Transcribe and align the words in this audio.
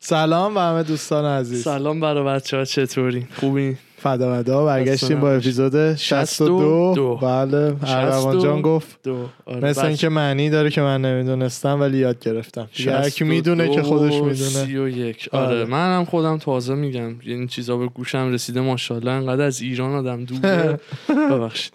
سلام 0.00 0.54
به 0.54 0.60
همه 0.60 0.82
دوستان 0.82 1.24
عزیز. 1.24 1.62
سلام 1.62 2.00
برای 2.00 2.24
بچه 2.24 2.56
ها 2.56 2.64
چطوری؟ 2.64 3.26
خوبی؟ 3.40 3.76
فدا 3.98 4.34
مدا 4.34 4.64
برگشتیم 4.64 5.20
با 5.20 5.32
اپیزود 5.32 5.94
62 5.94 6.92
دو. 6.94 7.16
بله 7.16 7.76
اروان 7.86 8.38
جان 8.38 8.62
گفت. 8.62 8.98
دو. 9.02 9.26
آره 9.46 9.68
مثل 9.68 9.84
اینکه 9.86 10.08
معنی 10.08 10.50
داره 10.50 10.70
که 10.70 10.80
من 10.80 11.02
نمی‌دونستم 11.02 11.80
ولی 11.80 11.98
یاد 11.98 12.20
گرفتم. 12.20 12.68
هر 12.86 13.10
کی 13.10 13.24
می‌دونه 13.24 13.68
که 13.68 13.82
خودش 13.82 14.14
می‌دونه. 14.14 15.14
آره. 15.32 15.46
آره 15.46 15.64
منم 15.64 16.04
خودم 16.04 16.38
تازه 16.38 16.74
میگم. 16.74 17.18
این 17.20 17.46
چیزا 17.46 17.76
به 17.76 17.86
گوشم 17.86 18.32
رسیده 18.32 18.60
ماشاءالله 18.60 19.10
انقدر 19.10 19.44
از 19.44 19.60
ایران 19.60 19.94
آدم 19.94 20.24
دوره. 20.24 20.80
ببخشید. 21.30 21.72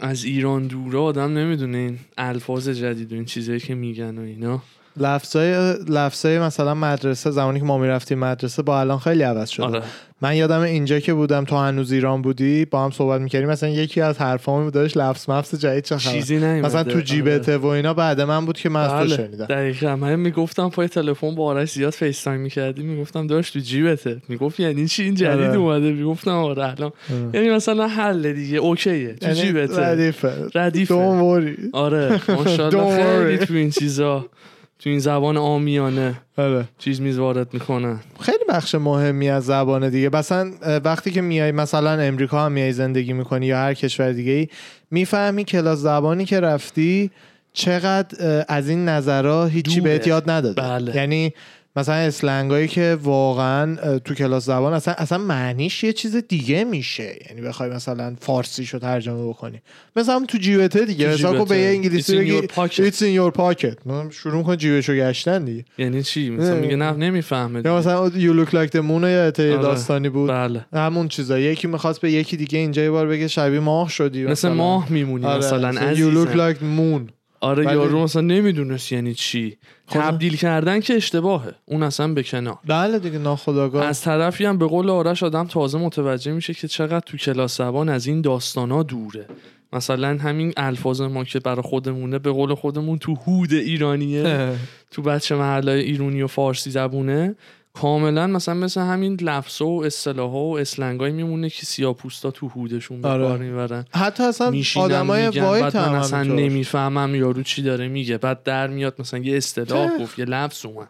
از 0.00 0.24
ایران 0.24 0.66
دوره 0.66 0.98
آدم 0.98 1.38
نمی‌دونه 1.38 1.78
این 1.78 1.98
الفاظ 2.18 2.68
جدید 2.68 3.12
و 3.12 3.14
این 3.14 3.24
چیزایی 3.24 3.60
که 3.60 3.74
میگن 3.74 4.18
و 4.18 4.22
اینا. 4.22 4.62
لفظای 4.96 5.74
لفظای 5.88 6.38
مثلا 6.38 6.74
مدرسه 6.74 7.30
زمانی 7.30 7.58
که 7.58 7.64
ما 7.64 7.78
می‌رفتیم 7.78 8.18
مدرسه 8.18 8.62
با 8.62 8.80
الان 8.80 8.98
خیلی 8.98 9.22
عوض 9.22 9.48
شده 9.48 9.66
آره. 9.66 9.82
من 10.22 10.36
یادم 10.36 10.60
اینجا 10.60 11.00
که 11.00 11.14
بودم 11.14 11.44
تو 11.44 11.56
هنوز 11.56 11.92
ایران 11.92 12.22
بودی 12.22 12.64
با 12.64 12.84
هم 12.84 12.90
صحبت 12.90 13.20
می‌کردیم 13.20 13.48
مثلا 13.48 13.68
یکی 13.68 14.00
از 14.00 14.18
حرفامون 14.18 14.70
داش 14.70 14.96
لفظ 14.96 15.30
مفظ 15.30 15.54
جدید 15.54 15.84
چه 15.84 15.96
چیزی 15.96 16.38
مثلا 16.38 16.84
تو 16.84 17.00
جیبته 17.00 17.58
و 17.58 17.66
اینا 17.66 17.94
بعد 17.94 18.20
من 18.20 18.46
بود 18.46 18.58
که 18.58 18.68
من 18.68 18.80
از 18.80 18.90
تو 18.90 18.96
بله. 18.96 19.16
شنیدم. 19.16 19.44
دقیقا. 19.44 19.96
من 19.96 20.16
می‌گفتم 20.16 20.68
پای 20.68 20.88
تلفن 20.88 21.34
با 21.34 21.44
آرش 21.44 21.72
زیاد 21.72 21.92
FaceTime 21.92 22.40
می‌کردی 22.40 22.82
می‌گفتم 22.82 23.26
داش 23.26 23.52
تو 23.52 23.58
جیبته. 23.58 24.22
می‌گفت 24.28 24.60
یعنی 24.60 24.88
چی 24.88 25.02
این 25.02 25.14
جدید 25.14 25.46
آره. 25.46 25.56
اومده؟ 25.56 25.92
می‌گفتم 25.92 26.30
آره 26.30 26.64
الان. 26.64 26.92
یعنی 27.34 27.50
مثلا 27.50 27.88
حل 27.88 28.32
دیگه. 28.32 28.58
okay 28.58 28.95
ه. 28.95 29.14
تو 29.14 29.26
یعنی 29.28 29.40
جیبته. 29.40 29.80
ردیفه. 29.80 30.32
ردیفه. 30.54 30.94
آره. 31.72 32.20
ماشاءالله 32.38 33.26
خیلی. 33.26 33.46
تو 33.46 33.54
این 33.54 33.70
چیزا. 33.70 34.26
تو 34.80 34.90
این 34.90 34.98
زبان 34.98 35.36
آمیانه 35.36 36.20
آره 36.38 36.64
چیز 36.78 37.00
میز 37.00 37.18
وارد 37.18 37.54
می‌کنن 37.54 38.00
خیلی 38.20 38.44
بخش 38.48 38.74
مهمی 38.74 39.28
از 39.28 39.44
زبانه 39.44 39.90
دیگه 39.90 40.10
مثلا 40.12 40.52
وقتی 40.84 41.10
که 41.10 41.20
میای 41.20 41.52
مثلا 41.52 41.90
امریکا 41.90 42.44
هم 42.44 42.52
میای 42.52 42.72
زندگی 42.72 43.12
می‌کنی 43.12 43.46
یا 43.46 43.56
هر 43.56 43.74
کشور 43.74 44.12
دیگه 44.12 44.32
ای 44.32 44.48
می‌فهمی 44.90 45.44
کلاس 45.44 45.78
زبانی 45.78 46.24
که 46.24 46.40
رفتی 46.40 47.10
چقدر 47.52 48.44
از 48.48 48.68
این 48.68 48.88
نظرها 48.88 49.46
هیچی. 49.46 49.80
بهت 49.80 50.06
یاد 50.06 50.30
نداده 50.30 50.62
بله. 50.62 50.96
یعنی 50.96 51.32
مثلا 51.76 51.94
اسلنگایی 51.94 52.68
که 52.68 52.98
واقعا 53.02 53.98
تو 53.98 54.14
کلاس 54.14 54.44
زبان 54.44 54.72
اصلا 54.72 54.94
اصلا 54.94 55.18
معنیش 55.18 55.84
یه 55.84 55.92
چیز 55.92 56.16
دیگه 56.16 56.64
میشه 56.64 57.16
یعنی 57.30 57.42
بخوای 57.42 57.70
مثلا 57.70 58.16
فارسیشو 58.20 58.78
ترجمه 58.78 59.28
بکنی 59.28 59.60
مثلا 59.96 60.24
تو 60.28 60.38
جیبته 60.38 60.84
دیگه 60.84 61.06
تو 61.06 61.12
مثلا 61.14 61.32
جیبته. 61.32 61.54
به 61.54 61.58
یه 61.60 61.68
انگلیسی 61.68 62.12
It's 62.12 62.16
in 62.16 62.18
بگی 62.18 62.40
your 62.40 62.50
pocket. 62.50 62.92
It's 62.92 62.98
in 63.00 63.14
your 63.20 63.36
pocket 63.40 63.86
مثلا 63.86 64.10
شروع 64.10 64.36
می‌کنه 64.36 64.56
جیبشو 64.56 64.92
گشتن 64.94 65.44
دیگه 65.44 65.64
یعنی 65.78 66.02
چی 66.02 66.30
مثلا. 66.30 66.54
میگه 66.54 66.76
نه 66.76 66.92
نمی‌فهمه 66.92 67.62
یا 67.64 67.76
مثلا 67.78 68.10
You 68.10 68.46
look 68.46 68.50
like 68.50 68.70
the 68.70 68.82
moon 68.82 69.04
یا 69.04 69.24
آره. 69.24 69.30
داستانی 69.56 70.08
بود 70.08 70.30
بله 70.30 70.66
همون 70.72 71.08
چیزا 71.08 71.38
یکی 71.38 71.66
می‌خواست 71.68 72.00
به 72.00 72.12
یکی 72.12 72.36
دیگه 72.36 72.58
اینجا 72.58 72.82
یه 72.82 72.90
بار 72.90 73.06
بگه 73.06 73.28
شبیه 73.28 73.60
ماه 73.60 73.88
شدی 73.88 74.22
مثل 74.22 74.30
مثلا. 74.32 74.54
ماه 74.54 74.92
میمونی 74.92 75.24
آره. 75.24 75.38
مثلا 75.38 75.94
You 75.94 76.14
look 76.26 76.34
like 76.34 76.60
moon 76.60 77.12
آره 77.42 77.64
یارو 77.64 78.02
مثلا 78.02 78.22
نمی‌دونست 78.22 78.92
یعنی 78.92 79.14
چی 79.14 79.50
خب. 79.50 79.56
تبدیل 79.90 80.36
کردن 80.36 80.80
که 80.80 80.94
اشتباهه. 80.94 81.54
اون 81.66 81.82
اصلا 81.82 82.14
به 82.14 82.22
کنار. 82.22 82.58
بله 82.66 82.98
دیگه 82.98 83.18
ناخداگاه. 83.18 83.84
از 83.84 84.00
طرفی 84.00 84.44
هم 84.44 84.58
به 84.58 84.66
قول 84.66 84.90
آرش 84.90 85.22
آدم 85.22 85.46
تازه 85.46 85.78
متوجه 85.78 86.32
میشه 86.32 86.54
که 86.54 86.68
چقدر 86.68 87.00
تو 87.00 87.16
کلاس 87.16 87.58
زبان 87.58 87.88
از 87.88 88.06
این 88.06 88.20
داستانا 88.20 88.82
دوره. 88.82 89.26
مثلا 89.72 90.18
همین 90.20 90.52
الفاظ 90.56 91.00
ما 91.00 91.24
که 91.24 91.40
برای 91.40 91.62
خودمونه 91.62 92.18
به 92.18 92.30
قول 92.30 92.54
خودمون 92.54 92.98
تو 92.98 93.14
هود 93.14 93.52
ایرانیه 93.52 94.52
تو 94.90 95.02
بچه 95.02 95.34
محلای 95.34 95.80
ایرانی 95.80 96.22
و 96.22 96.26
فارسی 96.26 96.70
زبونه. 96.70 97.34
کاملا 97.72 98.26
مثلا 98.26 98.54
مثل 98.54 98.80
همین 98.80 99.18
لفظ 99.22 99.62
و 99.62 99.82
اصطلاح 99.86 100.30
و 100.32 100.56
اسلنگای 100.60 101.12
میمونه 101.12 101.50
که 101.50 101.66
سیاپوستا 101.66 102.30
تو 102.30 102.48
هودشون 102.48 103.00
به 103.00 103.08
آره. 103.08 103.24
کار 103.24 103.38
می‌برن. 103.38 103.84
حتی 103.94 104.22
اصلا 104.22 104.52
آدمای 104.76 105.28
وایت 105.28 105.76
هم 105.76 105.92
اصلا. 105.94 106.22
نمی‌فهمم 106.22 107.14
یارو 107.14 107.42
چی 107.42 107.62
داره 107.62 107.88
میگه. 107.88 108.18
بعد 108.18 108.42
در 108.42 108.66
میاد 108.66 108.94
مثلا 108.98 109.20
یه 109.20 109.36
اصطلاح 109.36 109.98
گفت 109.98 110.18
یه 110.18 110.24
لفظ 110.24 110.66
اومد. 110.66 110.88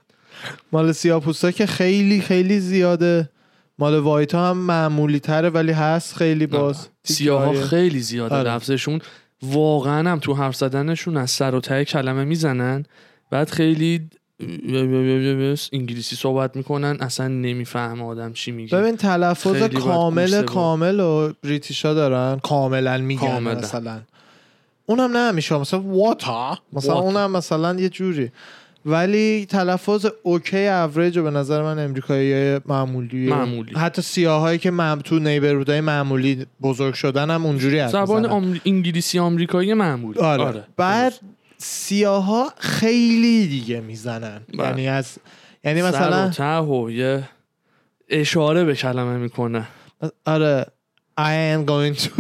مال 0.73 0.93
سیاپوستا 0.93 1.51
که 1.51 1.67
خیلی 1.67 2.21
خیلی 2.21 2.61
زیاده. 2.61 3.31
مال 3.79 3.99
وایت 3.99 4.35
هم 4.35 4.57
معمولی 4.57 5.21
تره 5.21 5.49
ولی 5.51 5.73
هست 5.73 6.15
خیلی 6.17 6.47
باز. 6.47 6.89
سیاه 7.05 7.41
ها 7.41 7.47
تیکه‌های- 7.47 7.69
خیلی 7.69 8.01
زیاده 8.01 8.35
آره. 8.35 8.51
لفظشون. 8.51 9.01
واقعا 9.43 10.11
هم 10.11 10.19
تو 10.19 10.35
حرف 10.35 10.57
زدنشون 10.57 11.17
از 11.17 11.31
سر 11.31 11.55
و 11.55 11.61
ته 11.61 11.85
کلمه 11.85 12.25
می‌زنن. 12.25 12.85
بعد 13.31 13.51
خیلی 13.51 14.11
انگلیسی 15.73 16.17
صحبت 16.17 16.57
می‌کنن 16.57 16.97
اصلا 17.01 17.29
نمی‌فهمه 17.29 18.05
آدم 18.05 18.33
چی 18.33 18.53
میگه 18.53 18.79
ببین 18.79 18.97
تلفظ 18.97 19.63
کامل. 19.63 20.43
کامل 20.43 21.01
و 21.01 21.33
بریتیشا 21.43 21.95
دارن 21.95 22.39
کاملا 22.39 22.99
میگن 22.99 23.21
کاملا. 23.21 23.59
مثلا 23.59 24.01
اونم 24.87 25.17
نه 25.17 25.33
میشه 25.33 25.59
مثلا 25.59 25.81
واتا 25.81 26.59
مثلا 26.73 26.95
Water. 26.95 26.99
اونم 26.99 27.31
مثلا 27.31 27.81
یه 27.81 27.89
جوری 27.89 28.31
ولی 28.87 29.47
تلفظ 29.47 30.07
اوکی 30.23 30.67
اوریج 30.67 31.19
به 31.19 31.31
نظر 31.31 31.63
من 31.63 31.79
امریکایی 31.79 32.61
معمولی 32.67 33.27
معمولی. 33.27 33.75
حتی 33.75 34.03
سیاهایی 34.03 34.59
که 34.59 34.71
مم 34.71 35.01
تو 35.05 35.19
نیبرودای 35.19 35.81
معمولی 35.81 36.47
بزرگ 36.63 36.95
شدن 36.95 37.31
هم 37.31 37.47
اونجوری 37.47 37.79
حرف 37.79 37.91
زبان. 37.91 38.27
آمر... 38.27 38.59
انگلیسی 38.67 39.19
آمریکایی 39.19 39.75
معمولی 39.75 40.21
آره. 40.21 40.65
بعد 40.77 41.13
سیاها 41.63 42.53
خیلی 42.59 43.47
دیگه 43.47 43.81
می‌زنن. 43.81 44.41
بله. 44.59 44.69
یعنی 44.69 44.89
از 44.89 45.19
یعنی 45.65 45.83
مثلا 45.83 46.29
ته 46.31 46.59
و 46.59 46.91
یه 46.91 47.29
اشاره 48.09 48.65
به 48.65 48.75
کلمه 48.75 49.17
می‌کنه. 49.17 49.69
آره. 50.25 50.67
I 51.21 51.33
am 51.55 51.67
going 51.67 52.03
to 52.03 52.11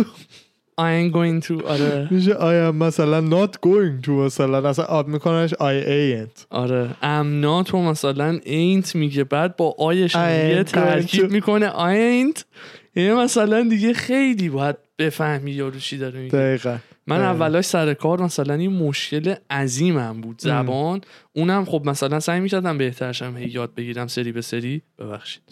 I 0.80 0.90
ain't 0.98 1.12
going 1.14 1.46
to 1.48 1.64
آره. 1.64 2.08
میشه 2.10 2.34
I 2.34 2.72
am 2.72 2.74
مثلا 2.74 3.46
not 3.46 3.50
going 3.50 4.06
to 4.06 4.08
مثلا 4.08 4.68
اصلا 4.68 4.84
آب 4.84 5.08
میکننش 5.08 5.54
I 5.54 5.86
ain't. 5.86 6.44
آره. 6.50 6.90
ام 7.02 7.62
تو 7.62 7.82
مثلا 7.82 8.38
ain't 8.38 8.94
میگه. 8.94 9.24
بعد 9.24 9.56
با 9.56 9.74
آیش 9.78 10.14
یه 10.14 10.64
ترکیب. 10.64 11.30
می‌کنه 11.30 11.70
I 11.70 12.32
ain't. 12.34 12.42
یه 12.96 13.14
مثلا 13.14 13.62
دیگه 13.62 13.92
خیلی 13.92 14.48
باید 14.48 14.76
بفهمی 14.98 15.50
یارو 15.52 15.78
چی 15.78 15.98
داره 15.98 16.20
میگه. 16.20 16.38
دقیقا. 16.38 16.76
من. 17.18 17.24
اولاش 17.24 17.64
سر 17.64 17.94
کار 17.94 18.22
مثلا 18.22 18.54
این 18.54 18.72
مشکل 18.72 19.34
عظیمم 19.50 20.20
بود 20.20 20.40
زبان. 20.40 21.00
اونم 21.32 21.64
خب 21.64 21.82
مثلا 21.84 22.20
سعی 22.20 22.40
می‌کردم 22.40 22.78
بهترشم 22.78 23.36
هی 23.36 23.48
یاد 23.48 23.74
بگیرم 23.74 24.06
سری 24.06 24.32
به 24.32 24.40
سری. 24.40 24.82
ببخشید. 24.98 25.42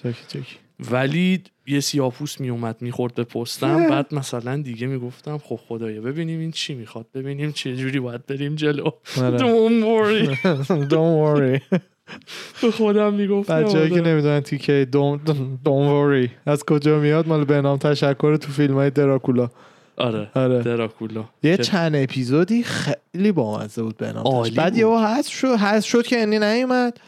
ولی 0.90 1.42
یه 1.66 1.80
سیاپوس 1.80 2.40
میومد 2.40 2.76
می‌خورد 2.80 3.14
به 3.14 3.24
پستم. 3.24 3.88
بعد 3.88 4.14
مثلا 4.14 4.56
دیگه 4.56 4.86
می‌گفتم 4.86 5.38
خب 5.38 5.60
خدایا 5.68 6.00
ببینیم 6.00 6.40
این 6.40 6.50
چی 6.50 6.74
می‌خواد 6.74 7.06
ببینیم 7.14 7.52
چه 7.52 7.76
جوری 7.76 8.00
باید 8.00 8.26
بریم 8.26 8.54
جلو. 8.54 8.90
آره. 9.22 9.38
Don't 9.42 9.84
worry. 9.84 10.36
Don't 10.92 11.16
worry. 11.24 11.78
به 12.62 12.70
خودم 12.70 13.14
می‌گفتم 13.14 13.62
بچه‌ای 13.62 13.88
که 13.88 14.00
آره. 14.00 14.12
نمی‌دونن 14.12 14.40
تیکه 14.40 14.88
don't, 14.92 15.30
don't 15.64 15.88
worry. 16.24 16.30
از 16.46 16.64
کجا 16.64 16.98
میاد؟ 16.98 17.28
مال 17.28 17.44
بنام 17.44 17.78
تشکر 17.78 18.36
تو 18.36 18.52
فیلم 18.52 18.74
های 18.74 18.90
دراکولا. 18.90 19.50
آره 19.98 20.30
آره. 20.34 20.62
دراکولا. 20.62 21.24
یه 21.42 21.56
که- 21.56 21.62
چند 21.62 21.96
اپیزودی 21.96 22.62
خیلی 22.62 23.32
بامزه 23.32 23.82
بود 23.82 24.04
عالی 24.04 24.54
بعد. 24.54 24.76
یهو 24.76 24.98
حذف 25.06 25.32
شد 25.32 25.54
حذف 25.54 25.86
شد 25.86 26.06
که 26.06 26.16
یعنی 26.16 26.38
نیومد 26.38 27.00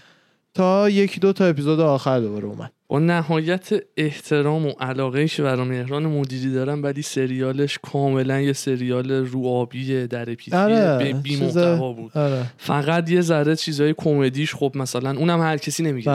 تا 0.54 0.90
یکی 0.90 1.20
دو 1.20 1.32
تا 1.32 1.44
اپیزود 1.44 1.80
آخر 1.80 2.20
دوباره 2.20 2.44
اومد. 2.44 2.72
با 2.88 2.98
نهایت 2.98 3.68
احترام 3.96 4.66
و 4.66 4.70
علاقه 4.80 5.28
که 5.28 5.42
برای 5.42 5.68
مهران 5.68 6.06
مدیری 6.06 6.52
دارم 6.52 6.82
ولی 6.82 7.02
سریالش 7.02 7.78
کاملا 7.82 8.40
یه 8.40 8.52
سریال 8.52 9.10
رو 9.12 9.46
آبی 9.46 10.06
در 10.06 10.24
پیتی 10.24 10.56
آره 10.56 11.12
بی 11.22 11.36
محتوا 11.36 11.92
بود. 11.92 12.18
آره. 12.18 12.42
فقط 12.58 13.10
یه 13.10 13.20
ذره 13.20 13.56
چیزای 13.56 13.94
کمدیش 13.98 14.54
خب 14.54 14.72
مثلا 14.74 15.10
اونم 15.16 15.40
هر 15.40 15.56
کسی 15.56 15.82
نمیگه. 15.82 16.10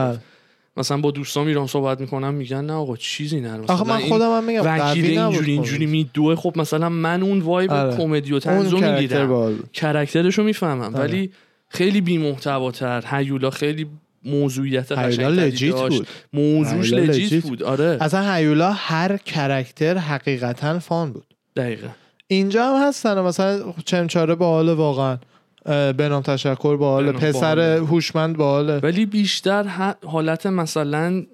مثلا 0.78 0.98
با 0.98 1.12
دوستان 1.12 1.48
ایران 1.48 1.68
صحبت 1.68 2.02
می‌کنم 2.02 2.34
میگن 2.34 2.66
نه 2.66 2.74
آقا 2.74 2.96
چیزی 2.96 3.40
نه. 3.40 3.58
مثلا 3.58 3.76
آخه 3.76 3.88
من 3.88 4.00
خودم 4.00 4.38
هم 4.38 4.44
میگم 4.44 4.62
وکیل 4.66 5.20
اینجوری 5.20 5.52
اینجوری. 5.52 5.86
میدوه. 5.86 6.36
خب 6.36 6.54
مثلا 6.56 6.90
من 6.90 7.24
اون 7.24 7.40
vibe 7.40 7.72
آره. 7.72 7.98
کمدی 7.98 8.34
و 8.34 8.40
تنزو 8.40 8.78
می‌گیرم 8.78 9.28
باحال 9.28 9.54
بود. 9.54 9.72
character 9.74 10.26
ش 10.26 10.38
رو 10.38 10.44
می‌فهمم. 10.44 10.96
آره. 10.96 11.00
ولی 11.00 11.32
خیلی 11.70 12.02
بی 12.02 12.18
محتواتر 12.18 13.04
هیولا 13.08 13.50
خیلی 13.50 13.88
موضوعیت 14.26 14.92
هیولا 14.92 15.30
legit 15.30 15.76
داشت. 15.76 15.98
بود. 15.98 16.08
موضوعش 16.34 16.94
legit 16.94 17.44
بود. 17.44 17.64
آره. 17.64 17.98
اصلا 18.02 18.34
هیولا 18.34 18.72
هر 18.72 19.18
character 19.18 19.98
حقیقتا 19.98 20.80
fun 20.80 21.12
بود. 21.12 21.26
دقیقا. 21.56 21.88
اینجا 22.28 22.66
هم 22.78 22.88
هستن 22.88 23.22
مثلا 23.22 23.74
چمچاره 23.86 24.36
باحال 24.36 24.70
واقعا. 24.70 25.18
اه، 25.66 25.94
بنام 25.94 26.22
تشکر 26.22 26.78
باحال 26.78 27.06
بنام 27.06 27.22
پسر. 27.22 27.60
هوشمند 27.60 28.38
باحاله 28.38 28.78
ولی 28.78 29.06
بیشتر 29.06 29.96
حالت 30.06 30.46
مثلا 30.46 31.26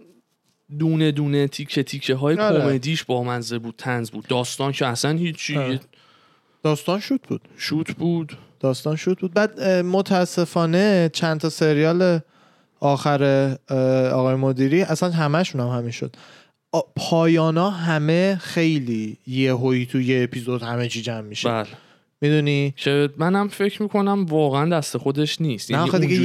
دونه 0.80 1.12
دونه 1.12 1.48
تیکه 1.48 1.84
تیکه 1.84 2.16
های 2.16 2.40
آره. 2.40 2.62
کمدیش 2.62 3.04
با 3.04 3.24
منزه 3.24 3.60
بود 3.60 3.76
تنز 3.78 4.10
بود. 4.10 4.28
داستان 4.28 4.72
که 4.72 4.88
اصلا 4.88 5.12
هیچی 5.12 5.58
آره. 5.58 5.80
داستان 6.64 7.00
شد 7.00 7.20
بود. 7.28 7.42
شوت 7.58 7.92
بود. 7.92 8.38
داستان 8.60 8.96
شد 8.96 9.18
بود. 9.18 9.34
بعد 9.34 9.62
متاسفانه 9.70 11.10
چند 11.14 11.40
تا 11.40 11.50
سریال 11.50 12.20
آخر 12.80 13.24
آقای 14.14 14.36
مدیری 14.36 14.82
اصلا 14.82 15.10
همشون 15.12 15.62
هم 15.62 15.68
همین 15.68 15.92
شد. 15.92 16.16
پایانا 16.96 17.70
همه 17.70 18.38
خیلی 18.42 19.18
یه 19.28 19.54
هوی 19.54 19.86
تو 19.86 20.02
یه 20.02 20.24
اپیزود 20.24 20.64
همه 20.64 20.88
چی 20.88 21.02
جمع 21.02 21.22
میشه. 21.22 21.50
بله. 21.50 21.68
می‌دونی؟ 22.22 22.74
که 22.78 23.10
منم 23.18 23.48
فکر 23.48 23.82
می‌کنم 23.82 24.26
واقعا 24.26 24.70
دست 24.70 24.98
خودش 24.98 25.42
نیست. 25.42 25.72
نه 25.72 25.78
یعنی 25.78 25.90
آخه 25.90 26.00
دیگه 26.00 26.16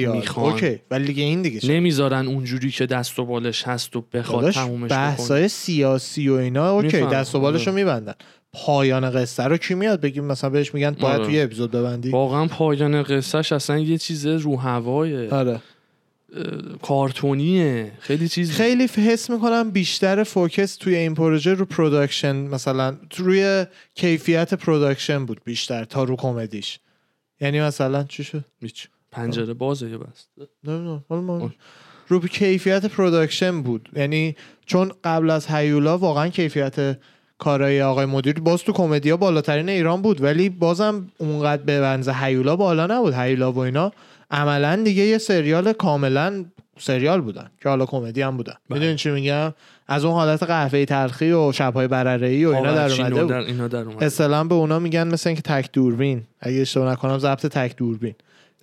یه 0.00 0.08
می‌خوان. 0.08 0.52
okay 0.52 0.78
ولی 0.90 1.04
دیگه 1.04 1.22
این 1.22 1.42
دیگه 1.42 1.60
چه؟ 1.60 1.72
نمی‌ذارن 1.72 2.26
اونجوری 2.26 2.70
که 2.70 2.86
دست 2.86 3.18
و 3.18 3.24
بالش 3.24 3.62
هست 3.62 3.96
و 3.96 4.04
بخواد 4.12 4.50
تمومش 4.50 4.90
بحثای 4.90 5.48
سیاسی 5.48 6.28
و 6.28 6.34
اینا 6.34 6.70
okay. 6.70 7.00
دست 7.00 7.34
و 7.34 7.40
بالشو 7.40 7.72
میبندن. 7.72 8.14
پایان 8.52 9.10
قصه 9.10 9.44
رو 9.44 9.56
کی 9.56 9.74
میاد 9.74 10.00
بگیم؟ 10.00 10.24
مثلا 10.24 10.50
بهش 10.50 10.74
میگن 10.74 10.90
باید 10.90 11.16
آره. 11.16 11.26
توی 11.26 11.40
اپیزود 11.40 11.70
ببندی. 11.70 12.10
واقعا 12.10 12.46
پایان 12.46 13.02
قصهش 13.02 13.52
اصلا 13.52 13.78
یه 13.78 13.98
چیز 13.98 14.26
رو 14.26 14.56
هوای 14.56 15.28
آره. 15.28 15.60
کارتونیه 16.82 17.92
خیلی 18.00 18.28
چیز 18.28 18.50
خیلی 18.52 18.84
حس 18.84 19.30
می‌کنم 19.30 19.70
بیشتر 19.70 20.24
focus 20.24 20.76
توی 20.76 20.94
این 20.94 21.14
پروژه 21.14 21.54
رو 21.54 21.64
production 21.64 22.36
مثلا 22.36 22.96
روی 23.16 23.66
کیفیت 23.94 24.54
production 24.54 25.26
بود 25.26 25.40
بیشتر 25.44 25.84
تا 25.84 26.04
رو 26.04 26.16
کمدیش 26.16 26.78
یعنی 27.40 27.60
مثلا 27.60 28.04
چی 28.04 28.24
شد؟ 28.24 28.44
هیچ. 28.60 28.88
پنجره 29.10 29.54
بازه 29.54 29.90
یه 29.90 29.98
بس؟ 29.98 30.26
نمی‌دونم. 30.64 31.52
رو 32.08 32.20
کیفیت 32.20 32.86
production 32.86 33.62
بود. 33.62 33.88
یعنی 33.96 34.36
چون 34.66 34.92
قبل 35.04 35.30
از 35.30 35.46
هیولا 35.46 35.98
واقعا 35.98 36.28
کیفیت 36.28 36.98
کارای 37.38 37.82
آقای 37.82 38.06
مدیری 38.06 38.40
باز 38.40 38.62
تو 38.62 38.72
کمدیا 38.72 39.16
بالاترین 39.16 39.68
ایران 39.68 40.02
بود 40.02 40.22
ولی 40.22 40.48
بازم 40.48 41.08
اونقدر 41.18 41.62
به 41.62 41.80
اندازه 41.80 42.08
هیولا 42.08 42.56
بالا 42.56 42.86
نبود. 42.86 43.14
هیولا 43.14 43.52
و 43.52 43.58
اینا 43.58 43.92
عملا 44.30 44.76
دیگه 44.84 45.02
یه 45.02 45.18
سریال 45.18 45.72
کاملا 45.72 46.44
سریال 46.78 47.20
بودن 47.20 47.50
که 47.62 47.68
حالا 47.68 47.86
کمدی 47.86 48.22
هم 48.22 48.36
بودن. 48.36 48.54
بله. 48.70 48.78
می‌دونی 48.78 48.96
چی 48.96 49.10
میگم؟ 49.10 49.54
از 49.88 50.04
اون 50.04 50.14
حالت 50.14 50.42
قهوه 50.42 50.84
تلخی 50.84 51.32
و 51.32 51.52
شبهای 51.52 51.88
برره 51.88 52.46
و 52.46 52.50
اینا 52.50 52.72
در 52.72 52.92
اومده 52.92 53.20
بود. 53.20 53.30
در 53.30 53.36
اینا 53.36 53.68
در 53.68 53.78
اومده 53.78 54.06
اصطلاحا 54.06 54.44
به 54.44 54.54
اونا 54.54 54.78
میگن 54.78 55.08
مثل 55.08 55.28
اینکه 55.28 55.42
تک 55.42 55.72
دوربین. 55.72 56.22
اگه 56.40 56.60
اشتباه 56.60 56.92
نکنم 56.92 57.18
ضبط 57.18 57.46
تک 57.46 57.76
دوربین. 57.76 58.14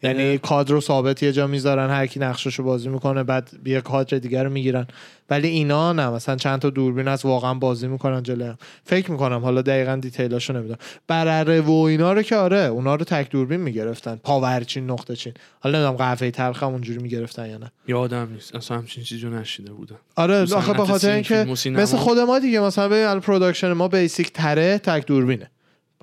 یعنی 0.04 0.32
اه. 0.32 0.38
کادر 0.38 0.72
رو 0.72 0.82
ثابت 0.82 1.24
یه 1.24 1.32
جا 1.32 1.48
می‌ذارن 1.48 1.90
هر 1.90 2.08
کی 2.08 2.20
نقششو 2.20 2.64
بازی 2.64 2.90
می‌کنه 2.90 3.24
بعد 3.24 3.50
یه 3.66 3.82
کادر 3.82 4.18
دیگر 4.18 4.44
رو 4.44 4.50
می‌گیرن. 4.50 4.88
ولی 5.30 5.48
اینا 5.48 5.94
نه 5.94 6.10
مثلا 6.10 6.36
چند 6.36 6.60
تا 6.60 6.70
دوربین 6.70 7.08
از 7.08 7.26
واقعا 7.26 7.54
بازی 7.54 7.88
می‌کنن 7.88 8.24
جلوی 8.24 8.54
فکر 8.84 9.12
می‌کنم 9.12 9.40
حالا 9.40 9.62
دقیقا 9.62 9.96
دیتیلاشو 9.96 10.54
نمی‌دونم. 10.54 10.78
برره 11.08 11.62
و 11.62 11.72
اینا 11.72 12.14
رو 12.14 12.22
که 12.22 12.36
آره 12.36 12.58
اونا 12.58 12.96
رو 12.96 13.06
تک 13.06 13.30
دوربین 13.30 13.60
می‌گرفتن. 13.60 14.20
پاورچین 14.24 14.90
نقطه 14.90 15.16
چین 15.16 15.34
حالا 15.60 15.78
نمی‌دونم 15.78 15.98
قهوه 15.98 16.32
تلخ 16.32 16.64
هم 16.64 16.70
اونجوری 16.70 17.00
می‌گرفتن 17.00 17.50
یا 17.50 17.58
نه. 17.58 17.72
یادم 17.88 18.30
نیست. 18.34 18.56
اصلا 18.56 18.78
همچین 18.78 19.04
چیزی 19.04 19.28
نشنیده 19.28 19.74
بودم. 19.74 20.00
آره 20.16 20.42
آخه 20.56 20.74
به 20.74 20.86
خاطر 20.86 21.12
اینکه. 21.12 21.44
مثل 21.72 21.98
خود 21.98 22.20
ما 22.20 22.40
دیگه 22.40 22.60
مثلا 22.60 22.90
ببین 22.90 23.20
production 23.20 23.74
ما 23.74 23.88
basic 23.88 24.32
تره 24.32 24.78
تک 24.78 25.06
دوربینه. 25.06 25.52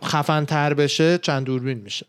خفن 0.05 0.44
تر 0.44 0.75
بشه 0.75 1.19
چند 1.19 1.44
دوربین 1.44 1.79
میشه. 1.79 2.06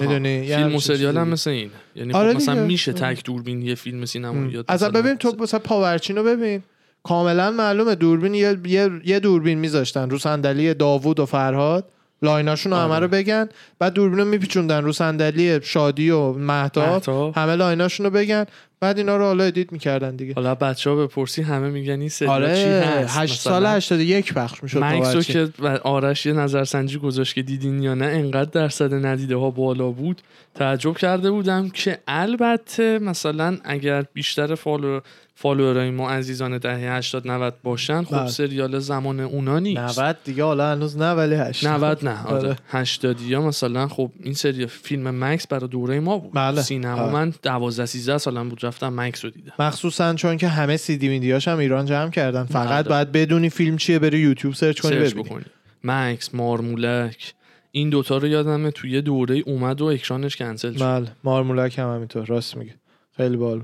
می‌دونی؟ 0.00 0.28
یه 0.46 0.56
فیلم 0.56 0.74
و 0.74 0.80
سریال 0.80 1.16
هم. 1.18 1.28
مثل 1.28 1.50
اینه 1.50 1.70
یعنی 1.96 2.12
آره 2.12 2.30
خب 2.30 2.36
مثلا 2.36 2.54
دیگه. 2.54 2.66
میشه 2.66 2.92
تک 2.92 3.24
دوربین 3.24 3.62
یه 3.62 3.74
فیلم 3.74 4.04
سینما 4.04 4.50
یا 4.50 4.64
اصلا 4.68 4.88
مثلا- 4.88 5.00
ببین 5.02 5.14
تو 5.14 5.36
مثلا 5.38 5.60
پاورچین 5.60 6.16
رو 6.16 6.24
ببین 6.24 6.62
کاملا 7.02 7.50
معلومه 7.50 7.94
دوربین 7.94 8.34
یه, 8.34 8.56
یه, 8.64 8.90
یه 9.04 9.20
دوربین 9.20 9.58
میذاشتن 9.58 10.10
رو 10.10 10.18
صندلی 10.18 10.74
داوود 10.74 11.20
و 11.20 11.26
فرهاد 11.26 11.88
line 12.22 12.47
اشون 12.47 12.72
رو 12.72 12.78
همه 12.78 12.94
آره. 12.94 13.06
رو 13.06 13.08
بگن 13.08 13.48
بعد 13.78 13.92
دوربین 13.92 14.18
رو 14.18 14.24
میپیچوندن 14.24 14.84
رو 14.84 14.92
صندلی 14.92 15.60
شادی 15.62 16.10
و 16.10 16.32
مهتاب 16.32 16.88
مهتاب. 16.88 17.38
همه 17.38 17.54
line 17.54 17.80
اشون 17.80 18.06
رو 18.06 18.12
بگن 18.12 18.44
بعد 18.80 18.98
اینا 18.98 19.16
رو 19.16 19.24
حالا 19.24 19.44
edit 19.44 19.72
می‌کردن 19.72 20.16
دیگه 20.16 20.34
حالا 20.34 20.54
بچه 20.54 20.90
ها 20.90 20.96
بپرسی 20.96 21.42
همه 21.42 21.68
میگن 21.68 22.00
این 22.00 22.08
سریال 22.08 22.44
آره 22.44 22.56
چی 22.56 22.68
هست 22.68 23.16
هشت 23.16 23.32
مثلا 23.32 23.52
سال 23.52 23.66
81 23.66 24.34
پخش 24.34 24.62
می‌شد 24.62 24.78
مکس 24.78 25.14
رو 25.14 25.22
که 25.22 25.48
آرش 25.82 26.26
یه 26.26 26.32
نظرسنجی 26.32 26.98
گذاشت 26.98 27.34
که 27.34 27.42
دیدین 27.42 27.82
یا 27.82 27.94
نه 27.94 28.04
انقدر 28.04 28.50
درصد 28.50 29.06
ندیده 29.06 29.36
ها 29.36 29.50
بالا 29.50 29.90
بود 29.90 30.22
تعجب 30.54 30.96
کرده 30.96 31.30
بودم 31.30 31.68
که 31.68 31.98
البته 32.08 32.98
مثلا 32.98 33.58
اگر 33.64 34.02
بیشتر 34.02 34.54
follow 34.54 35.00
follower 35.36 35.84
ای 35.84 35.90
ما 35.90 36.10
عزیزان 36.10 36.58
دهه 36.58 36.92
80 36.92 37.28
90 37.28 37.54
باشن 37.62 38.02
خب 38.02 38.16
بله. 38.16 38.26
سریال 38.26 38.78
زمان 38.78 39.20
اونا 39.20 39.58
نیست 39.58 39.98
90 39.98 40.16
دیگه 40.24 40.44
حالا 40.44 40.72
هنوز 40.72 40.98
نه 40.98 41.12
ولی 41.12 41.34
8 41.34 41.66
90 41.66 42.04
نه 42.04 42.26
آره 42.26 42.48
آره. 42.48 42.56
80 42.68 43.20
یا 43.20 43.42
مثلا 43.42 43.88
خب 43.88 44.10
این 44.22 44.34
سری 44.34 44.66
فیلم 44.66 45.24
مکس 45.24 45.46
برای 45.46 45.68
دوره 45.68 46.00
ما 46.00 46.18
بود 46.18 46.32
بله. 46.34 46.62
سینما 46.62 47.02
آره. 47.02 47.12
من 47.12 47.34
12 47.42 47.86
13 47.86 48.18
سالم 48.18 48.48
بود 48.48 48.63
رفتم 48.64 49.00
مکس 49.00 49.24
رو 49.24 49.30
دیدم. 49.30 49.52
مخصوصا 49.58 50.14
چون 50.14 50.36
که 50.36 50.48
همه 50.48 50.76
سی 50.76 50.96
دی 50.96 51.08
میدیاش 51.08 51.48
هم 51.48 51.58
ایران 51.58 51.86
جمع 51.86 52.10
کردن. 52.10 52.44
فقط 52.44 52.84
بله. 52.84 52.94
باید 52.94 53.12
بدونی 53.12 53.50
فیلم 53.50 53.76
چیه 53.76 53.98
بری 53.98 54.18
YouTube 54.18 54.54
search 54.54 54.80
کنی 54.80 54.92
search 54.92 55.14
بکنی. 55.14 55.44
مکس 55.84 56.34
مارمولک. 56.34 57.34
این 57.70 57.90
دوتا 57.90 58.18
رو 58.18 58.28
یادمه 58.28 58.70
توی 58.70 58.90
یه 58.90 59.00
دوره 59.00 59.42
اومد 59.46 59.80
و 59.80 59.84
اکرانش 59.84 60.36
کنسل 60.36 60.72
شد. 60.72 60.80
بله 60.80 61.06
مارمولک 61.24 61.78
هم 61.78 61.94
همینطور. 61.94 62.24
راست 62.26 62.56
میگه 62.56 62.74
خیلی 63.16 63.36
بالا 63.36 63.62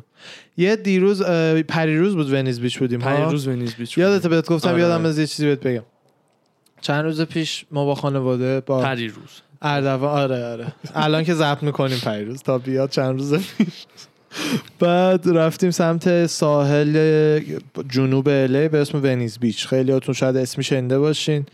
یه 0.57 0.77
دیروز 0.77 1.23
پریروز 1.69 2.15
بود 2.15 2.33
Venice 2.33 2.61
Beach 2.61 2.79
بودیم 2.79 3.01
ها؟ 3.01 3.17
پنج 3.17 3.33
روز 3.33 3.47
Venice 3.49 3.75
Beach 3.75 3.99
یادت 3.99 4.27
بهت 4.27 4.47
گفتم 4.47 4.69
آره. 4.69 4.81
یادم 4.81 5.07
از 5.07 5.19
یه 5.19 5.27
چیزی 5.27 5.47
بهت 5.47 5.61
بگم. 5.61 5.83
چند 6.81 7.05
روز 7.05 7.21
پیش 7.21 7.65
ما 7.71 7.85
با 7.85 7.95
خانواده 7.95 8.61
با 8.61 8.83
پری 8.83 9.09
روز 9.09 9.41
اردوان 9.63 10.21
آره 10.21 10.45
آره. 10.45 10.73
الان 10.95 11.25
که 11.25 11.35
ضبط 11.35 11.63
می‌کنیم 11.63 11.99
پریروز 11.99 12.43
تا 12.43 12.59
بیاد 12.59 12.91
چند 12.91 13.19
روز 13.19 13.35
پیش. 13.35 13.87
بعد 14.79 15.29
رفتیم 15.29 15.71
سمت 15.71 16.27
ساحل 16.27 17.41
جنوب 17.89 18.29
الی 18.29 18.69
به 18.69 18.79
اسم 18.79 19.03
ونیز 19.03 19.39
بیچ 19.39 19.67
خیلی 19.67 19.93
هاتون 19.93 20.15
شاید 20.15 20.37
اسمی 20.37 20.65
شنیده 20.65 20.99
باشین. 20.99 21.47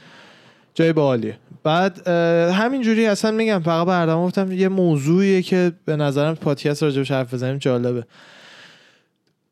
جای 0.74 0.92
بالیه 0.92 1.38
بعد 1.62 2.08
اه، 2.08 2.52
همینجوری 2.52 3.06
اصلا 3.06 3.30
میگم 3.30 3.62
فقط 3.64 3.88
اردوان 3.88 4.26
گفتم 4.26 4.52
یه 4.52 4.68
موضوعیه 4.68 5.42
که 5.42 5.72
به 5.84 5.96
نظرم 5.96 6.34
پادکست 6.34 6.82
راجبش 6.82 7.10
حرف 7.10 7.34
بزنیم 7.34 7.58
جالبه. 7.58 8.04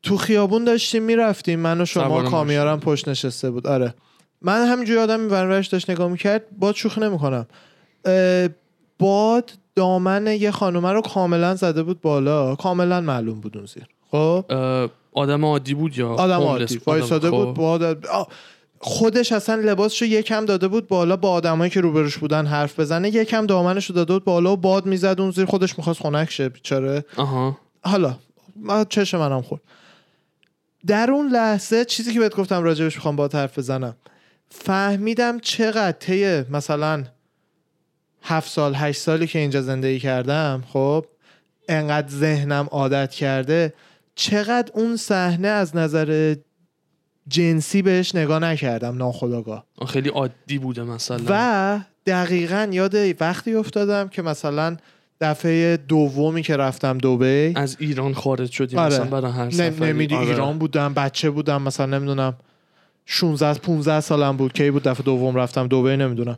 تو 0.03 0.17
خیابون 0.17 0.63
داشتیم 0.63 1.03
می‌رفتیم. 1.03 1.59
من 1.59 1.81
و 1.81 1.85
شما 1.85 2.23
کامیارم 2.23 2.79
پشت 2.79 3.07
نشسته 3.07 3.51
بود. 3.51 3.67
آره. 3.67 3.93
من 4.41 4.65
همینجوری 4.65 4.99
آدم 4.99 5.19
میبرمش 5.19 5.67
داشت 5.67 5.89
نگاه 5.89 6.11
می‌کرد 6.11 6.41
باد 6.59 6.75
شوخی 6.75 7.01
نمی‌کنم. 7.01 7.45
باد 8.99 9.51
دامن 9.75 10.27
یه 10.27 10.51
خانومه 10.51 10.91
رو 10.91 11.01
کاملا 11.01 11.55
زده 11.55 11.83
بود 11.83 12.01
بالا. 12.01 12.55
کاملا 12.55 13.01
معلوم 13.01 13.39
بود 13.39 13.57
اون 13.57 13.65
زیر. 13.65 13.87
خب؟ 14.11 14.45
آدم 15.13 15.45
عادی 15.45 15.73
بود 15.73 15.97
یا 15.97 16.09
آدم 16.09 16.41
هوملس 16.41 16.71
عادی. 16.71 16.81
وایساده 16.85 17.31
خب. 17.31 17.37
بود 17.37 17.53
باد 17.53 18.05
آه، 18.05 18.27
خودش 18.79 19.31
اصلا 19.31 19.55
لباسشو 19.55 20.05
یکم 20.05 20.45
داده 20.45 20.67
بود 20.67 20.87
بالا 20.87 21.17
با 21.17 21.31
آدمایی 21.31 21.71
که 21.71 21.81
روبروش 21.81 22.17
بودن 22.17 22.45
حرف 22.45 22.79
بزنه 22.79 23.09
یکم 23.09 23.45
دامنشو 23.45 23.93
داده 23.93 24.13
بود 24.13 24.23
بالا 24.23 24.53
و 24.53 24.57
باد 24.57 24.85
می‌زد 24.85 25.21
اون 25.21 25.31
زیر. 25.31 25.45
خودش 25.45 25.77
می‌خواست 25.77 26.01
خنک 26.01 26.31
شه 26.31 26.49
بیچاره. 26.49 27.05
آها. 27.17 27.57
حالا 27.83 28.15
من 28.55 28.85
چش 28.89 29.13
منم 29.13 29.41
خورد. 29.41 29.61
در 30.87 31.11
اون 31.11 31.27
لحظه 31.27 31.85
چیزی 31.85 32.13
که 32.13 32.19
بهت 32.19 32.35
گفتم 32.35 32.63
راجبش 32.63 32.95
می‌خوام 32.95 33.15
با 33.15 33.29
حرف 33.33 33.57
بزنم. 33.57 33.95
فهمیدم 34.49 35.39
چقدر 35.39 35.91
طی 35.91 36.41
مثلا 36.49 37.03
هفت 38.25 38.51
سال 38.51 38.75
هشت 38.75 39.01
سالی 39.01 39.27
که 39.27 39.39
اینجا 39.39 39.61
زندگی 39.61 39.99
کردم 39.99 40.63
خب 40.73 41.05
انقدر 41.69 42.09
ذهنم 42.09 42.67
عادت 42.71 43.11
کرده 43.11 43.73
چقدر 44.15 44.71
اون 44.73 44.97
صحنه 44.97 45.47
از 45.47 45.75
نظر 45.75 46.35
جنسی 47.27 47.81
بهش 47.81 48.15
نگاه 48.15 48.39
نکردم 48.39 48.97
ناخداگاه 48.97 49.65
آه، 49.77 49.87
خیلی 49.87 50.09
عادی 50.09 50.57
بوده 50.57 50.83
مثلا. 50.83 51.19
و 51.29 51.79
دقیقا 52.05 52.69
یاد 52.71 52.95
وقتی 53.21 53.53
افتادم 53.53 54.07
که 54.07 54.21
مثلا 54.21 54.77
دفعه 55.21 55.77
دومی 55.77 56.41
که 56.41 56.57
رفتم 56.57 56.97
دوبی 56.97 57.53
از 57.55 57.77
ایران 57.79 58.13
خارج 58.13 58.51
شدیم 58.51 58.79
آره. 58.79 58.95
مثلا 58.95 59.05
برای 59.05 59.31
هر 59.31 59.49
سفری. 59.49 59.93
نمیدی 59.93 60.15
آره. 60.15 60.27
ایران 60.27 60.57
بودم 60.57 60.93
بچه 60.93 61.29
بودم 61.29 61.61
مثلا 61.61 61.85
نمی‌دونم 61.85 62.35
16 63.05 63.59
15 63.59 63.99
سالم 63.99 64.37
بود. 64.37 64.53
کی 64.53 64.71
بود 64.71 64.83
دفعه 64.83 65.03
دوم 65.03 65.35
رفتم 65.35 65.67
دوبه 65.67 65.97
نمی‌دونم. 65.97 66.37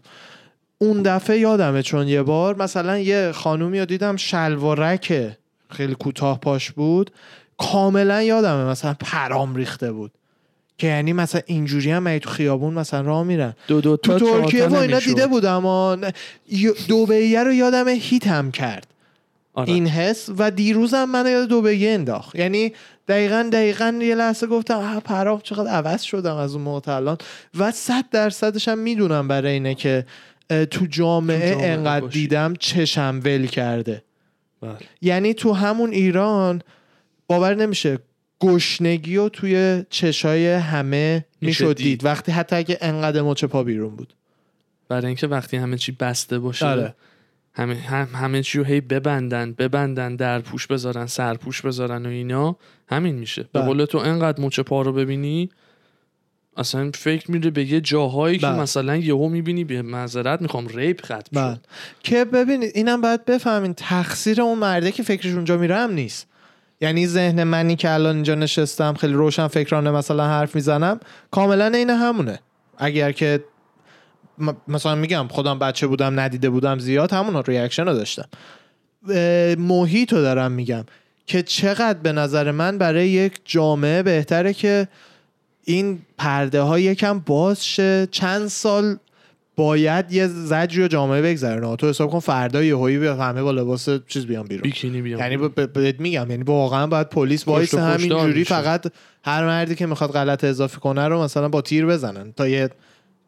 اون 0.77 1.01
دفعه 1.01 1.39
یادمه 1.39 1.81
چون 1.83 2.07
یه 2.07 2.23
بار 2.23 2.55
مثلا 2.55 2.99
یه 2.99 3.31
خانومی 3.31 3.79
رو 3.79 3.85
دیدم 3.85 4.15
شلوارک 4.15 5.31
خیلی 5.69 5.95
کوتاه 5.95 6.39
پاش 6.39 6.71
بود. 6.71 7.11
کاملا 7.57 8.23
یادمه 8.23 8.65
مثلا 8.65 8.95
پرام 8.99 9.55
ریخته 9.55 9.91
بود. 9.91 10.11
که 10.77 10.87
یعنی 10.87 11.13
مثلا 11.13 11.41
اینجوری 11.45 11.91
هم 11.91 12.17
تو 12.17 12.29
خیابون 12.29 12.73
مثلا 12.73 13.01
راه 13.01 13.23
میرن. 13.23 13.53
دو 13.67 13.81
دو 13.81 13.97
تو 13.97 14.11
تا 14.11 14.25
چهار 14.25 14.41
ترکیه 14.41 14.67
و 14.67 14.75
اینا. 14.75 14.99
دیده 14.99 15.27
بودم 15.27 15.65
اما 15.65 15.97
دوبهیه 16.87 17.43
رو 17.43 17.53
یادمه 17.53 17.91
هیت 17.91 18.27
هم 18.27 18.51
کرد. 18.51 18.87
آره. 19.53 19.69
این 19.69 19.87
حس 19.87 20.29
و 20.37 20.51
دیروزم 20.51 21.05
من 21.05 21.27
یاد 21.31 21.47
دوبهیه 21.47 21.91
انداخت. 21.91 22.35
یعنی 22.35 22.73
دقیقا 23.07 23.49
دقیقا 23.51 23.99
یه 24.01 24.15
لحظه 24.15 24.47
گفتم 24.47 24.75
آه 24.75 24.99
پرام 24.99 25.41
چقدر 25.43 25.69
عوض 25.69 26.01
شدم 26.01 26.35
از 26.35 26.53
اون 26.53 26.63
موقع 26.63 27.15
و 27.59 27.71
صد 27.71 28.05
درصدش 28.11 28.67
هم 28.67 28.79
می‌دونم 28.79 29.27
برای 29.27 29.51
اینه 29.51 29.75
که 29.75 30.05
تو 30.49 30.55
جامعه, 30.55 30.65
تو 30.65 30.85
جامعه 30.85 31.57
انقدر 31.67 32.01
باشی. 32.01 32.19
دیدم 32.19 32.53
چشم 32.59 33.21
ول 33.23 33.45
کرده 33.45 34.03
بله. 34.61 34.77
یعنی 35.01 35.33
تو 35.33 35.53
همون 35.53 35.91
ایران 35.91 36.61
باور 37.27 37.55
نمیشه 37.55 37.99
گشنگی 38.39 39.15
رو 39.15 39.29
توی 39.29 39.83
چشای 39.89 40.47
همه 40.47 41.25
می‌شد 41.41 41.75
دید. 41.75 41.85
دید 41.85 42.05
وقتی 42.05 42.31
حتی 42.31 42.55
اگه 42.55 42.77
انقدر 42.81 43.21
مچ 43.21 43.45
پا 43.45 43.63
بیرون 43.63 43.95
بود 43.95 44.13
برای 44.89 45.05
اینکه 45.05 45.27
وقتی 45.27 45.57
همه 45.57 45.77
چی 45.77 45.91
بسته 45.91 46.39
باشه 46.39 46.65
آره. 46.65 46.95
همه 47.53 47.75
هم 47.75 48.07
همه 48.13 48.43
چی 48.43 48.57
رو 48.57 48.63
هی 48.63 48.81
ببندن 48.81 49.53
ببندن 49.53 50.15
در 50.15 50.39
پوش 50.39 50.67
بذارن 50.67 51.05
سرپوش 51.05 51.61
بذارن 51.61 52.05
و 52.05 52.09
اینا 52.09 52.57
همین 52.87 53.15
میشه 53.15 53.43
به 53.43 53.49
بله. 53.53 53.65
قول 53.65 53.85
تو 53.85 53.97
انقدر 53.97 54.43
مچ 54.43 54.59
پا 54.59 54.81
رو 54.81 54.93
ببینی 54.93 55.49
اصلا 56.57 56.91
فکر 56.93 57.31
میره 57.31 57.49
به 57.49 57.71
یه 57.71 57.81
جاهایی 57.81 58.37
که 58.37 58.47
بله. 58.47 58.59
مثلا 58.59 58.95
یهو 58.95 59.29
می‌بینی 59.29 59.63
به 59.63 59.81
معذرت 59.81 60.41
می‌خوام 60.41 60.67
rape 60.67 61.05
ختم 61.05 61.17
بله. 61.31 61.53
شد 61.53 61.61
که 62.03 62.25
ببینید 62.25 62.71
اینم 62.75 63.01
باید 63.01 63.25
بفهمین 63.25 63.73
تقصیر 63.73 64.41
اون 64.41 64.57
مرده 64.59 64.91
که 64.91 65.03
فکرش 65.03 65.33
اونجا 65.33 65.57
میره 65.57 65.75
هم 65.75 65.91
نیست. 65.91 66.27
یعنی 66.81 67.07
ذهن 67.07 67.43
منی 67.43 67.75
که 67.75 67.91
الان 67.91 68.15
اینجا 68.15 68.35
نشستم 68.35 68.93
خیلی 68.93 69.13
روشن 69.13 69.47
فکرانه 69.47 69.91
مثلا 69.91 70.27
حرف 70.27 70.55
می‌زنم 70.55 70.99
کاملا 71.31 71.65
این 71.65 71.89
همونه. 71.89 72.39
اگر 72.77 73.11
که 73.11 73.43
م- 74.37 74.51
مثلا 74.67 74.95
میگم 74.95 75.27
خودم 75.27 75.59
بچه 75.59 75.87
بودم 75.87 76.19
ندیده 76.19 76.49
بودم 76.49 76.79
زیاد 76.79 77.11
همون 77.13 77.43
reaction 77.43 77.85
رو 77.85 77.93
داشتم. 77.93 78.29
محیط 79.57 80.13
رو 80.13 80.21
دارم 80.21 80.51
میگم 80.51 80.83
که 81.25 81.43
چقدر 81.43 81.99
به 81.99 82.11
نظر 82.11 82.51
من 82.51 82.77
برای 82.77 83.09
یک 83.09 83.39
جامعه 83.45 84.03
بهتره 84.03 84.53
که 84.53 84.87
این 85.69 85.99
پرده 86.17 86.61
ها 86.61 86.79
یکم 86.79 87.19
باز 87.19 87.65
شه 87.65 88.07
چند 88.11 88.47
سال 88.47 88.97
باید 89.55 90.13
یه 90.13 90.27
زجری 90.27 90.83
و 90.83 90.87
جامعه 90.87 91.21
بگذرونه. 91.21 91.75
تو 91.75 91.89
حساب 91.89 92.09
کن 92.09 92.19
فردا 92.19 92.63
یهویی 92.63 92.97
به 92.97 93.15
همه 93.15 93.43
با 93.43 93.51
لباس 93.51 93.89
چیز 94.07 94.25
بیان 94.25 94.47
بیرون. 94.47 94.61
بیکینی 94.61 95.01
بیام 95.01 95.19
یعنی 95.19 95.37
بهت 95.73 95.99
میگم 95.99 96.31
یعنی 96.31 96.43
واقعا 96.43 96.87
باید 96.87 97.09
پلیس 97.09 97.47
وایسه 97.47 97.73
همینجوری. 97.73 98.43
فقط 98.43 98.85
هر 99.25 99.45
مردی 99.45 99.75
که 99.75 99.85
می‌خواد 99.85 100.11
غلط 100.11 100.43
اضافه 100.43 100.79
کنه 100.79 101.07
رو 101.07 101.23
مثلا 101.23 101.49
با 101.49 101.61
تیر 101.61 101.85
بزنن 101.85 102.31
تا 102.31 102.47
یه 102.47 102.69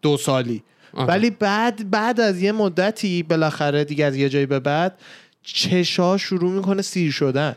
دو 0.02 0.18
سالی. 0.18 0.64
آره. 0.94 1.08
ولی 1.08 1.30
بعد 1.30 1.90
بعد 1.90 2.20
از 2.20 2.42
یه 2.42 2.52
مدتی 2.52 3.24
بالاخره 3.24 3.84
دیگه 3.84 4.06
از 4.06 4.16
یه 4.16 4.30
جایی 4.30 4.46
به 4.46 4.60
بعد 4.60 5.00
چشا 5.44 6.18
شروع 6.18 6.52
می‌کنه 6.52 6.82
سیر 6.82 7.12
شدن. 7.12 7.56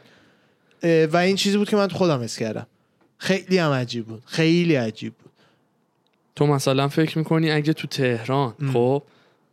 و 1.13 1.17
این 1.17 1.37
چیزی 1.37 1.59
بود 1.59 1.69
که 1.69 1.77
من 1.77 1.89
خودم 1.89 2.23
حس 2.23 2.39
کردم. 2.39 2.67
خیلی 3.23 3.59
هم 3.59 3.71
عجیب 3.71 4.07
بود. 4.07 4.23
خیلی 4.27 4.75
عجیب 4.75 5.13
بود. 5.15 5.33
تو 6.37 6.47
مثلا 6.47 6.89
فکر 6.89 7.19
می‌کنی 7.19 7.51
اگه 7.51 7.73
تو 7.73 7.89
تهران 7.89 8.55
خب 8.73 9.03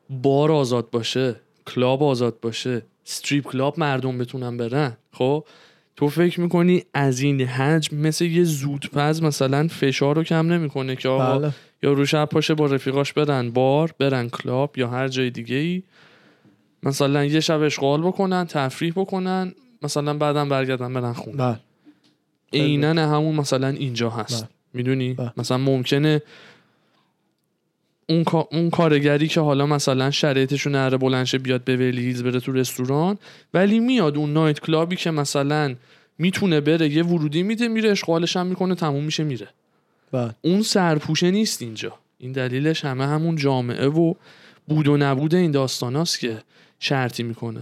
بار 0.09 0.51
آزاد 0.51 0.89
باشه 0.89 1.35
club 1.65 2.03
آزاد 2.03 2.39
باشه 2.39 2.81
strip 3.07 3.51
club 3.51 3.79
مردم 3.79 4.17
بتونن 4.17 4.57
برن 4.57 4.97
خب 5.11 5.45
تو 5.95 6.07
فکر 6.09 6.41
می‌کنی 6.41 6.83
از 6.93 7.19
این 7.19 7.41
حجم 7.41 7.97
مثل 7.97 8.25
یه 8.25 8.43
زودپز 8.43 9.21
مثلا 9.21 9.67
فشار 9.67 10.15
رو 10.15 10.23
کم 10.23 10.53
نمی‌کنه 10.53 10.95
که 10.95 11.09
آقا 11.09 11.39
بله. 11.39 11.53
یارو 11.83 12.05
شب 12.05 12.25
پاشه 12.25 12.53
با 12.53 12.65
رفیقاش 12.65 13.13
برن 13.13 13.51
بار 13.51 13.93
برن 13.99 14.29
club 14.29 14.77
یا 14.77 14.88
هر 14.88 15.07
جای 15.07 15.29
دیگه 15.29 15.55
ای 15.55 15.83
مثلا 16.83 17.25
یه 17.25 17.39
شب 17.39 17.61
اشغال 17.61 18.01
بکنن 18.01 18.45
تفریح 18.45 18.93
بکنن 18.95 19.53
مثلا 19.81 20.13
بعدم 20.13 20.49
برگردن 20.49 20.93
برن 20.93 21.13
خونه. 21.13 21.38
بله. 21.38 21.59
عینا 22.53 23.15
همون 23.15 23.35
مثلا 23.35 23.67
اینجا 23.67 24.09
هست. 24.09 24.43
بله. 24.43 24.49
می‌دونی؟ 24.73 25.13
بله. 25.13 25.31
مثلا 25.37 25.57
ممکنه 25.57 26.21
اون 28.09 28.23
کا- 28.23 28.47
اون 28.51 28.69
کارگری 28.69 29.27
که 29.27 29.41
حالا 29.41 29.65
مثلا 29.65 30.11
شرایطشون 30.11 30.71
نره 30.71 30.97
بلنشه 30.97 31.37
بیاد 31.37 31.63
به 31.63 31.77
ولیز 31.77 32.23
بره 32.23 32.39
تو 32.39 32.51
رستوران 32.51 33.17
ولی 33.53 33.79
میاد 33.79 34.17
اون 34.17 34.33
نایت 34.33 34.59
کلابی 34.59 34.95
که 34.95 35.11
مثلا 35.11 35.75
می‌تونه 36.17 36.61
بره 36.61 36.89
یه 36.89 37.03
ورودی 37.03 37.43
میده 37.43 37.67
میره 37.67 37.91
اشغالش 37.91 38.37
هم 38.37 38.47
می‌کنه 38.47 38.75
تموم 38.75 39.03
میشه 39.03 39.23
میره. 39.23 39.47
بله. 40.11 40.35
اون 40.41 40.61
سرپوشه 40.61 41.31
نیست 41.31 41.61
اینجا. 41.61 41.93
این 42.17 42.31
دلیلش 42.31 42.85
همه 42.85 43.07
همون 43.07 43.35
جامعه 43.35 43.87
و 43.87 44.13
بود 44.67 44.87
و 44.87 44.97
نبود 44.97 45.35
این 45.35 45.51
داستاناست 45.51 46.19
که 46.19 46.37
شرطی 46.79 47.23
می‌کنه. 47.23 47.61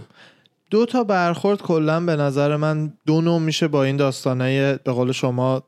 دو 0.70 0.86
تا 0.86 1.04
برخورد 1.04 1.62
کلا 1.62 2.00
به 2.00 2.16
نظر 2.16 2.56
من 2.56 2.92
دو 3.06 3.20
نوع 3.20 3.38
میشه 3.38 3.68
با 3.68 3.84
این 3.84 3.96
داستانه 3.96 4.76
به 4.84 4.92
قول 4.92 5.12
شما 5.12 5.62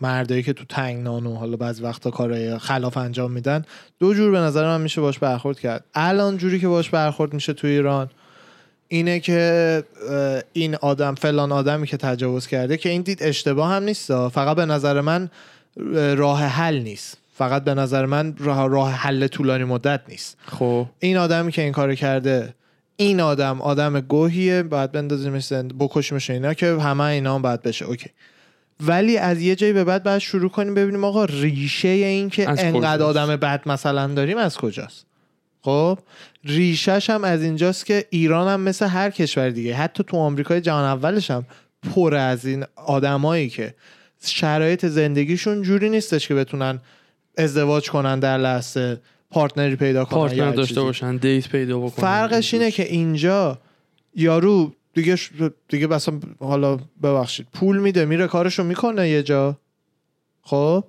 مردایی 0.00 0.42
که 0.42 0.52
تو 0.52 0.64
تنگنان 0.64 1.26
و 1.26 1.34
حالا 1.34 1.56
بعضی 1.56 1.82
وقتا 1.82 2.10
کارهای 2.10 2.58
خلاف 2.58 2.96
انجام 2.96 3.32
میدن 3.32 3.64
دو 3.98 4.14
جور 4.14 4.30
به 4.30 4.38
نظر 4.38 4.64
من 4.64 4.80
میشه 4.80 5.00
باش 5.00 5.18
برخورد 5.18 5.60
کرد. 5.60 5.84
الان 5.94 6.36
جوری 6.36 6.60
که 6.60 6.68
باش 6.68 6.90
برخورد 6.90 7.34
میشه 7.34 7.52
تو 7.52 7.66
ایران 7.66 8.10
اینه 8.88 9.20
که 9.20 9.84
این 10.52 10.74
آدم 10.74 11.14
فلان 11.14 11.52
آدمی 11.52 11.86
که 11.86 11.96
تجاوز 11.96 12.46
کرده 12.46 12.76
که 12.76 12.88
این 12.88 13.02
دید 13.02 13.22
اشتباه 13.22 13.72
هم 13.72 13.82
نیست 13.82 14.28
فقط 14.28 14.56
به 14.56 14.66
نظر 14.66 15.00
من 15.00 15.30
اه، 15.94 16.14
راه 16.14 16.42
حل 16.42 16.78
نیست. 16.78 17.18
فقط 17.34 17.64
به 17.64 17.74
نظر 17.74 18.06
من 18.06 18.34
راه, 18.38 18.68
راه 18.68 18.92
حل 18.92 19.26
طولانی 19.26 19.64
مدت 19.64 20.00
نیست. 20.08 20.36
خب. 20.46 20.86
این 20.98 21.16
آدمی 21.16 21.52
که 21.52 21.62
این 21.62 21.72
کار 21.72 21.94
کرده 21.94 22.54
این 22.96 23.20
آدم 23.20 23.60
آدم 23.60 24.00
گوهیه 24.00 24.62
باید 24.62 24.92
بندازیمش 24.92 25.46
زند 25.46 25.78
بکشیمش 25.78 26.30
اینا 26.30 26.54
که 26.54 26.66
همه 26.66 27.04
اینا 27.04 27.34
هم 27.34 27.42
باید 27.42 27.62
بشه. 27.62 27.84
اوکی. 27.84 28.10
ولی 28.80 29.18
از 29.18 29.40
یه 29.40 29.56
جایی 29.56 29.72
به 29.72 29.84
بعد 29.84 30.02
باید 30.02 30.18
شروع 30.18 30.50
کنیم 30.50 30.74
ببینیم 30.74 31.04
آقا 31.04 31.24
ریشه 31.24 31.88
این 31.88 32.30
که 32.30 32.48
انقدر؟ 32.48 33.02
آدم 33.02 33.36
بد 33.36 33.68
مثلا 33.68 34.06
داریم 34.06 34.38
از 34.38 34.56
کجاست؟ 34.56 35.06
خب؟ 35.62 35.98
ریشش 36.44 37.10
هم 37.10 37.24
از 37.24 37.42
اینجاست 37.42 37.86
که 37.86 38.04
ایران 38.10 38.48
هم 38.48 38.60
مثل 38.60 38.86
هر 38.86 39.10
کشور 39.10 39.50
دیگه. 39.50 39.74
حتی 39.74 40.04
تو 40.04 40.16
آمریکای 40.16 40.60
جهان 40.60 40.84
اولش 40.84 41.30
هم 41.30 41.46
پر 41.94 42.14
از 42.14 42.46
این 42.46 42.64
آدمایی 42.76 43.48
که 43.48 43.74
شرایط 44.24 44.86
زندگیشون 44.86 45.62
جوری 45.62 45.90
نیستش 45.90 46.28
که 46.28 46.34
بتونن 46.34 46.80
ازدواج 47.38 47.90
کنن 47.90 48.20
در 48.20 48.38
لحظه. 48.38 49.00
partner 49.30 49.70
ی 49.70 49.76
پیدا 49.76 50.04
کنن 50.04 50.18
partner 50.18 50.50
داشته. 50.50 50.80
باشن 50.80 51.16
date 51.16 51.48
پیدا 51.48 51.78
بکنن 51.78 52.04
فرقش 52.04 52.54
اینه 52.54 52.70
که 52.70 52.82
اینجا 52.82 53.58
یارو 54.14 54.72
دیگه 54.94 55.16
دیگه 55.68 55.86
مثلا 55.86 56.20
حالا 56.40 56.78
ببخشید 57.02 57.46
پول 57.52 57.78
میده 57.78 58.04
میره 58.04 58.26
کارشو 58.26 58.64
می‌کنه 58.64 59.08
یه 59.08 59.22
جا. 59.22 59.56
خب؟ 60.42 60.84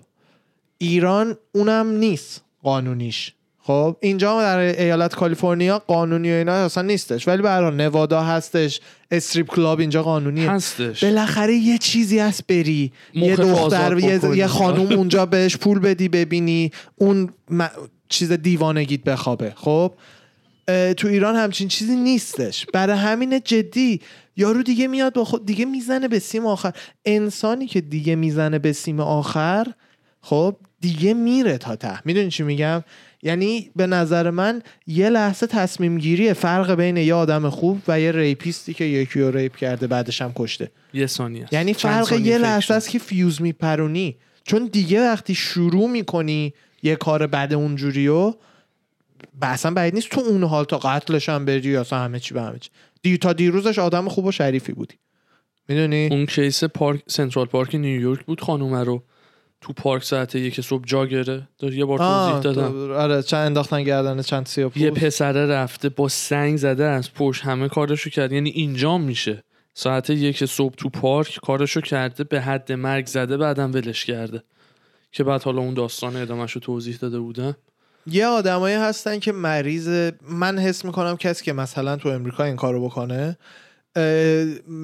ایران 0.77 1.37
اونم 1.51 1.87
نیست 1.87 2.43
قانونیش. 2.63 3.33
خب؟ 3.59 3.97
اینجا 3.99 4.41
در 4.41 4.57
ایالت 4.57 5.15
کالیفرنیا 5.15 5.79
قانونی 5.79 6.31
و 6.31 6.33
اینا 6.33 6.51
اصلا 6.51 6.83
نیستش. 6.83 7.27
ولی 7.27 7.41
برای 7.41 7.75
نوادا 7.75 8.21
هستش 8.21 8.81
استریپ 9.11 9.47
کلاب 9.47 9.79
اینجا 9.79 10.03
قانونیه. 10.03 10.51
هستش. 10.51 11.03
بالاخره 11.03 11.55
یه 11.55 11.77
چیزی 11.77 12.19
هست 12.19 12.47
بری. 12.47 12.91
یه 13.13 13.35
دختر 13.35 13.97
یه. 13.97 14.37
یه 14.37 14.47
خانوم 14.47 14.91
اونجا 14.93 15.25
بهش 15.25 15.57
پول 15.57 15.79
بدی 15.79 16.09
ببینی. 16.09 16.71
اون 16.95 17.29
م- 17.49 17.67
چیز 18.09 18.31
دیوانگیت 18.31 19.03
بخوابه 19.03 19.53
خب؟ 19.55 19.93
تو 20.97 21.07
ایران 21.07 21.35
همچین 21.35 21.67
چیزی 21.67 21.95
نیستش. 21.95 22.65
برای 22.73 22.97
همین 22.97 23.41
جدی 23.45 24.01
یارو 24.35 24.63
دیگه 24.63 24.87
میاد 24.87 25.13
با 25.13 25.25
خود 25.25 25.45
دیگه 25.45 25.65
می‌زنه 25.65 26.07
به 26.07 26.19
سیم 26.19 26.45
آخر. 26.45 26.73
انسانی 27.05 27.67
که 27.67 27.81
دیگه 27.81 28.15
می‌زنه 28.15 28.59
به 28.59 28.73
سیم 28.73 28.99
آخر 28.99 29.67
خب 30.21 30.55
دیگه 30.81 31.13
میره 31.13 31.57
تا 31.57 31.75
ته. 31.75 31.99
می‌دونی 32.05 32.29
چی 32.29 32.43
میگم؟ 32.43 32.83
یعنی 33.23 33.71
به 33.75 33.87
نظر 33.87 34.29
من 34.29 34.61
یه 34.87 35.09
لحظه 35.09 35.47
تصمیم 35.47 35.97
گیریه 35.97 36.33
فرق 36.33 36.75
بین 36.75 36.97
یه 36.97 37.13
آدم 37.13 37.49
خوب 37.49 37.81
و 37.87 37.99
یه 37.99 38.11
rapist 38.11 38.64
ی 38.64 38.73
که 38.73 38.83
یکی 38.83 39.21
رو 39.21 39.31
rape 39.31 39.55
کرده 39.55 39.87
بعدش 39.87 40.21
هم 40.21 40.31
کشته. 40.35 40.71
یه 40.93 41.07
ثانیه. 41.07 41.47
یعنی 41.51 41.73
فرق 41.73 42.11
یه 42.11 42.37
لحظه. 42.37 42.73
است 42.73 42.89
که 42.89 42.99
فیوز 42.99 43.41
میپرونی. 43.41 44.15
چون 44.43 44.65
دیگه 44.65 45.01
وقتی 45.01 45.35
شروع 45.35 45.89
می‌کنی 45.89 46.53
یه 46.83 46.95
کار 46.95 47.27
بد 47.27 47.53
اونجوریو 47.53 48.33
اصلا 49.41 49.71
بعید 49.71 49.93
نیست 49.93 50.09
تو 50.09 50.21
اون 50.21 50.43
حال 50.43 50.63
تا 50.63 50.77
قتلش 50.77 51.29
هم 51.29 51.45
بری 51.45 51.69
یا 51.69 51.81
اصلا 51.81 51.99
همه 51.99 52.19
چی 52.19 52.33
به 52.33 52.41
همه 52.41 52.59
چی. 52.59 52.69
دی 53.01 53.17
تا 53.17 53.33
دیروزش 53.33 53.79
آدم 53.79 54.09
خوب 54.09 54.25
و 54.25 54.31
شریفی 54.31 54.73
بودی. 54.73 54.95
می‌دونی؟ 55.67 56.07
اون 56.11 56.25
case 56.25 56.63
پارک 56.63 57.01
Central 57.07 57.45
Park 57.45 57.75
نیویورک 57.75 58.25
بود 58.25 58.41
خانومه 58.41 58.83
رو. 58.83 59.03
تو 59.61 59.73
پارک 59.73 60.03
ساعت 60.03 60.35
یک 60.35 60.61
صبح 60.61 60.85
jogger 60.85 61.38
ه 61.38 61.47
دار 61.57 61.73
یه 61.73 61.85
بار 61.85 61.99
توضیح 61.99 62.39
دادم. 62.39 62.91
آره 62.91 63.23
چند 63.23 63.45
انداختن 63.45 63.83
گردن 63.83 64.21
چند 64.21 64.45
سیاه 64.45 64.71
یه 64.75 64.91
پسره 64.91 65.45
رفته 65.45 65.89
با 65.89 66.07
سنگ 66.07 66.57
زده 66.57 66.85
از 66.85 67.13
پشت 67.13 67.43
همه 67.43 67.69
کارشو 67.69 68.09
کرد. 68.09 68.31
یعنی 68.31 68.49
اینجام 68.49 69.01
میشه. 69.01 69.43
ساعت 69.73 70.09
یک 70.09 70.45
صبح 70.45 70.75
تو 70.75 70.89
پارک 70.89 71.39
کارشو 71.43 71.81
کرده 71.81 72.23
به 72.23 72.41
حد 72.41 72.71
مرگ 72.71 73.05
زده 73.05 73.37
بعدم 73.37 73.73
ولش 73.73 74.05
کرده. 74.05 74.43
که 75.17 75.23
بعد 75.23 75.43
حالا 75.43 75.61
اون 75.61 75.73
داستان 75.73 76.15
ادامهش 76.15 76.51
رو 76.51 76.61
توضیح 76.61 76.97
داده 77.01 77.19
بودن؟ 77.19 77.55
یه 78.07 78.25
آدمایی 78.25 78.75
هستن 78.75 79.19
که 79.19 79.31
مریض 79.31 80.11
من 80.29 80.59
حس 80.59 80.85
می‌کنم 80.85 81.17
کسی 81.17 81.45
که 81.45 81.53
مثلا 81.53 81.95
تو 81.95 82.09
امریکا 82.09 82.43
این 82.43 82.55
کارو 82.55 82.85
بکنه 82.85 83.37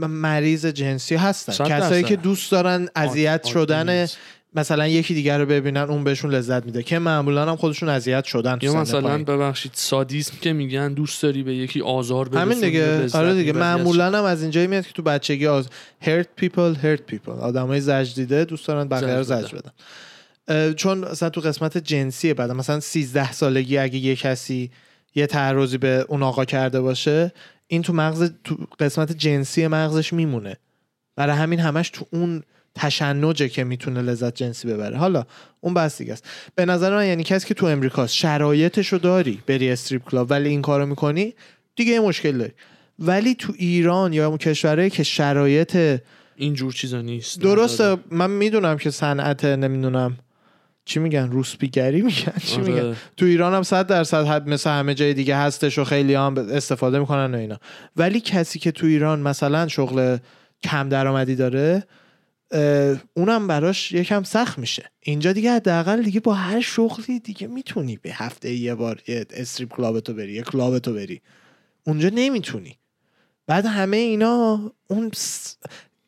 مریض 0.08 0.66
جنسی 0.66 1.16
هستن. 1.16 1.66
کسایی. 1.66 2.04
که 2.04 2.16
دوست 2.16 2.52
دارن 2.52 2.88
اذیت 2.96 3.46
شدن. 3.46 4.08
مثلا 4.56 4.88
یکی 4.88 5.14
دیگر 5.14 5.40
رو 5.40 5.46
ببینن 5.46 5.82
اون 5.82 6.04
بهشون 6.04 6.32
لذت 6.32 6.66
میده 6.66 6.84
که 6.84 7.00
معمولا 7.00 7.46
هم 7.46 7.56
خودشون 7.56 7.90
اذیت 7.90 8.24
شدن 8.24 8.58
یا 8.62 8.74
مثلا. 8.74 9.18
ببخشید 9.18 9.72
سادیسم 9.76 10.34
که 10.42 10.54
میگن 10.54 10.94
دوست 10.94 11.24
داری 11.24 11.44
به 11.44 11.56
یکی 11.56 11.82
آزار 11.82 12.30
برسونی 12.30 12.54
همین 12.54 12.60
دیگه. 12.60 13.18
آره 13.18 13.34
دیگه. 13.34 13.54
معمولا 13.54 14.18
هم 14.18 14.24
از 14.24 14.42
اینجایی 14.42 14.68
میاد 14.68 14.86
که 14.88 14.94
تو 14.94 15.02
بچگی 15.02 15.48
آز 15.48 15.68
hurt 16.02 16.44
people 16.44 16.76
hurt 16.84 17.14
people. 17.14 17.30
آدمای 17.30 17.82
زجر 17.82 18.16
دیده 18.16 18.46
دوست 18.46 18.68
دارن 18.68 18.88
بقیه 18.88 19.16
رو 19.16 19.24
زجر 19.24 19.58
بدن. 19.58 19.72
چون 20.76 20.98
مثلا 20.98 21.30
تو 21.30 21.42
قسمت 21.42 21.78
جنسی 21.78 22.34
بعد 22.34 22.52
مثلا 22.52 22.80
13 22.80 23.32
سالگی 23.32 23.78
اگه 23.78 23.98
یه 23.98 24.16
کسی 24.16 24.72
یه 25.16 25.28
تعرضی 25.28 25.78
به 25.78 26.06
اون 26.08 26.24
آقا 26.24 26.46
کرده 26.46 26.82
باشه 26.82 27.32
این 27.68 27.82
تو 27.82 27.94
مغز 27.94 28.32
تو 28.44 28.58
قسمت 28.80 29.12
جنسی 29.12 29.68
مغزش 29.68 30.14
میمونه. 30.14 30.58
برای 31.16 31.36
همین 31.36 31.60
همش 31.60 31.90
تو 31.90 32.06
اون 32.12 32.44
تشنجه 32.76 33.50
که 33.50 33.64
می‌تونه 33.64 34.02
لذت 34.02 34.36
جنسی 34.36 34.68
ببره. 34.68 34.98
حالا 34.98 35.26
اون 35.62 35.74
بس 35.74 35.98
دیگه 35.98 36.14
است. 36.14 36.26
به 36.56 36.66
نظر 36.66 36.96
من 36.96 37.08
یعنی 37.08 37.24
کسی 37.24 37.48
که 37.48 37.54
تو 37.54 37.66
امریکاست 37.66 38.14
شرایطش 38.14 38.88
رو 38.88 39.00
داری 39.00 39.44
بری 39.48 39.72
استریپ 39.72 40.04
کلاب 40.04 40.32
ولی 40.32 40.50
این 40.50 40.62
کارو 40.62 40.86
می‌کنی 40.86 41.34
دیگه 41.76 41.92
یه 41.92 42.00
مشکل 42.00 42.38
داری. 42.38 42.52
ولی 43.00 43.36
تو 43.36 43.54
ایران 43.58 44.14
یا 44.14 44.28
اون 44.28 44.38
کشورهایی 44.38 44.90
که 44.90 45.04
شرایط 45.04 46.02
اینجور 46.36 46.74
چیزا 46.74 47.02
نیست 47.02 47.40
درسته 47.40 47.98
من 48.12 48.30
می‌دونم 48.30 48.78
که 48.78 48.92
صنعت 48.92 49.46
نمی‌دونم 49.46 50.18
چی 50.86 51.00
میگن؟ 51.00 51.32
روسپیگری 51.32 52.02
میگن؟ 52.02 52.34
چی 52.46 52.62
آره. 52.62 52.72
میگن؟ 52.74 52.96
تو 53.18 53.26
ایران 53.26 53.54
هم 53.54 53.64
صد 53.64 53.88
درصد 53.88 54.26
حد 54.26 54.50
مثل 54.50 54.70
همه 54.70 54.94
جای 54.94 55.14
دیگه 55.14 55.38
هستش 55.38 55.80
و 55.80 55.84
خیلی 55.84 56.14
هم 56.14 56.38
استفاده 56.38 57.00
می‌کنن 57.00 57.36
و 57.36 57.38
اینا. 57.38 57.60
ولی 57.96 58.20
کسی 58.20 58.60
که 58.60 58.72
تو 58.72 58.86
ایران 58.86 59.20
مثلا 59.20 59.68
شغل 59.68 60.18
کم 60.64 60.90
درآمدی 60.90 61.36
داره 61.36 61.84
اونم 63.14 63.48
براش 63.48 63.92
یکم 63.92 64.24
سخت 64.24 64.60
میشه. 64.60 64.92
اینجا 65.00 65.34
دیگه 65.34 65.52
حداقل 65.52 66.02
دیگه 66.02 66.20
با 66.20 66.34
هر 66.34 66.62
شغلی 66.62 67.20
دیگه 67.20 67.48
می‌تونی 67.48 67.98
به 68.02 68.14
هفته 68.14 68.54
یه 68.54 68.76
بار 68.76 69.02
یه 69.08 69.26
استریپ 69.34 69.70
کلابتو 69.70 70.14
بری 70.14 70.34
یه 70.34 70.42
کلابتو 70.42 70.94
بری. 70.94 71.22
اونجا 71.84 72.10
نمی‌تونی. 72.14 72.78
بعد 73.48 73.66
همه 73.66 73.98
اینا 73.98 74.72
اون 74.88 75.12
س- 75.16 75.56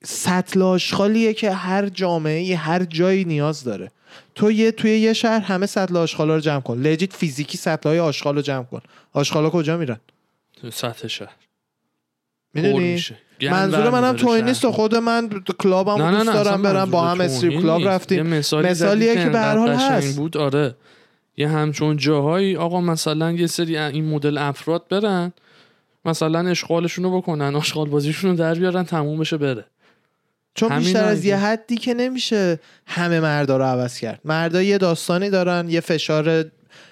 سطل 0.04 0.62
آشغالیه 0.62 1.34
که 1.34 1.52
هر 1.52 1.90
جامعه 1.90 2.56
هر 2.56 2.84
جایی 2.84 3.26
نیاز 3.26 3.64
داره. 3.64 3.92
تو 4.36 4.52
یه 4.52 4.72
توی 4.72 5.00
یه 5.00 5.14
شهر 5.14 5.40
همه 5.40 5.66
سطل 5.66 5.98
آشغالا 5.98 6.36
رو 6.36 6.42
جمع 6.42 6.60
کن. 6.60 6.78
legit 6.78 7.14
فیزیکی 7.14 7.58
سطل 7.58 7.90
های 7.90 8.00
آشغال 8.00 8.36
رو 8.36 8.42
جمع 8.42 8.64
کن. 8.64 8.82
آشغالا 9.14 9.50
کجا 9.50 9.78
میرن؟ 9.78 10.00
تو 10.62 10.72
سطح 10.72 11.08
شهر. 11.08 11.36
می‌دونی؟ 12.54 13.04
منظور 13.42 13.90
منم 13.90 14.18
شهر. 14.18 14.42
نیست 14.42 14.66
و 14.66 14.72
خود 14.72 14.96
من 14.96 15.30
club 15.60 15.93
م 15.93 16.02
نه 16.02 16.12
نه 16.12 16.18
دوست 16.18 16.30
نه 16.30 16.44
دارم 16.44 16.62
برم 16.62 16.92
با 16.92 17.08
هم 17.08 17.22
strip 17.22 17.62
club. 17.62 17.88
رفتیم. 17.88 18.18
یه 18.18 18.24
مثالی 18.24 18.68
مثالیه 18.70 19.16
که 19.16 19.30
به 19.30 19.40
هر 19.40 19.58
حال 19.58 19.70
هست. 19.70 20.18
بود. 20.18 20.38
آره. 20.38 20.76
یه 21.38 21.50
همچون 21.50 21.98
جاهایی 21.98 22.58
آقا 22.58 22.82
مثلا 22.82 23.32
یه 23.32 23.48
سری 23.48 23.78
این 23.78 24.06
مدل 24.06 24.38
افراد 24.38 24.88
برن 24.90 25.34
مثلا 26.06 26.48
اشغالشون 26.50 27.04
رو 27.06 27.18
بکنن 27.18 27.56
آشغال 27.56 27.90
بازیشون 27.90 28.32
رو 28.32 28.38
در 28.38 28.54
بیارن 28.54 28.84
تموم 28.84 29.20
بشه 29.20 29.38
بره. 29.38 29.66
چون 30.56 30.78
بیشتر 30.78 31.04
از. 31.04 31.26
یه 31.26 31.38
حدی 31.38 31.76
که 31.76 31.94
نمیشه 31.94 32.60
همه 32.86 33.20
مردا 33.20 33.58
رو 33.58 33.64
عوض 33.64 34.00
کرد 34.00 34.20
مردا 34.26 34.62
یه 34.62 34.78
داستانی 34.78 35.30
دارن 35.30 35.70
یه 35.70 35.80
فشار 35.80 36.46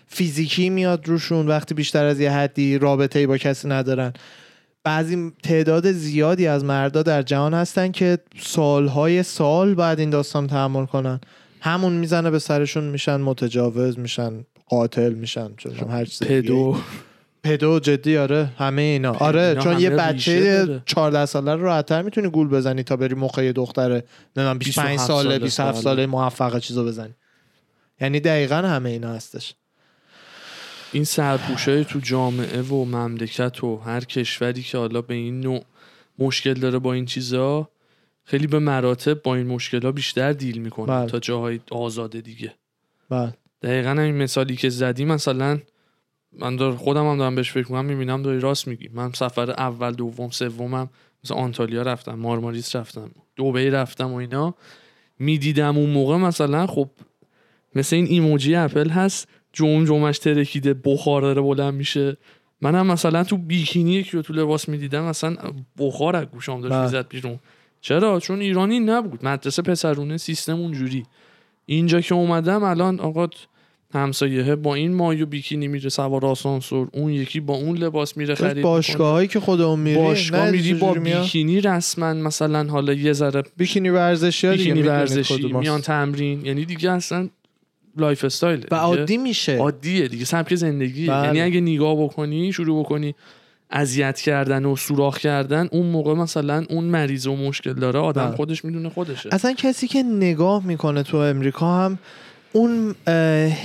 فیزیکی 0.07 0.69
میاد 0.69 1.07
روشون 1.07 1.47
وقتی 1.47 1.73
بیشتر 1.73 2.05
از 2.05 2.19
یه 2.19 2.31
حدی 2.31 2.77
رابطه 2.77 3.19
ای 3.19 3.27
با 3.27 3.37
کسی 3.37 3.67
ندارن 3.67 4.13
بعضی 4.83 5.31
تعداد 5.43 5.91
زیادی 5.91 6.47
از 6.47 6.63
مردا 6.63 7.03
در 7.03 7.21
جهان 7.21 7.53
هستن 7.53 7.91
که 7.91 8.17
سالهای 8.39 9.23
سال 9.23 9.75
بعد 9.75 9.99
این 9.99 10.09
داستان 10.09 10.47
تحمل 10.47 10.85
کنن 10.85 11.19
همون 11.61 11.93
می‌زنه 11.93 12.31
به 12.31 12.39
سرشون 12.39 12.83
میشن 12.83 13.17
متجاوز 13.17 13.99
میشن 13.99 14.45
قاتل 14.69 15.13
میشن 15.13 15.49
چون 15.57 15.89
هر 15.89 16.05
چیز. 16.05 16.19
پدو 16.27 16.77
پدو 17.43 17.79
جدی 17.79 18.17
آره 18.17 18.49
همه 18.57 18.81
اینا 18.81 19.13
آره 19.13 19.41
اینا 19.41 19.61
چون 19.61 19.79
یه 19.79 19.89
بچه 19.89 20.35
ریشه 20.35 20.65
داره. 20.65 20.81
14 20.85 21.25
ساله 21.25 21.55
رو 21.55 21.63
راحت‌تر 21.63 22.01
می‌تونی 22.01 22.29
گول 22.29 22.47
بزنی 22.47 22.83
تا 22.83 22.95
بری 22.95 23.15
مخه 23.15 23.45
یه 23.45 23.51
دختره 23.51 24.03
نمی‌دونم 24.37 24.57
25 24.57 24.89
27 24.89 25.07
ساله 25.07 25.23
ساله 25.23 25.39
27 25.39 25.71
ساله. 25.73 25.83
ساله 25.83 26.05
موفق 26.05 26.59
چیزو 26.59 26.85
بزنی 26.85 27.13
یعنی 28.01 28.19
دقیقا 28.19 28.55
همه 28.55 28.89
اینا 28.89 29.13
هستش 29.13 29.53
این 30.91 31.03
سرپوشای 31.03 31.85
تو 31.85 31.99
جامعه 31.99 32.61
و 32.61 32.85
مملکت 32.85 33.63
و 33.63 33.77
هر 33.77 34.03
کشوری 34.03 34.61
که 34.63 34.77
حالا 34.77 35.01
به 35.01 35.13
این 35.13 35.39
نوع 35.39 35.63
مشکل 36.19 36.53
داره 36.53 36.79
با 36.79 36.93
این 36.93 37.05
چیزا 37.05 37.69
خیلی 38.23 38.47
به 38.47 38.59
مراتب 38.59 39.21
با 39.21 39.35
این 39.35 39.47
مشکل 39.47 39.81
ها 39.81 39.91
بیشتر 39.91 40.33
دیل 40.33 40.61
می‌کنه 40.61 40.87
بله. 40.87 41.09
تا 41.09 41.19
جاهای 41.19 41.59
آزاده 41.71 42.21
دیگه 42.21 42.53
بله 43.09 43.33
دقیقا 43.61 43.91
این 43.91 44.15
مثالی 44.15 44.55
که 44.55 44.69
زدی 44.69 45.05
مثلا 45.05 45.59
من 46.39 46.55
دار 46.55 46.75
خودم 46.75 47.09
هم 47.09 47.17
دارم 47.17 47.35
بهش 47.35 47.51
فکر 47.51 47.59
می‌کنم 47.59 47.85
می‌بینم 47.85 48.21
داری 48.21 48.39
راست 48.39 48.67
میگی. 48.67 48.89
من 48.93 49.11
سفر 49.11 49.51
اول 49.51 49.91
دوم 49.91 50.29
سومم 50.29 50.89
مثلا 51.23 51.37
آنتالیا 51.37 51.81
رفتم 51.81 52.13
مارماریس 52.13 52.75
رفتم 52.75 53.11
دوبی 53.35 53.69
رفتم 53.69 54.11
و 54.11 54.15
اینا. 54.15 54.55
می‌دیدم 55.19 55.77
اون 55.77 55.89
موقع 55.89 56.17
مثلا 56.17 56.67
خب 56.67 56.89
مثل 57.75 57.95
این 57.95 58.05
ایموجی 58.05 58.55
اپل 58.55 58.89
هست 58.89 59.27
جوم 59.53 59.85
جومش 59.85 60.19
ترکیده 60.19 60.73
بخار 60.73 61.21
داره 61.21 61.41
بلند 61.41 61.73
میشه. 61.73 62.17
منم 62.61 62.87
مثلا 62.87 63.23
تو 63.23 63.37
بیکینی 63.37 63.93
یکی 63.93 64.17
رو 64.17 64.23
تو 64.23 64.33
لباس 64.33 64.69
می‌دیدم 64.69 65.03
مثلا 65.03 65.35
بخار 65.77 66.15
از 66.15 66.25
گوشام 66.25 66.61
داشت 66.61 66.73
بله. 66.73 66.83
می‌زد 66.83 67.07
بیرون. 67.07 67.39
چرا؟ 67.81 68.19
چون 68.19 68.39
ایرانی 68.39 68.79
نبود. 68.79 69.25
مدرسه 69.25 69.61
پسرونه 69.61 70.17
سیستم 70.17 70.59
اونجوری. 70.59 71.03
اینجا 71.65 72.01
که 72.01 72.15
اومدم 72.15 72.63
الان 72.63 72.99
آقا 72.99 73.27
همسایه 73.93 74.55
با 74.55 74.75
این 74.75 74.93
مایو 74.93 75.25
بیکینی 75.25 75.67
میره 75.67 75.89
سوار 75.89 76.25
آسانسور 76.25 76.87
اون 76.93 77.11
یکی 77.11 77.39
با 77.39 77.53
اون 77.53 77.77
لباس 77.77 78.17
میره 78.17 78.35
خرید 78.35 78.63
باشگاه 78.63 79.11
هایی 79.11 79.27
که 79.27 79.39
خودمون 79.39 79.79
میری 79.79 79.97
باشگاه 79.97 80.51
میری 80.51 80.73
با؟ 80.73 80.93
بیکینی 80.93 81.61
رسما 81.61 82.13
مثلا 82.13 82.63
حالا 82.63 82.93
یه 82.93 83.13
ذره 83.13 83.43
بیکینی 83.57 83.89
ورزشی 83.89 84.49
بیکینی 84.49 84.81
ورزشی. 84.81 85.53
میان 85.53 85.81
تمرین 85.81 86.45
یعنی 86.45 86.65
دیگه 86.65 86.91
اصلا 86.91 87.29
lifestyle 87.97 88.65
و 88.71 88.75
عادی 88.75 89.17
میشه 89.17 89.57
عادیه 89.57 90.07
دیگه 90.07 90.25
سبک 90.25 90.55
زندگی 90.55 91.07
بله. 91.07 91.25
یعنی 91.25 91.41
اگه 91.41 91.61
نگاه 91.61 92.03
بکنی 92.03 92.53
شروع 92.53 92.83
بکنی 92.83 93.15
اذیت 93.71 94.19
کردن 94.19 94.65
و 94.65 94.75
سوراخ 94.75 95.17
کردن 95.17 95.67
اون 95.71 95.85
موقع 95.85 96.13
مثلا 96.13 96.65
اون 96.69 96.83
مریض 96.83 97.27
و 97.27 97.35
مشکل 97.35 97.73
داره 97.73 97.99
آدم 97.99 98.25
بله. 98.25 98.35
خودش 98.35 98.65
می‌دونه 98.65 98.89
خودشه 98.89 99.29
اصلا 99.31 99.53
کسی 99.53 99.87
که 99.87 100.03
نگاه 100.03 100.65
می‌کنه 100.65 101.03
تو 101.03 101.17
امریکا 101.17 101.77
هم 101.77 101.99
اون 102.53 102.95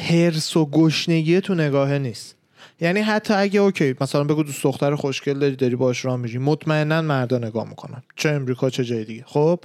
حرص 0.09 0.57
و 0.57 0.66
گشنگی 0.66 1.40
تو 1.40 1.55
نگاهه 1.55 1.98
نیست. 1.98 2.35
یعنی 2.81 3.01
حتی 3.01 3.35
اگه 3.35 3.61
اوکی 3.61 3.94
مثلا 4.01 4.24
بگو 4.24 4.42
دوست 4.42 4.62
دختر 4.62 4.94
خوشگل 4.94 5.38
داری 5.38 5.57
داری 5.57 5.77
باش 5.77 6.05
راه 6.05 6.16
میری 6.16 6.38
مطمئنا 6.38 7.03
مردا 7.03 7.38
نگاه 7.38 7.68
می‌کنن. 7.68 8.03
چه 8.16 8.29
امریکا 8.29 8.70
چه 8.70 8.85
جای 8.85 9.05
دیگه. 9.05 9.24
خب؟ 9.27 9.61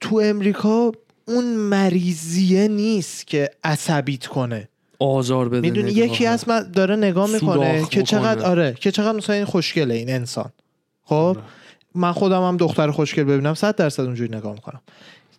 تو 0.00 0.20
امریکا 0.24 0.92
اون 1.24 1.44
مریضیه 1.56 2.68
نیست 2.68 3.26
که 3.26 3.50
عصبیت 3.64 4.26
کنه. 4.26 4.68
آزار 4.98 5.48
بده 5.48 5.60
می‌دونی. 5.60 5.92
یکی 5.92 6.26
از 6.26 6.48
من 6.48 6.70
داره 6.72 6.96
نگاه 6.96 7.30
می‌کنه 7.30 7.86
که 7.90 8.02
چقدر. 8.02 8.46
آره 8.46 8.74
که 8.80 8.90
چقدر 8.90 9.16
مثلا 9.16 9.36
این 9.36 9.44
خوشگله 9.44 9.94
این 9.94 10.10
انسان. 10.10 10.52
خب؟ 11.04 11.14
آره. 11.14 11.40
من 11.94 12.12
خودم 12.12 12.42
هم 12.42 12.56
دختر 12.56 12.90
خوشگل 12.90 13.24
ببینم 13.24 13.54
صد 13.54 13.76
درصد 13.76 14.02
اونجوری 14.02 14.36
نگاه 14.36 14.52
می‌کنم. 14.52 14.80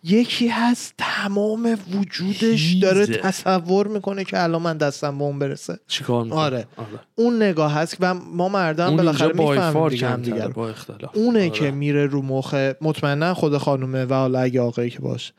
یکی 0.04 0.48
هست 0.48 0.94
تمام 0.98 1.78
وجودش. 1.94 2.72
داره 2.72 3.06
تصور 3.06 3.86
می‌کنه 3.86 4.24
که 4.24 4.42
الان 4.42 4.62
من 4.62 4.76
دستم 4.76 5.18
به 5.18 5.24
اون 5.24 5.38
برسه 5.38 5.78
چیکار 5.86 6.24
می‌کنه 6.24 6.40
آره. 6.40 6.66
اون 7.14 7.42
نگاه 7.42 7.72
هست 7.72 7.96
و 8.00 8.14
ما 8.14 8.48
مردم 8.48 8.96
بالاخره 8.96 9.32
می‌فهمیم 9.32 9.88
دیگه 9.88 10.40
هم 10.40 10.46
رو. 10.46 10.52
با 10.52 10.68
اختلاف 10.68 11.16
اونه 11.16 11.38
آره. 11.38 11.50
که 11.50 11.70
میره 11.70 12.06
رو 12.06 12.22
مخ 12.22 12.54
مطمئنا 12.80 13.34
خود 13.34 13.58
خانومه 13.58 14.04
و 14.04 14.14
حالا 14.14 14.40
اگه 14.40 14.60
آقایی 14.60 14.90
که 14.90 14.98
باشه 14.98 15.32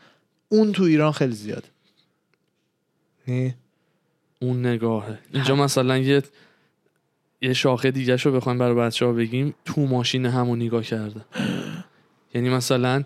اون 0.49 0.71
تو 0.71 0.83
ایران 0.83 1.11
خیلی 1.11 1.35
زیاده 1.35 1.67
نی؟ 3.27 3.55
اون 4.41 4.65
نگاهه 4.65 5.19
اینجا 5.33 5.55
مثلا 5.55 5.97
یه 5.97 6.23
یه 7.41 7.53
شاخه 7.53 7.91
دیگه 7.91 8.15
رو 8.15 8.31
بخوایم 8.31 8.59
برای 8.59 8.75
بچه 8.75 9.05
ها 9.05 9.13
بگیم 9.13 9.53
تو 9.65 9.81
ماشین 9.81 10.25
همون 10.25 10.61
نگاه 10.61 10.83
کرده 10.83 11.21
یعنی 12.33 12.49
مثلا 12.49 13.03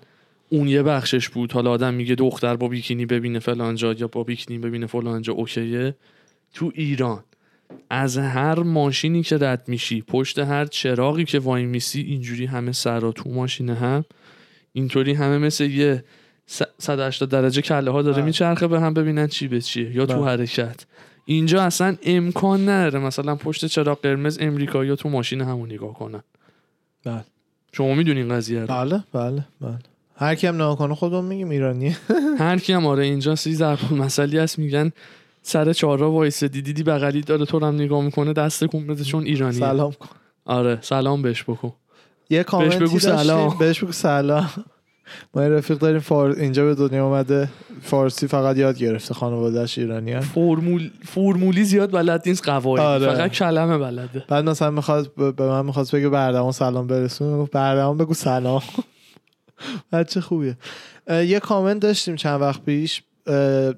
اون 0.52 0.68
یه 0.68 0.84
بخشش 0.84 1.30
بود. 1.30 1.52
حالا 1.52 1.72
آدم 1.72 1.94
میگه 1.94 2.16
دختر 2.16 2.56
با 2.56 2.68
بیکینی 2.68 3.06
ببینه 3.06 3.40
فلانجا 3.40 3.94
یا 3.94 4.08
با 4.08 4.24
بیکینی 4.24 4.60
ببینه 4.60 4.86
فلانجا 4.88 5.34
اوکیه. 5.34 5.96
تو 6.54 6.72
ایران 6.76 7.24
از 7.90 8.18
هر 8.18 8.60
ماشینی 8.60 9.24
که 9.24 9.38
رد 9.38 9.64
میشی 9.68 10.02
پشت 10.02 10.40
هر 10.40 10.66
چراغی 10.66 11.26
که 11.26 11.40
وای 11.40 11.66
میسی 11.66 12.02
اینجوری 12.02 12.46
همه 12.46 12.72
سرا 12.72 13.12
تو 13.12 13.30
ماشین 13.30 13.70
هم. 13.70 14.06
اینطوری 14.74 15.14
همه 15.14 15.38
مثل 15.38 15.64
یه 15.64 16.04
س- 16.46 16.62
180 16.78 17.30
درجه 17.30 17.62
کله 17.62 17.92
ها 17.92 18.02
داره 18.02 18.16
بله. 18.18 18.26
میچرخه 18.26 18.68
به 18.68 18.80
هم 18.80 18.94
ببینن 18.94 19.28
چی 19.28 19.48
به 19.48 19.62
چیه 19.62 19.96
یا 19.96 20.06
تو 20.06 20.14
بله. 20.22 20.26
حرکت. 20.26 20.86
اینجا 21.26 21.62
اصلا 21.64 21.96
امکان 22.04 22.70
نداره. 22.70 23.00
مثلا 23.06 23.36
پشت 23.36 23.66
چراغ 23.66 24.02
قرمز 24.02 24.38
امریکایی 24.42 24.96
تو 24.96 25.10
ماشین 25.10 25.42
همون 25.42 25.72
نگاه 25.72 25.94
کنن. 25.94 26.24
بله. 27.04 27.24
شما 27.74 27.94
می‌دونین 27.94 28.30
قضیه 28.30 28.60
رو. 28.62 28.68
بله 28.68 29.04
بله 29.14 29.44
بله. 29.62 29.80
هر 30.22 30.36
کی 30.36 30.48
هم 30.48 30.56
نگاه 30.56 30.78
کنه 30.78 30.96
خودمون 30.96 31.26
میگیم 31.26 31.50
ایرانی 31.50 31.96
هر 32.40 32.58
کی 32.58 32.74
هم 32.74 32.86
آره 32.86 33.04
اینجا 33.04 33.36
سی 33.36 33.54
ضرب 33.56 33.80
مسئله 33.94 34.42
هست 34.44 34.60
میگن 34.60 34.92
سر 35.44 35.74
چهارراه 35.74 36.12
وایسه 36.14 36.48
دیدی 36.48 36.84
بغلی 36.84 37.22
داره 37.22 37.46
تو 37.46 37.66
هم 37.66 37.76
نگاه 37.76 38.02
می‌کنه 38.04 38.34
دست 38.34 38.66
کن 38.66 38.96
چون 38.96 39.24
ایرانی 39.24 39.54
سلام 39.54 39.92
کن 39.92 40.10
آره 40.46 40.78
سلام 40.82 41.22
بهش 41.22 41.44
بکن 41.44 41.74
یه 42.30 42.44
کامنتی 42.44 42.78
بگو 42.78 42.94
داشتیم. 43.00 43.16
سلام. 43.18 43.58
بهش 43.60 43.84
بگو 43.84 43.92
سلام 43.92 44.50
ما 45.34 45.44
یه 45.44 45.50
رفیق 45.50 45.78
داریم 45.78 46.00
فار... 46.00 46.30
اینجا 46.32 46.66
به 46.66 46.76
دنیا 46.76 47.06
اومده 47.06 47.50
فارسی 47.82 48.28
فقط 48.28 48.58
یاد 48.58 48.78
گرفته 48.78 49.14
خانوادهش 49.14 49.78
ایرانی 49.78 50.12
هم. 50.12 50.20
فرمول 50.20 50.90
فرمولی 51.06 51.64
زیاد 51.64 51.92
بلد 51.92 52.24
نیست 52.26 52.50
قواعد 52.50 52.82
آره. 52.82 53.14
فقط 53.16 53.32
کلمه 53.32 53.78
بلده 53.78 54.24
بعد 54.28 54.50
مثلا 54.50 54.72
می‌خواد 54.72 55.12
ب- 55.18 55.36
به 55.36 55.48
من 55.48 55.66
می‌خواست 55.66 55.96
بگه 55.96 56.10
بردمان 56.10 56.52
سلام 56.52 56.88
برسون 56.88 57.46
بردمان 57.52 57.98
بگو 57.98 58.14
سلام 58.14 58.62
بچه 59.92 60.22
خوبیه. 60.22 60.58
یه 61.10 61.40
کامنت 61.40 61.80
داشتیم 61.80 62.16
چند 62.16 62.42
وقت 62.42 62.62
پیش 62.66 63.04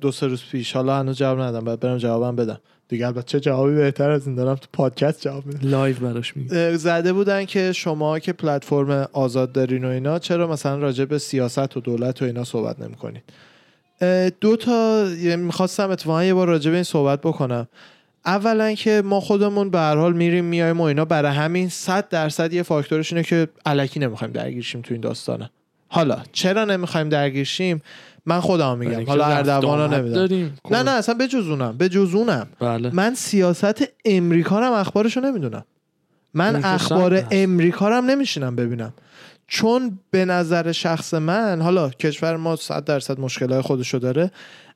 دو 0.01 0.11
سه 0.11 0.27
روز 0.27 0.43
پیش. 0.51 0.73
حالا 0.73 0.99
هنوز 0.99 1.17
جواب 1.17 1.39
ندادم 1.39 1.65
بعد 1.65 1.79
برم 1.79 1.97
جوابم 1.97 2.35
بدم. 2.35 2.59
دیگه 2.87 3.07
البته 3.07 3.23
چه 3.23 3.39
جوابی 3.39 3.75
بهتر 3.75 4.09
از 4.09 4.27
این 4.27 4.35
دارم 4.35 4.55
تو 4.55 4.67
پادکست 4.73 5.21
جواب 5.21 5.45
میدم. 5.45 5.69
live 5.69 5.95
براش 5.95 6.37
میگه 6.37 6.57
اه، 6.57 6.77
زده 6.77 7.13
بودن 7.13 7.45
که 7.45 7.71
شما 7.71 8.19
که 8.19 8.33
پلتفرم 8.33 9.07
آزاد 9.13 9.51
دارین 9.51 9.85
و 9.85 9.87
اینا 9.87 10.19
چرا 10.19 10.47
مثلا 10.47 10.77
راجع 10.77 11.05
به 11.05 11.17
سیاست 11.17 11.77
و 11.77 11.79
دولت 11.79 12.21
و 12.21 12.25
اینا 12.25 12.43
صحبت 12.43 12.79
نمی‌کنید 12.79 13.23
دو 14.41 14.55
تا 14.55 15.05
یه- 15.19 15.35
می‌خواستم 15.35 15.91
اتفاقا 15.91 16.23
یه 16.23 16.33
بار 16.33 16.47
راجع 16.47 16.69
به 16.71 16.77
این 16.77 16.83
صحبت 16.83 17.21
بکنم. 17.21 17.67
اولا 18.25 18.73
که 18.73 19.01
ما 19.05 19.19
خودمون 19.19 19.69
به 19.69 19.79
هر 19.79 19.95
حال 19.95 20.13
میریم 20.13 20.45
میایم 20.45 20.79
و 20.81 20.83
اینا 20.83 21.05
برای 21.05 21.31
همین 21.31 21.69
100 21.69 22.09
درصد 22.09 22.53
یه 22.53 22.63
فاکتورش 22.63 23.13
اینه 23.13 23.23
که 23.23 23.47
الکی 23.65 23.99
نمی‌خوایم 23.99 24.33
درگیرشیم 24.33 24.81
تو 24.81 24.93
این 24.93 25.01
داستانه. 25.01 25.49
حالا 25.93 26.17
چرا 26.31 26.65
نمی‌خوایم 26.65 27.09
درگیرشیم 27.09 27.81
من 28.25 28.39
خودم 28.39 28.77
میگم. 28.77 29.05
حالا 29.05 29.25
اردوان 29.25 29.79
آمد 29.81 29.93
نمی‌دونم. 29.93 30.15
داریم. 30.15 30.57
نه 30.71 30.83
نه 30.83 30.91
اصلا 30.91 31.15
به 31.15 31.27
جز 31.27 31.47
اونم. 31.47 31.77
به 31.77 31.89
جز 31.89 32.15
اونم. 32.15 32.47
بله. 32.59 32.89
من 32.93 33.15
سیاست 33.15 33.83
امریکا 34.05 34.59
رو 34.59 34.65
هم 34.65 34.71
اخبارشو 34.71 35.19
نمی‌دونم. 35.19 35.65
من 36.33 36.65
اخبار. 36.65 37.27
امریکا 37.31 37.89
رو 37.89 37.95
هم 37.95 38.05
نمیشینم 38.05 38.55
ببینم. 38.55 38.93
چون 39.47 39.99
به 40.11 40.25
نظر 40.25 40.71
شخص 40.71 41.13
من 41.13 41.61
حالا 41.61 41.89
کشور 41.89 42.37
ما 42.37 42.55
صد 42.55 42.85
درصد 42.85 43.19
مشکلات 43.19 43.61
خودشو 43.61 43.97
داره. 43.97 44.31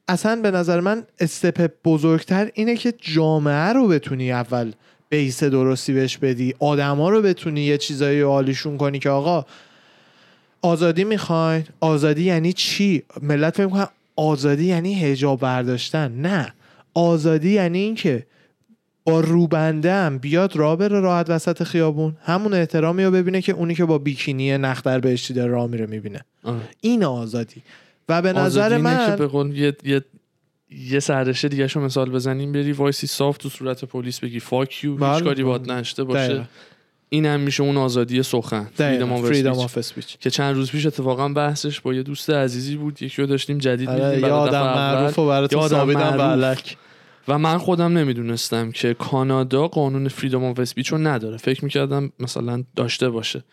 اصلا 0.08 0.36
به 0.36 0.52
نظر 0.52 0.80
من 0.80 1.04
استپ 1.20 1.72
بزرگتر 1.86 2.52
اینه 2.54 2.76
که 2.76 2.94
جامعه 3.02 3.74
رو 3.74 3.88
بتونی 3.88 4.32
اول 4.32 4.72
بیس 5.10 5.44
درستی 5.44 5.94
بهش 5.94 6.18
بدی 6.18 6.54
آدما 6.60 7.10
رو 7.10 7.22
بتونی 7.22 7.62
یه 7.62 7.78
چیزایی 7.78 8.22
رو 8.22 8.30
حالیشون 8.30 8.78
کنی 8.78 9.00
که 9.00 9.10
آقا 9.10 9.46
آزادی 10.62 11.04
می‌خواین 11.04 11.64
آزادی 11.80 12.24
یعنی 12.24 12.54
چی؟ 12.54 13.04
ملت 13.22 13.56
فکر 13.56 13.66
می‌کنن 13.66 13.88
آزادی 14.16 14.66
یعنی 14.66 14.96
هجاب 14.96 15.40
برداشتن. 15.40 16.12
نه. 16.12 16.54
آزادی 16.94 17.50
یعنی 17.50 17.80
اینکه 17.80 18.26
با 19.06 19.20
روبندم 19.20 20.18
بیاد 20.18 20.56
راه 20.56 20.76
بره 20.76 21.00
راحت 21.00 21.30
وسط 21.30 21.64
خیابون. 21.64 22.18
همون 22.24 22.54
احترامی 22.54 23.04
رو 23.04 23.12
ببینه 23.12 23.42
که 23.42 23.52
اونی 23.52 23.76
که 23.76 23.86
با 23.86 23.98
بیکینی 23.98 24.58
نختر 24.58 25.00
بهشتی 25.00 25.34
داره 25.34 25.52
راه 25.52 25.68
میره 25.68 25.86
می‌بینه. 25.86 26.22
آره. 26.44 26.62
این 26.82 27.04
آزادی. 27.04 27.62
و 28.10 28.22
به 28.22 28.34
نظر 28.34 28.70
که 28.70 28.78
من 28.78 29.16
به 29.16 29.28
قول 29.28 29.58
یه 29.58 29.76
یه 29.84 30.02
یه 30.72 31.00
سررشته 31.00 31.48
دیگه 31.48 31.68
شو 31.68 31.80
مثال 31.80 32.10
بزنیم 32.10 32.52
بری 32.52 32.72
وایسی 32.72 33.08
صاف 33.08 33.38
تو 33.38 33.50
صورت 33.50 33.86
پلیس 33.86 34.20
بگی 34.20 34.40
فاک 34.40 34.84
یو 34.84 34.92
هیچ 34.92 35.00
بله. 35.00 35.22
کاری 35.22 35.44
باد 35.44 35.72
نشته 35.72 36.04
باشه. 36.04 36.28
دقیقاً. 36.28 36.44
این 37.10 37.26
هم 37.26 37.40
میشه 37.40 37.64
اون 37.64 37.78
آزادی 37.78 38.24
سخن. 38.24 38.68
فریدم 38.76 39.32
freedom 39.32 39.58
آف 39.58 39.80
speech. 39.80 40.18
که 40.20 40.30
چند 40.30 40.56
روز 40.56 40.72
پیش 40.72 40.86
اتفاقا 40.86 41.30
بحثش 41.30 41.82
با 41.82 41.94
یه 41.94 42.04
دوست 42.04 42.30
عزیزی 42.30 42.76
بود 42.76 43.02
یکی 43.02 43.22
رو 43.22 43.28
داشتیم 43.28 43.58
جدید 43.58 43.90
آره، 43.90 44.04
اول. 44.04 44.52
معروف 44.52 45.20
و 45.20 45.28
براتون 45.28 45.68
ثابتم. 45.68 46.56
و 47.28 47.38
من 47.38 47.58
خودم 47.58 47.98
نمی‌دونستم 47.98 48.72
که 48.72 48.94
کانادا 48.94 49.68
قانون 49.68 50.08
freedom 50.08 50.44
of 50.44 50.60
speech 50.60 50.88
رو 50.88 50.98
نداره 50.98 51.38
فکر 51.38 51.64
می‌کردم 51.64 52.12
مثلا 52.20 52.64
داشته 52.76 53.10
باشه 53.10 53.44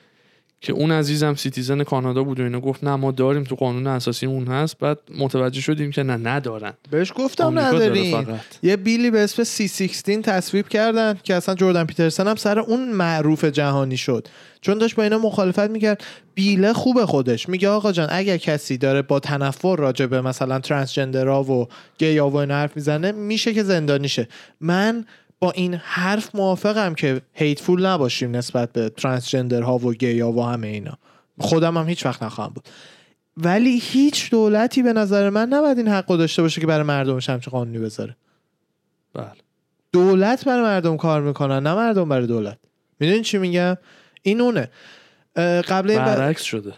که 0.64 0.72
اون 0.72 0.92
عزیزم 0.92 1.34
citizen 1.34 1.82
کانادا 1.82 2.24
بود 2.24 2.40
و 2.40 2.42
اینو 2.42 2.60
گفت 2.60 2.84
نه 2.84 2.96
ما 2.96 3.10
داریم 3.10 3.44
تو 3.44 3.54
قانون 3.54 3.86
اساسی 3.86 4.26
اون 4.26 4.46
هست. 4.46 4.78
بعد 4.78 4.98
متوجه 5.18 5.60
شدیم 5.60 5.90
که 5.90 6.02
نه 6.02 6.16
ندارن. 6.16 6.72
بهش 6.90 7.12
گفتم 7.16 7.58
نداریم. 7.58 8.40
یه 8.62 8.76
bill 8.76 9.03
ی 9.03 9.10
به 9.10 9.20
اسم 9.20 9.44
C16 9.44 10.22
تصویب 10.22 10.68
کردن 10.68 11.18
که 11.22 11.34
اصلا 11.34 11.54
جردن 11.54 11.84
پیترسن 11.84 12.28
هم 12.28 12.36
سر 12.36 12.58
اون 12.58 12.92
معروف 12.92 13.44
جهانی 13.44 13.96
شد. 13.96 14.28
چون 14.60 14.78
داشت 14.78 14.96
با 14.96 15.02
اینا 15.02 15.18
مخالفت 15.18 15.70
می‌کرد. 15.70 16.04
بیله 16.34 16.72
خوبه 16.72 17.06
خودش. 17.06 17.48
میگه 17.48 17.68
آقا 17.68 17.92
جان 17.92 18.08
اگر 18.10 18.36
کسی 18.36 18.78
داره 18.78 19.02
با 19.02 19.20
تنفر 19.20 19.76
راجع 19.76 20.06
به 20.06 20.20
مثلا 20.20 20.58
ترنسجندرها 20.58 21.42
و 21.44 21.68
گیا 21.98 22.28
و 22.28 22.36
اینا 22.36 22.54
حرف 22.54 22.76
می‌زنه 22.76 23.12
میشه 23.12 23.54
که 23.54 23.62
زندانی 23.62 24.08
شه 24.08 24.28
من 24.60 25.04
با 25.44 25.50
این 25.50 25.74
حرف 25.74 26.34
موافقم 26.34 26.94
که 26.94 27.22
هیتفول 27.32 27.86
نباشیم 27.86 28.36
نسبت 28.36 28.72
به 28.72 28.88
ترنسجندرها 28.88 29.78
و 29.78 29.94
گیا 29.94 30.32
و 30.32 30.42
همه 30.42 30.66
اینا. 30.66 30.98
خودم 31.38 31.76
هم 31.76 31.88
هیچ 31.88 32.06
وقت 32.06 32.22
نخواهم 32.22 32.52
بود. 32.52 32.68
ولی 33.36 33.78
هیچ 33.78 34.30
دولتی 34.30 34.82
به 34.82 34.92
نظر 34.92 35.30
من 35.30 35.48
نباید 35.48 35.78
این 35.78 35.88
حق 35.88 36.06
داشته 36.06 36.42
باشه 36.42 36.60
که 36.60 36.66
برای 36.66 36.82
مردمش 36.82 37.30
همچه 37.30 37.50
قانونی 37.50 37.78
بذاره. 37.78 38.16
بله. 39.14 39.32
دولت 39.92 40.44
برای 40.44 40.62
مردم 40.62 40.96
کار 40.96 41.22
می‌کنن 41.22 41.62
نه 41.62 41.74
مردم 41.74 42.08
برای 42.08 42.26
دولت. 42.26 42.58
می‌دونی 43.00 43.20
چی 43.20 43.38
میگم؟ 43.38 43.76
این 44.22 44.40
اونه. 44.40 44.70
قبل 45.36 45.90
این 45.90 46.04
برعکس 46.04 46.42
شده. 46.42 46.72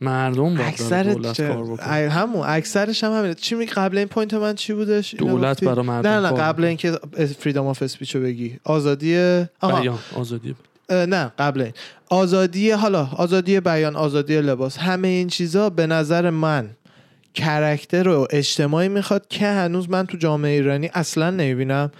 مردم 0.00 0.54
باید 0.54 0.60
اکثر 0.60 1.02
دولت 1.02 1.42
کار 1.42 1.64
بکنه 1.64 2.08
همون 2.08 2.42
اکثرش 2.46 3.04
هم 3.04 3.12
همینه. 3.12 3.34
چی 3.34 3.54
می 3.54 3.66
قبل 3.66 3.98
این 3.98 4.08
point 4.08 4.34
من 4.34 4.54
چی 4.54 4.72
بودش؟ 4.72 5.14
دولت؟ 5.14 5.64
برای 5.64 5.86
مردم 5.86 6.08
نه 6.08 6.20
نه 6.20 6.36
قبل. 6.36 6.64
اینکه 6.64 6.92
freedom 7.38 7.66
of 7.66 7.82
speech 7.82 8.14
رو 8.16 8.22
بگی. 8.22 8.58
آزادی 8.64 9.18
آها. 9.60 9.80
بیان 9.80 9.98
آزادی 10.14 10.54
نه 10.90 11.32
قبل 11.38 11.60
این. 11.60 11.72
آزادی 12.08 12.70
حالا 12.70 13.08
آزادی 13.16 13.60
بیان 13.60 13.96
آزادی 13.96 14.40
لباس 14.40 14.78
همه 14.78 15.08
این 15.08 15.28
چیزا 15.28 15.70
به 15.70 15.86
نظر 15.86 16.30
من 16.30 16.70
character 17.34 18.08
و 18.08 18.26
اجتماعی 18.30 18.88
می‌خواد 18.88 19.28
که 19.28 19.46
هنوز 19.46 19.90
من 19.90 20.06
تو 20.06 20.16
جامعه 20.16 20.52
ایرانی 20.52 20.90
اصلا 20.94 21.30
نمی‌بینم. 21.30 21.90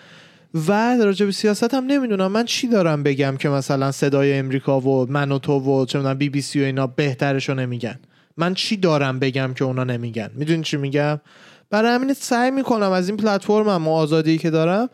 و 0.54 0.96
راجع 0.96 1.26
به 1.26 1.32
سیاست 1.32 1.74
هم 1.74 1.84
نمی‌دونم. 1.84 2.32
من 2.32 2.44
چی 2.44 2.68
دارم 2.68 3.02
بگم 3.02 3.36
که 3.36 3.48
مثلا 3.48 3.92
صدای 3.92 4.32
امریکا 4.32 4.80
و 4.80 5.06
من 5.10 5.32
و 5.32 5.38
تو 5.38 5.52
و 5.52 5.86
چه 5.86 5.98
می‌دونم 5.98 6.18
بی 6.18 6.28
بی 6.28 6.40
سی 6.40 6.60
و 6.60 6.64
اینا 6.64 6.86
بهترشو 6.86 7.54
نمیگن؟ 7.54 7.98
من 8.36 8.54
چی 8.54 8.76
دارم 8.76 9.18
بگم 9.18 9.54
که 9.54 9.64
اونا 9.64 9.84
نمیگن؟ 9.84 10.30
می‌دونی 10.34 10.62
چی 10.62 10.76
میگم؟ 10.76 11.20
برای 11.70 11.94
همین 11.94 12.14
سعی 12.14 12.50
می‌کنم 12.50 12.90
از 12.90 13.08
این 13.08 13.16
پلتفرمم 13.16 13.88
و 13.88 13.92
آزادی 13.92 14.38
که 14.38 14.50
دارم 14.50 14.88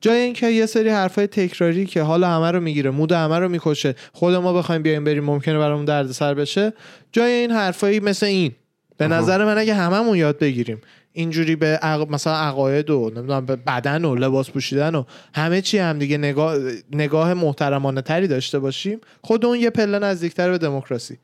جای 0.00 0.18
اینکه 0.18 0.46
یه 0.46 0.66
سری 0.66 0.88
حرفای 0.88 1.26
تکراری 1.26 1.86
که 1.86 2.02
حالا 2.02 2.28
همه 2.28 2.50
رو 2.50 2.60
می‌گیره 2.60 2.90
مود 2.90 3.12
همه 3.12 3.38
رو 3.38 3.48
می‌کشه 3.48 3.94
خود 4.12 4.34
ما 4.34 4.52
بخوایم 4.52 4.82
بیایم 4.82 5.04
بریم 5.04 5.24
ممکنه 5.24 5.58
برامون 5.58 5.84
دردسر 5.84 6.34
بشه. 6.34 6.72
جای 7.12 7.32
این 7.32 7.50
حرفایی 7.50 8.00
مثل 8.00 8.26
این. 8.26 8.52
به. 8.98 9.08
نظر 9.08 9.44
من 9.44 9.58
اگه 9.58 9.74
هممون 9.74 10.16
یاد 10.16 10.38
بگیریم 10.38 10.80
اینجوری 11.16 11.56
به 11.56 11.66
عق... 11.66 12.10
مثلا 12.10 12.36
عقاید 12.36 12.90
و 12.90 13.10
نمی‌دونم 13.16 13.46
به 13.46 13.56
بدن 13.56 14.04
و 14.04 14.14
لباس 14.14 14.50
پوشیدن 14.50 14.94
و 14.94 15.04
همه 15.34 15.60
چی 15.60 15.78
هم 15.78 15.98
دیگه 15.98 16.18
نگاه 16.18 16.56
نگاه 16.92 17.34
محترمانه 17.34 18.02
تری 18.02 18.28
داشته 18.28 18.58
باشیم 18.58 19.00
خود 19.22 19.44
اون 19.44 19.58
یه 19.60 19.70
پله 19.70 19.98
نزدیکتر 19.98 20.50
به 20.50 20.58
دموکراسی 20.58 21.18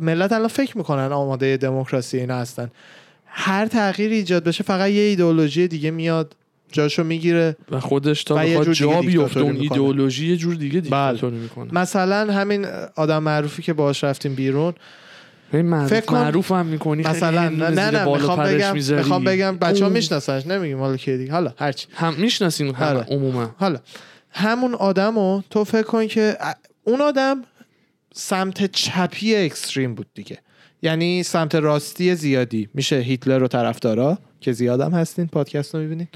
ملت 0.00 0.32
الان 0.32 0.48
فکر 0.48 0.78
می‌کنن 0.78 1.12
آماده 1.12 1.56
دموکراسی 1.56 2.18
اینا 2.18 2.36
هستن 2.36 2.70
هر 3.26 3.66
تغییری 3.66 4.14
ایجاد 4.14 4.44
بشه 4.44 4.64
فقط 4.64 4.90
یه 4.90 5.02
ایدئولوژی 5.02 5.68
دیگه 5.68 5.90
میاد 5.90 6.36
جاشو 6.72 7.04
می‌گیره 7.04 7.56
و 7.70 7.80
خودش 7.80 8.24
تا 8.24 8.34
بخواد 8.34 8.72
جا 8.72 9.00
بیفته 9.00 9.40
اون. 9.40 9.56
ایدئولوژی 9.56 10.30
یه 10.30 10.36
جور 10.36 10.54
دیگه 10.54 10.80
بله. 10.80 11.12
دیکتاتوری 11.12 11.36
می‌کنه 11.36 11.74
مثلا 11.74 12.32
همین 12.32 12.66
آدم 12.96 13.22
معروفی 13.22 13.62
که 13.62 13.72
باهاش 13.72 14.04
رفتیم 14.04 14.34
بیرون 14.34 14.74
معروف 15.52 15.90
فکر 15.90 16.12
معروف 16.12 16.52
هم 16.52 16.66
می‌کنی 16.66 17.02
مثلا 17.02 17.48
نه 17.48 17.90
نه, 17.90 18.04
می‌خوام 18.04 18.44
بگم 18.44 18.74
می‌خوام 18.96 19.24
بگم 19.24 19.58
بچه 19.58 19.84
ها 19.84 19.90
میشناسنش 19.90 20.46
نمیگیم 20.46 20.78
حالا 20.78 20.96
که 20.96 21.16
دیگه. 21.16 21.32
حالا 21.32 21.54
هرچی 21.58 21.86
هم 21.94 22.14
می‌شناسین 22.14 22.76
آره. 22.76 23.00
عموما. 23.00 23.54
حالا 23.58 23.78
همون 24.30 24.74
آدم 24.74 25.14
رو 25.14 25.42
تو 25.50 25.64
فکر 25.64 25.82
کن 25.82 26.06
که 26.06 26.36
اون 26.84 27.00
آدم 27.00 27.42
سمت 28.14 28.72
چپی 28.72 29.36
extreme 29.36 29.94
بود 29.94 30.06
دیگه. 30.14 30.38
یعنی 30.82 31.22
سمت 31.22 31.54
راستی 31.54 32.14
زیادی. 32.14 32.68
میشه 32.74 32.96
هیتلر 32.96 33.38
رو 33.38 33.48
طرفدارا؟ 33.48 34.18
که 34.40 34.52
زیادم 34.52 34.94
هستین 34.94 35.26
پادکست 35.26 35.74
رو 35.74 35.80
می‌بینین. 35.80 36.08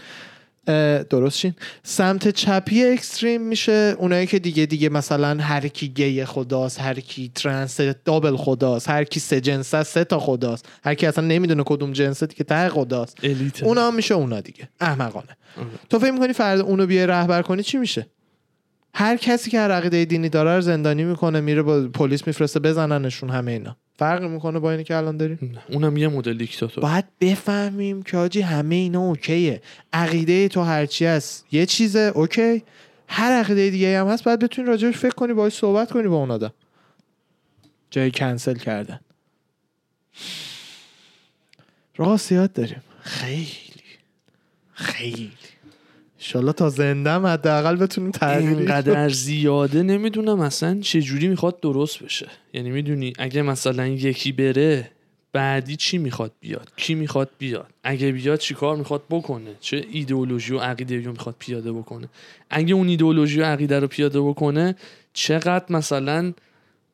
درست 1.11 1.38
شین. 1.38 1.55
سمت 1.83 2.29
چپی 2.29 2.85
extreme 2.85 3.42
میشه 3.42 3.96
اونایی 3.98 4.27
که 4.27 4.38
دیگه 4.38 4.66
دیگه 4.66 4.88
مثلا 4.88 5.42
هر 5.42 5.68
کی 5.68 5.88
گی 5.88 6.24
خداست 6.24 6.81
هر 6.81 7.00
کی 7.00 7.33
trans 7.35 7.81
double 7.81 8.37
خداست 8.37 8.90
هر 8.90 9.05
کی 9.05 9.20
سه 9.20 9.40
جنسه 9.40 9.83
سه 9.83 10.05
تا 10.05 10.18
خداست. 10.18 10.68
هر 10.85 10.94
کی 10.94 11.07
اصلا 11.07 11.27
نمی‌دونه 11.27 11.62
کدوم 11.66 11.92
جنسه 11.92 12.27
که 12.27 12.44
ته 12.44 12.68
خداست. 12.68 13.18
elite. 13.23 13.62
اونا 13.62 13.87
هم 13.87 13.94
میشه 13.94 14.14
اونا 14.14 14.40
دیگه. 14.40 14.68
احمقانه. 14.81 15.37
آره. 15.57 15.66
تو 15.90 15.98
فکر 15.98 16.11
می‌کنی 16.11 16.33
فرد 16.33 16.61
اونو 16.61 16.87
بیای 16.87 17.07
رهبر 17.07 17.42
کنی 17.42 17.62
چی 17.62 17.79
میشه؟ 17.79 18.07
هر 18.94 19.16
کسی 19.16 19.50
که 19.50 19.61
هر 19.61 19.70
عقیده 19.70 20.05
دینی 20.05 20.29
داره 20.29 20.55
رو 20.55 20.61
زندانی 20.61 21.05
می‌کنه 21.05 21.40
میره 21.40 21.62
با 21.62 21.88
پلیس 21.88 22.27
میفرسته 22.27 22.61
بزننشون 22.61 23.31
همه 23.31 23.53
اینا. 23.53 23.77
فرق 23.96 24.22
می‌کنه 24.22 24.59
با 24.59 24.70
اینی 24.70 24.85
که 24.85 24.96
الان 24.96 25.16
داریم؟ 25.16 25.59
اونم 25.68 25.96
یه 25.96 26.09
مدل 26.09 26.38
دیکتاتور. 26.38 26.85
باید 26.85 27.04
بفهمیم 27.20 28.02
که 28.02 28.16
آجی 28.16 28.40
همه 28.40 28.74
اینا 28.74 29.00
اوکیه. 29.00 29.62
عقیده 29.92 30.48
تو 30.48 30.62
هرچی 30.62 31.04
هست. 31.04 31.46
یه 31.52 31.66
چیزه 31.66 32.12
اوکی. 32.14 32.62
هر 33.09 33.33
عقیده 33.33 33.70
دیگه 33.70 34.00
هم 34.00 34.07
هست 34.07 34.24
باید 34.24 34.38
بتونی 34.38 34.68
راجعش 34.68 34.96
فکر 34.96 35.14
کنی 35.14 35.33
باید 35.33 35.52
صحبت 35.52 35.92
کنی 35.92 36.09
با 36.09 36.16
اون 36.16 36.30
آدم. 36.30 36.52
جای 37.90 38.11
کنسل 38.11 38.54
کردن. 38.54 39.00
راستیات 41.96 42.54
داریم. 42.54 42.83
خیلی. 43.00 43.48
خیلی. 44.72 45.33
انشالله 46.25 46.53
تا 46.53 46.69
زندم 46.69 47.27
حداقل 47.27 47.77
بتونیم 47.77 48.11
تغییر 48.11 48.59
اینقدر 48.59 49.09
زیاده 49.09 49.83
نمی‌دونم 49.83 50.41
اصلا 50.41 50.81
چه 50.81 51.01
جوری 51.01 51.29
می‌خواد 51.29 51.61
درست 51.61 52.03
بشه. 52.03 52.27
یعنی 52.55 52.71
می‌دونی 52.71 53.13
اگه 53.19 53.43
مثلا 53.43 53.87
یکی 53.87 54.33
بره 54.33 54.91
بعدی 55.33 55.77
چی 55.77 55.99
می‌خواد 55.99 56.33
بیاد؟ 56.41 56.73
کی 56.77 56.95
می‌خواد 56.95 57.31
بیاد؟ 57.39 57.71
اگه 57.83 58.13
بیاد 58.13 58.39
چی 58.39 58.55
کار 58.55 58.77
می‌خواد 58.77 59.03
بکنه؟ 59.11 59.55
چه 59.61 59.85
ایدئولوژی 59.91 60.55
و 60.55 60.59
عقیده 60.59 61.01
رو 61.01 61.11
می‌خواد 61.11 61.35
پیاده 61.39 61.73
بکنه؟ 61.73 62.09
اگه 62.51 62.75
اون 62.75 62.89
ایدئولوژی 62.89 63.41
و 63.41 63.45
عقیده 63.45 63.81
رو 63.81 63.87
پیاده 63.87 64.21
بکنه 64.21 64.77
چقدر 65.13 65.65
مثلا 65.71 66.33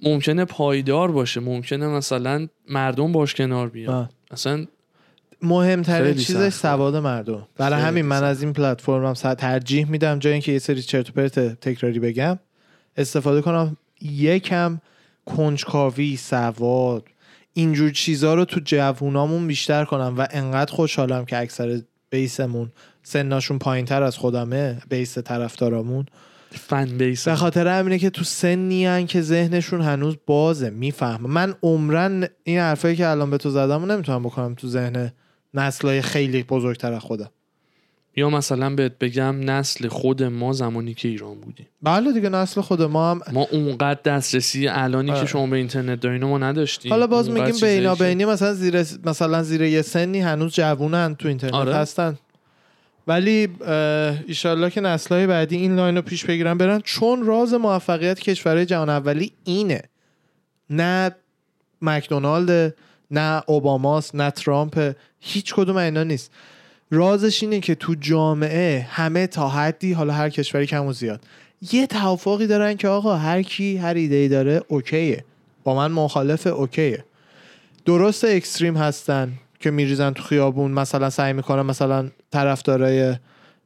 ممکنه 0.01 0.45
پایدار 0.45 1.11
باشه؟ 1.11 1.41
ممکنه 1.41 1.87
مثلا 1.87 2.49
مردم 2.69 3.13
باش 3.13 3.35
کنار 3.35 3.69
بیان. 3.69 3.95
آه. 3.95 4.09
اصلا 4.31 4.67
مهمترین 5.43 6.15
چیزش. 6.15 6.55
سواد 6.55 6.97
مردم. 6.97 7.47
برای 7.57 7.81
همین 7.81 8.05
من. 8.05 8.25
از 8.25 8.43
این 8.43 8.53
پلتفرمم 8.53 9.15
ساعت 9.15 9.41
ترجیح 9.41 9.91
میدم 9.91 10.19
جای 10.19 10.33
اینکه 10.33 10.53
یه 10.53 10.59
سری 10.59 10.83
چرت 10.83 11.11
و 11.11 11.13
پرت 11.13 11.39
تکراری 11.39 11.99
بگم 11.99 12.39
استفاده 12.97 13.43
کنم. 13.43 13.77
یکم 14.03 14.81
کنجکاوی 15.27 16.17
سواد. 16.17 17.05
اینجور 17.53 17.91
چیزا 17.91 18.35
رو 18.35 18.45
تو 18.45 18.61
جوونامون 18.65 19.47
بیشتر 19.47 19.85
کنم 19.85 20.15
و 20.19 20.27
انقدر 20.31 20.73
خوشحالم 20.73 21.25
که 21.25 21.39
اکثر 21.39 21.81
بیسمون 22.11 22.73
سناشون 23.03 23.59
پایین 23.59 23.85
تر 23.85 24.03
از 24.03 24.17
خودمه 24.17 24.79
بیس 24.91 25.19
طرفدارامون. 25.19 26.07
فن 26.51 26.85
بیس 26.99 27.29
به 27.29 27.35
خاطر 27.35 27.79
همینه 27.79 27.99
که 27.99 28.11
تو 28.11 28.25
سنی 28.25 28.87
هن 28.87 29.07
که 29.07 29.23
ذهنشون 29.23 29.81
هنوز 29.81 30.17
بازه 30.27 30.71
میفهم 30.71 31.31
من 31.31 31.55
عمرن 31.63 32.29
این 32.45 32.59
حرفایی 32.59 32.97
که 32.97 33.09
الان 33.09 33.31
به 33.31 33.39
تو 33.39 33.51
زدم 33.51 33.81
رو 33.81 33.87
نمی‌تونم 33.87 34.23
بکنم 34.23 34.55
تو 34.55 34.69
ذهن 34.69 35.13
نسلای 35.55 36.03
خیلی 36.03 36.43
بزرگتر 36.43 36.93
از 36.93 37.03
خودم. 37.03 37.31
یا 38.17 38.31
مثلا 38.31 38.75
بهت 38.75 38.99
بگم 38.99 39.51
نسل 39.51 39.89
خود 39.89 40.23
ما 40.23 40.53
زمانی 40.53 40.95
که 40.95 41.09
ایران 41.09 41.41
بودیم. 41.41 41.67
بله 41.83 42.13
دیگه 42.13 42.29
نسل 42.29 42.61
خود 42.61 42.83
ما 42.83 43.11
هم 43.11 43.21
ما 43.33 43.47
اونقدر 43.51 44.01
دسترسی 44.05 44.69
الانی 44.69 45.11
آره. 45.11 45.21
که 45.21 45.27
شما 45.27 45.47
به 45.47 45.57
اینترنت 45.57 46.01
دارین 46.01 46.25
ما 46.25 46.39
نداشتیم. 46.39 46.93
حالا 46.93 47.07
باز 47.07 47.31
میگیم 47.31 47.61
بینا 47.61 47.95
بینی 47.95 48.25
مثلا 48.25 48.55
زیر 48.55 48.87
مثلا 49.05 49.43
زیر 49.43 49.63
یه 49.63 49.83
سنی 49.83 50.21
هنوز 50.21 50.53
جوونن 50.53 51.15
تو 51.15 51.29
اینترنت 51.29 51.55
آره. 51.55 51.75
هستن. 51.75 52.19
ولی 53.07 53.49
ایشالله 54.27 54.71
که 54.71 54.81
نسلهای 54.81 55.27
بعدی 55.27 55.57
این 55.57 55.77
لاین 55.77 55.97
رو 55.97 56.03
پیش 56.03 56.25
بگیرن 56.25 56.59
برن 56.59 56.81
چون 56.85 57.27
راز 57.27 57.55
موفقیت 57.55 58.21
کشورهای 58.21 58.67
جهان 58.67 58.89
اولی 58.89 59.33
اینه. 59.45 59.83
نه 60.71 61.11
مکدونالد 61.83 62.75
نه 63.11 63.43
اوباماست 63.47 64.15
نه 64.15 64.31
ترامپ. 64.31 64.97
هیچ 65.21 65.55
کدوم 65.55 65.77
اینا 65.77 66.03
نیست. 66.03 66.31
رازش 66.91 67.43
اینه 67.43 67.61
که 67.61 67.75
تو 67.75 67.95
جامعه 67.95 68.87
همه 68.91 69.27
تا 69.27 69.49
حدی 69.49 69.93
حالا 69.93 70.13
هر 70.13 70.29
کشوری 70.29 70.67
کم 70.67 70.87
و 70.87 70.93
زیاد 70.93 71.25
یه 71.73 71.87
توافقی 71.87 72.47
دارن 72.47 72.77
که 72.77 72.89
آقا 72.89 73.17
هر 73.17 73.43
کی 73.43 73.77
هر 73.77 73.95
ایده 73.95 74.15
ای 74.15 74.29
داره 74.29 74.63
okay 74.69 75.06
ه. 75.06 75.25
با 75.65 75.75
من 75.75 75.93
مخالف 75.93 76.47
okay 76.47 76.86
ه. 76.86 77.05
درست 77.85 78.25
extreme 78.25 78.77
هستن 78.77 79.33
که 79.61 79.71
میریزن 79.71 80.13
تو 80.13 80.23
خیابون 80.23 80.71
مثلا 80.73 81.11
سعی 81.11 81.33
می‌کنن 81.33 81.63
مثلا 81.63 82.11
طرفدارای 82.31 83.15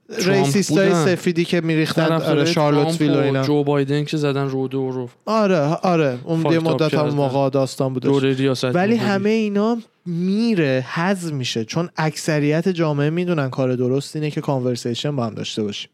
racist 0.09 0.79
های. 0.79 0.95
سفیدی 0.95 1.45
که 1.45 1.61
میریختن 1.61 2.13
آره 2.13 2.45
شارلوتسویل 2.45 3.11
و 3.11 3.15
ترامپ 3.15 3.27
اینا. 3.27 3.43
جو 3.43 3.65
بایدن 3.65 4.05
که 4.05 4.17
زدن 4.17 4.49
رودو 4.49 4.81
و 4.81 4.91
رو. 4.91 5.09
آره 5.27 5.59
آره 5.61 6.19
اون 6.25 6.53
یه 6.53 6.59
مدت 6.59 6.95
هم. 6.95 7.09
موقع 7.09 7.51
داستان 7.51 8.01
ریاست 8.23 8.65
ولی. 8.65 8.97
همه 8.97 9.31
اینا 9.31 9.79
میره 10.07 10.87
حذف 10.93 11.33
میشه. 11.33 11.65
چون 11.65 11.89
اکثریت 11.97 12.69
جامعه 12.69 13.11
می‌دونن 13.11 13.51
کار 13.51 13.77
درست 13.77 14.17
اینه 14.17 14.31
که 14.31 14.41
کانورسیشن 14.41 15.17
با 15.17 15.27
هم 15.27 15.35
داشته 15.35 15.63
باشیم. 15.63 15.91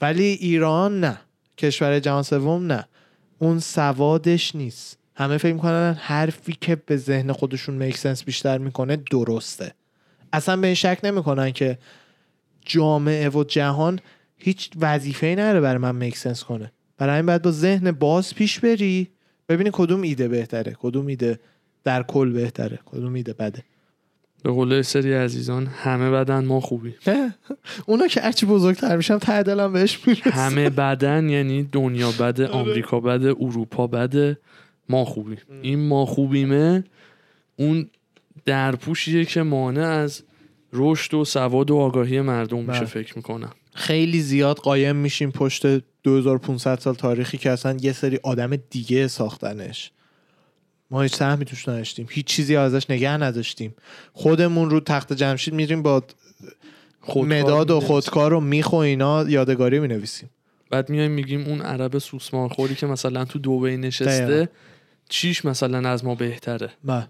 ولی 0.00 0.24
ایران 0.24 1.00
نه. 1.00 1.20
کشور 1.58 2.00
جهان 2.00 2.22
سوم 2.22 2.66
نه. 2.66 2.84
اون 3.38 3.58
سوادش 3.58 4.56
نیست. 4.56 4.98
همه 5.14 5.38
فکر 5.38 5.52
می‌کنن 5.52 5.96
حرفی 6.00 6.56
که 6.60 6.76
به 6.86 6.96
ذهن 6.96 7.32
خودشون 7.32 7.74
میک 7.74 7.96
سنس 7.96 8.24
بیشتر 8.24 8.58
می‌کنه 8.58 8.98
درسته. 9.10 9.74
اصلا 10.32 10.56
به 10.56 10.66
این 10.66 10.74
شک 10.74 10.98
نمی‌کنن 11.04 11.50
که 11.50 11.78
جامعه 12.68 13.28
و 13.28 13.44
جهان 13.44 14.00
هیچ 14.36 14.70
وظیفه 14.80 15.26
ای 15.26 15.36
نداره 15.36 15.60
برای 15.60 15.78
من 15.78 15.96
میک 15.96 16.16
سنس 16.16 16.44
کنه. 16.44 16.72
برای 16.98 17.16
این 17.16 17.26
باید 17.26 17.42
با 17.42 17.50
ذهن 17.50 17.90
باز 17.92 18.34
پیش 18.34 18.60
بری. 18.60 19.08
ببینی 19.48 19.70
کدوم 19.72 20.02
ایده 20.02 20.28
بهتره 20.28 20.76
کدوم 20.80 21.06
ایده 21.06 21.38
در 21.84 22.02
کل 22.02 22.32
بهتره 22.32 22.78
کدوم 22.86 23.14
ایده 23.14 23.32
بده. 23.32 23.64
به 24.42 24.50
قول 24.50 24.82
سری 24.82 25.12
عزیزان 25.12 25.66
همه 25.66 26.10
بدن 26.10 26.44
ما 26.44 26.60
خوبی. 26.60 26.94
اونا 27.86 28.06
که 28.06 28.20
هرچی 28.20 28.46
بزرگتر 28.46 28.96
میشم 28.96 29.18
ته 29.18 29.42
دلم 29.42 29.72
بهش 29.72 30.08
می‌رسه. 30.08 30.30
همه 30.30 30.70
بدن 30.70 31.28
یعنی 31.28 31.68
دنیا 31.72 32.10
بده 32.20 32.48
آمریکا 32.48 33.00
بده 33.00 33.28
اروپا 33.28 33.86
بده 33.86 34.38
ما 34.88 35.04
خوبی 35.04 35.36
این 35.62 35.88
ما 35.88 36.06
خوبیمه 36.06 36.84
اون 37.56 37.90
درپوشیه 38.44 39.24
که 39.24 39.42
مانع 39.42 39.86
از 39.86 40.22
رشد 40.72 41.14
و 41.14 41.24
سواد 41.24 41.70
و 41.70 41.76
آگاهی 41.76 42.20
مردم 42.20 42.58
میشه 42.58 42.78
بله. 42.78 42.84
فکر 42.84 43.16
می‌کنم. 43.16 43.52
خیلی 43.74 44.20
زیاد 44.20 44.56
قایم 44.56 44.96
میشیم 44.96 45.30
پشت 45.30 45.66
2500 46.02 46.78
سال 46.78 46.94
تاریخی 46.94 47.38
که 47.38 47.50
اصلا 47.50 47.76
یه 47.80 47.92
سری 47.92 48.18
آدم 48.22 48.56
دیگه 48.56 49.08
ساختنش. 49.08 49.90
ما 50.90 51.02
هیچ 51.02 51.14
سهمی 51.14 51.44
توش 51.44 51.68
نداشتیم. 51.68 52.06
هیچ 52.10 52.26
چیزی 52.26 52.56
ازش 52.56 52.90
نگه 52.90 53.10
نداشتیم. 53.10 53.74
خودمون 54.12 54.70
رو 54.70 54.80
تخت 54.80 55.12
جمشید 55.12 55.54
میریم 55.54 55.82
با 55.82 56.02
مداد 57.16 57.70
و. 57.70 57.80
خودکار 57.80 58.32
و 58.32 58.40
میخ 58.40 58.72
و 58.72 58.76
اینا 58.76 59.28
یادگاری 59.28 59.78
می‌نویسیم. 59.78 60.30
بعد 60.70 60.90
میایم 60.90 61.10
میگیم 61.10 61.46
اون 61.46 61.60
عرب 61.60 61.98
سوسمار 61.98 62.48
خوری 62.48 62.74
که 62.74 62.86
مثلا 62.86 63.24
تو 63.24 63.38
دبی 63.38 63.76
نشسته. 63.76 64.48
چیش 65.08 65.44
مثلا 65.44 65.88
از 65.88 66.04
ما 66.04 66.14
بهتره؟ 66.14 66.70
بله. 66.84 67.06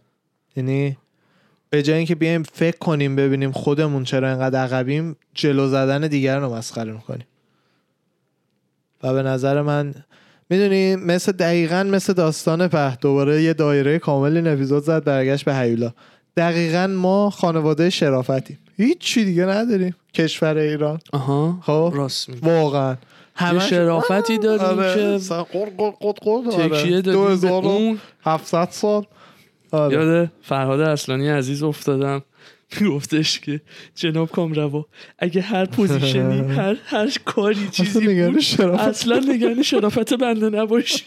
یعنی 0.56 0.96
به 1.70 1.82
جای 1.82 1.96
اینکه 1.96 2.14
بیایم 2.14 2.42
فکر 2.42 2.78
کنیم 2.78 3.16
ببینیم 3.16 3.52
خودمون 3.52 4.04
چرا 4.04 4.28
اینقدر 4.28 4.60
عقبیم 4.64 5.16
جلو 5.34 5.68
زدن 5.68 6.06
دیگر 6.06 6.38
رو 6.38 6.54
مسخره 6.54 6.92
می‌کنیم. 6.92 7.26
و 9.02 9.12
به 9.12 9.22
نظر 9.22 9.62
من 9.62 9.94
می‌دونی 10.50 10.96
مثل 10.96 11.32
دقیقا 11.32 11.82
مثل 11.82 12.12
داستان 12.12 12.68
په 12.68 12.96
دوباره 13.00 13.42
یه 13.42 13.52
دایره 13.54 13.98
کامل 13.98 14.36
این 14.36 14.46
اپیزود 14.46 14.82
زد 14.82 15.04
برگشت 15.04 15.44
به 15.44 15.56
هیولا. 15.56 15.92
دقیقا 16.36 16.86
ما 16.86 17.30
خانواده 17.30 17.90
شرافتیم. 17.90 18.58
هیچ 18.76 18.98
چی 18.98 19.24
دیگه 19.24 19.44
نداریم. 19.46 19.94
کشور 20.14 20.56
ایران. 20.56 20.98
آها 21.12 21.58
خب؟ 21.62 21.92
راست 21.94 22.28
میگی. 22.28 22.40
واقعا. 22.46 22.96
همش 23.34 23.70
شرافتی 23.70 24.38
داریم 24.38 24.64
آره. 24.78 24.94
که 24.94 25.18
س- 25.18 25.32
قر- 25.32 25.44
قر- 25.78 25.90
قر- 26.00 26.12
قر- 26.20 26.52
آره. 26.52 26.68
تکیه 26.68 27.00
دادیم 27.00 27.24
به 27.24 27.36
2700 27.36 27.64
اون. 27.64 27.98
700 28.24 28.68
سال. 28.70 29.06
آره. 29.72 29.94
یاد 29.94 30.30
فرهاد 30.42 30.80
اصلانی 30.80 31.28
عزیز 31.28 31.62
افتادم. 31.62 32.22
گفتش 32.90 33.40
که 33.40 33.60
جناب 33.94 34.30
کامروا 34.30 34.86
اگه 35.18 35.40
هر 35.40 35.64
position 35.64 36.30
ی 36.30 36.38
هر 36.56 36.76
هر 36.86 37.10
کاری 37.24 37.54
اصلا 37.54 37.70
چیزی 37.70 38.24
بود 38.30 38.40
شرافت 38.40 38.82
اصلا 38.82 39.20
نگران 39.28 39.62
شرافت 39.62 40.14
بنده 40.14 40.50
نباشی. 40.50 41.04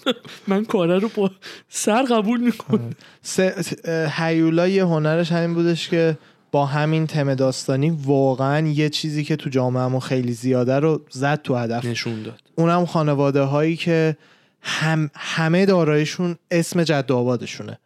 من 0.48 0.64
کاره 0.64 0.98
رو 0.98 1.10
با 1.16 1.30
سر 1.68 2.02
قبول 2.02 2.40
می‌کنم. 2.40 2.90
س- 3.22 3.40
اه، 3.84 4.12
هیولا 4.26 4.68
یه 4.68 4.84
هنرش 4.84 5.32
همین 5.32 5.54
بودش 5.54 5.88
که 5.88 6.18
با 6.52 6.66
همین 6.66 7.06
تم 7.06 7.34
داستانی 7.34 7.90
واقعا 7.90 8.68
یه 8.68 8.88
چیزی 8.88 9.24
که 9.24 9.36
تو 9.36 9.50
جامعهمون 9.50 10.00
خیلی 10.00 10.32
زیاده 10.32 10.78
رو 10.78 11.00
زد 11.10 11.42
تو 11.42 11.54
هدف. 11.56 11.84
نشون 11.84 12.22
داد. 12.22 12.40
اونم 12.54 12.86
خانواده 12.86 13.42
هایی 13.42 13.76
که 13.76 14.16
هم 14.62 15.10
همه 15.14 15.66
دارایشون 15.66 16.36
اسم 16.50 16.82
جد 16.84 17.12
آبادشونه 17.12 17.78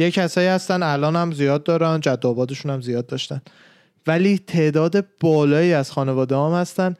یه 0.00 0.10
کسایی 0.10 0.48
هستن 0.48 0.82
الان 0.82 1.16
هم 1.16 1.32
زیاد 1.32 1.62
دارن 1.62 2.00
جد 2.00 2.26
آبادشون 2.26 2.70
هم 2.70 2.80
زیاد 2.80 3.06
داشتن. 3.06 3.40
ولی 4.06 4.38
تعداد 4.38 5.06
بالایی 5.20 5.72
از 5.72 5.92
خانواده 5.92 6.36
هم 6.36 6.52
هستن. 6.52 6.94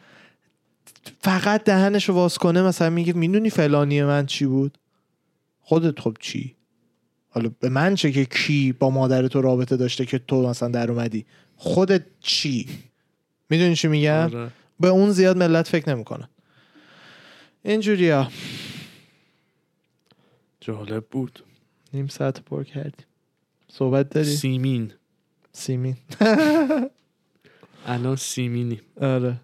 فقط 1.20 1.64
دهنش 1.64 2.08
رو 2.08 2.14
واس 2.14 2.38
کنه 2.38 2.62
مثلا 2.62 2.90
میگه 2.90 3.12
می‌دونی 3.12 3.50
فلانی 3.50 4.02
من 4.02 4.26
چی 4.26 4.46
بود؟ 4.46 4.78
خودت 5.60 6.00
خب 6.00 6.16
چی؟ 6.20 6.56
حالا 7.28 7.50
به 7.60 7.68
من 7.68 7.94
چه 7.94 8.12
که 8.12 8.24
کی 8.24 8.72
با 8.72 8.90
مادر 8.90 9.28
تو 9.28 9.42
رابطه 9.42 9.76
داشته 9.76 10.06
که 10.06 10.18
تو 10.18 10.48
مثلا 10.48 10.68
در 10.68 10.90
اومدی؟ 10.90 11.26
خودت 11.56 12.02
چی؟ 12.20 12.68
می‌دونی 13.50 13.76
چی 13.76 13.88
میگم؟ 13.88 14.24
آره. 14.34 14.50
به 14.80 14.88
اون 14.88 15.10
زیاد 15.10 15.36
ملت 15.36 15.68
فکر 15.68 15.94
نمی‌کنن. 15.94 16.28
اینجوریا 17.62 18.30
جالب 20.60 21.04
بود. 21.10 21.44
نیم 21.94 22.07
ساعت 22.07 22.40
پر 22.40 22.64
کردیم. 22.64 23.07
صحبت 23.68 24.11
داری؟ 24.11 24.26
سیمین. 24.26 24.92
سیمین. 25.53 25.96
الان 27.87 28.16
سیمینی. 28.16 28.81
آره. 29.00 29.37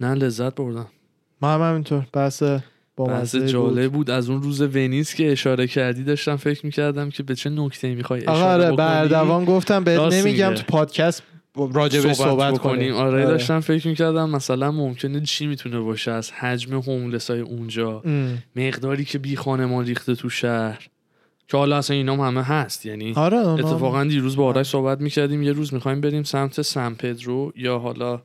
نه 0.00 0.14
لذت 0.14 0.54
بردم. 0.54 0.86
ما 1.42 1.54
هم 1.54 1.70
همینطور. 1.70 2.06
بحث 2.12 2.42
با 2.96 3.04
بحث 3.04 3.36
جالب 3.36 3.92
بود. 3.92 4.10
از 4.10 4.30
اون 4.30 4.42
روز 4.42 4.60
ونیز 4.60 5.14
که 5.14 5.32
اشاره 5.32 5.66
کردی 5.66 6.04
داشتم 6.04 6.36
فکر 6.36 6.66
می‌کردم 6.66 7.10
که 7.10 7.22
به 7.22 7.34
چه 7.34 7.50
نکته 7.50 7.94
می‌خوای 7.94 8.20
اشاره 8.20 8.64
آره 8.66 8.76
بردوان 8.76 9.44
گفتم 9.44 9.84
بهت 9.84 10.12
نمیگم. 10.12 10.54
تو 10.54 10.62
پادکست 10.68 11.22
راجبش 11.56 12.12
صحبت, 12.12 12.54
بکنیم. 12.54 12.94
آره, 12.94 13.08
آره. 13.10 13.24
داشتم 13.24 13.60
فکر 13.60 13.88
می‌کردم 13.88 14.30
مثلا 14.30 14.70
ممکنه 14.72 15.20
چی 15.20 15.46
می‌تونه 15.46 15.80
باشه 15.80 16.10
از 16.10 16.32
حجم 16.32 16.80
هوملس 16.80 17.30
های 17.30 17.40
اونجا. 17.40 18.00
ام. 18.04 18.42
مقداری 18.56 19.04
که 19.04 19.18
بی 19.18 19.36
خانمان 19.36 19.86
ریخته 19.86 20.14
تو 20.14 20.28
شهر. 20.28 20.88
که 21.48 21.56
حالا 21.56 21.76
اصلا 21.76 21.96
اینام 21.96 22.20
همه 22.20 22.42
هست. 22.42 22.86
یعنی 22.86 23.12
آره 23.16 23.38
اتفاقا 23.38 24.04
دیروز 24.04 24.36
با 24.36 24.44
آرش 24.44 24.68
صحبت 24.68 25.00
می‌کردیم 25.00 25.42
یه 25.42 25.52
روز 25.52 25.74
می‌خوایم 25.74 26.00
بریم 26.00 26.22
سمت 26.22 26.62
سن 26.62 26.94
پدرو 26.94 27.52
یا 27.56 27.78
حالا 27.78 28.22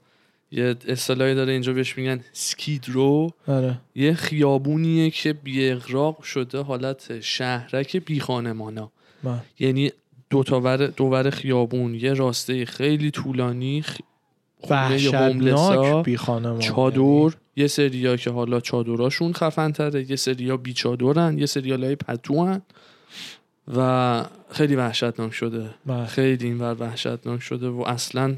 یه 0.51 0.75
اصطلاحی 0.87 1.35
داره 1.35 1.53
اینجا 1.53 1.73
بهش 1.73 1.97
میگن 1.97 2.23
سکید 2.33 2.85
رو. 2.89 3.31
آره. 3.47 3.79
یه 3.95 4.13
خیابونیه 4.13 5.09
که 5.09 5.33
بی 5.33 5.69
اغراق 5.69 6.21
شده 6.21 6.61
حالت 6.61 7.19
شهرک 7.19 7.97
بی 7.97 8.19
خانمانا. 8.19 8.91
ما. 9.23 9.39
یعنی 9.59 9.91
دو 10.29 10.43
تا 10.43 10.61
ور 10.61 10.87
دوور 10.87 11.29
خیابون 11.29 11.95
یه 11.95 12.13
راسته 12.13 12.65
خیلی 12.65 13.11
طولانی 13.11 13.81
خ... 13.81 13.97
وحشتناک 14.69 16.05
بی 16.05 16.17
خانمان 16.17 16.59
چادر 16.59 17.35
یه 17.55 17.67
سریا 17.67 18.15
که 18.15 18.31
حالا 18.31 18.59
چادراشون 18.59 19.33
خفن 19.33 19.71
تره 19.71 20.09
یه 20.09 20.15
سریا 20.15 20.57
بی 20.57 20.73
چادرن 20.73 21.37
یه 21.37 21.45
سریا 21.45 21.75
لای 21.75 21.95
پتوان 21.95 22.61
و 23.77 24.23
خیلی 24.51 24.75
وحشتناک 24.75 25.33
شده. 25.33 25.69
بله. 25.85 26.05
خیلی 26.05 26.45
اینور 26.45 26.75
وحشتناک 26.79 27.41
شده 27.41 27.67
و 27.67 27.81
اصلا 27.81 28.35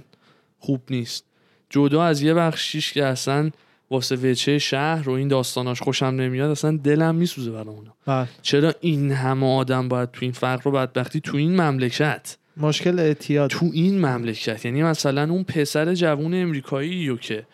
خوب 0.60 0.82
نیست. 0.90 1.26
جدا 1.70 2.04
از 2.04 2.22
یه 2.22 2.34
بخشیش 2.34 2.94
که 2.94 3.06
اصلا 3.06 3.52
واسه 3.92 4.16
وچه 4.16 4.60
شهر 4.60 5.10
و 5.10 5.12
این 5.12 5.28
داستاناش 5.28 5.82
خوشم 5.82 6.06
نمیاد 6.06 6.50
اصلا 6.50 6.78
دلم 6.84 7.16
میسوزه 7.16 7.52
برای 7.52 7.68
اونا. 7.68 7.94
بله. 8.06 8.28
چرا 8.42 8.74
این 8.82 9.12
همه 9.12 9.56
آدم 9.56 9.88
باید 9.88 10.12
تو 10.12 10.20
این 10.22 10.32
فقر 10.32 10.68
و 10.68 10.72
بدبختی 10.72 11.20
تو 11.20 11.38
این 11.38 11.62
مملکت؟ 11.62 12.38
مشکل 12.58 13.00
اعتیاد. 13.00 13.50
تو 13.50 13.70
این 13.74 14.06
مملکت. 14.06 14.66
یعنی 14.66 14.84
مثلا 14.84 15.32
اون 15.32 15.44
پسر 15.44 15.94
جوون 15.94 16.34
امریکایی 16.34 17.08
رو 17.08 17.18
که 17.18 17.46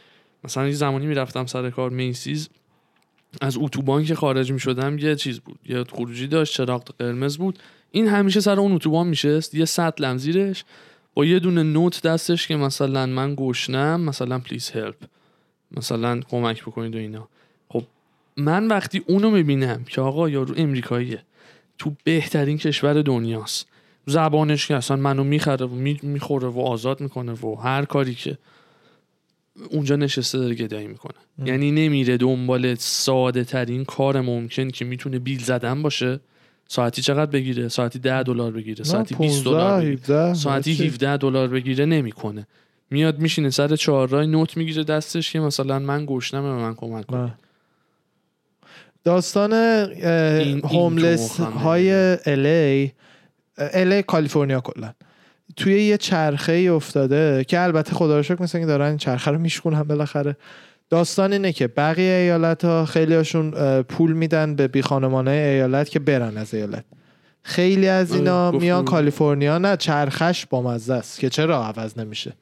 مثلا 0.43 0.67
یه 0.67 0.73
زمانی 0.73 1.05
می‌رفتم 1.05 1.45
سر 1.45 1.69
کار 1.69 1.89
میسیز 1.89 2.49
از 3.41 3.57
اتوبان 3.57 4.03
که 4.03 4.15
خارج 4.15 4.51
می‌شدم 4.51 4.97
یه 4.97 5.15
چیز 5.15 5.39
بود 5.39 5.59
یه 5.65 5.83
خروجی 5.83 6.27
داشت 6.27 6.53
چراغ 6.53 6.83
قرمز 6.99 7.37
بود. 7.37 7.59
این 7.91 8.07
همیشه 8.07 8.39
سر 8.39 8.59
اون 8.59 8.71
اتوبان 8.71 9.07
میشست 9.07 9.55
یه 9.55 9.65
سطل 9.65 10.17
زیرش 10.17 10.65
با 11.13 11.25
یه 11.25 11.39
دونه 11.39 11.63
نوت 11.63 12.01
دستش 12.01 12.47
که 12.47 12.55
مثلا 12.55 13.05
من 13.05 13.35
گشنم 13.37 14.01
مثلا 14.01 14.39
پلیز 14.39 14.71
هلپ 14.71 14.95
مثلا 15.71 16.19
کمک 16.19 16.61
بکنید 16.61 16.95
و 16.95 16.97
اینا. 16.97 17.27
خب 17.69 17.83
من 18.37 18.67
وقتی 18.67 19.03
اونو 19.07 19.29
می‌بینم 19.29 19.83
که 19.83 20.01
آقا 20.01 20.29
یارو 20.29 20.53
امریکاییه 20.57 21.23
تو 21.77 21.91
بهترین 22.03 22.57
کشور 22.57 23.01
دنیاست. 23.01 23.67
زبانش 24.05 24.67
که 24.67 24.75
اصلا 24.75 24.97
منو 24.97 25.23
می‌خره 25.23 25.65
و 25.65 25.75
می- 25.75 25.99
می‌خوره 26.03 26.47
و 26.47 26.59
آزاد 26.59 27.01
می‌کنه 27.01 27.31
و 27.31 27.55
هر 27.55 27.85
کاری 27.85 28.15
که 28.15 28.37
اونجا 29.69 29.95
نشسته 29.95 30.37
داره 30.37 30.55
گدایی 30.55 30.87
می‌کنه. 30.87 31.13
یعنی 31.45 31.71
نمیره 31.71 32.17
دنبال 32.17 32.75
ساده 32.75 33.43
ترین 33.43 33.85
کار 33.85 34.21
ممکن 34.21 34.69
که 34.69 34.85
می‌تونه 34.85 35.19
بیل 35.19 35.43
زدن 35.43 35.81
باشه. 35.81 36.19
ساعتی 36.67 37.01
چقدر 37.01 37.31
بگیره؟ 37.31 37.67
ساعتی 37.67 37.99
10 37.99 38.23
دلار 38.23 38.51
بگیره. 38.51 38.83
ساعتی 38.83 39.15
20 39.15 39.43
دلار 39.45 39.79
بگیره. 39.81 39.93
17 39.93 40.33
ساعتی 40.33 40.71
هرچی. 40.71 40.87
17 40.87 41.17
دلار 41.17 41.47
بگیره 41.47 41.85
نمی‌کنه. 41.85 42.47
میاد 42.91 43.19
میشینه 43.19 43.49
سر 43.49 43.75
چهارراه 43.75 44.25
نوت 44.25 44.57
می‌گیره 44.57 44.83
دستش 44.83 45.31
که 45.31 45.39
مثلا 45.39 45.79
من 45.79 46.05
گشنم 46.05 46.43
به 46.43 46.49
من 46.49 46.75
کمک 46.75 47.05
کن. 47.05 47.33
داستان 49.03 49.53
این- 49.53 50.61
هوملس 50.63 51.39
های 51.39 52.17
الی 52.25 52.91
الی 53.57 54.03
کالیفرنیا 54.03 54.61
کلا. 54.61 54.93
توی 55.57 55.83
یه 55.83 55.97
چرخه 55.97 56.51
ای 56.51 56.67
افتاده 56.67 57.45
که 57.47 57.61
البته 57.61 57.93
خدا 57.93 58.17
رو 58.17 58.23
شکر 58.23 58.43
مثل 58.43 58.57
اینکه 58.57 58.67
دارن 58.67 58.87
این 58.87 58.97
چرخه 58.97 59.31
رو 59.31 59.37
میشکونن 59.37 59.83
بالاخره. 59.83 60.37
داستان 60.89 61.33
اینه 61.33 61.53
که 61.53 61.67
بقیه 61.67 62.13
ایالت 62.13 62.65
ها 62.65 62.85
خیلی 62.85 63.15
هاشون 63.15 63.81
پول 63.81 64.13
میدن 64.13 64.55
به 64.55 64.67
بی 64.67 64.81
خانمانه 64.81 65.31
ایالت 65.31 65.89
که 65.89 65.99
برن 65.99 66.37
از 66.37 66.53
ایالت. 66.53 66.83
خیلی 67.43 67.87
از 67.87 68.13
اینا 68.13 68.51
گفتم. 68.51 68.63
میان 68.63 68.85
کالیفرنیا 68.85 69.57
نه 69.57 69.77
چرخش 69.77 70.45
با 70.45 70.61
مزه 70.61 70.93
است 70.93 71.19
که 71.19 71.29
چرا 71.29 71.65
عوض 71.65 71.99
نمیشه. 71.99 72.33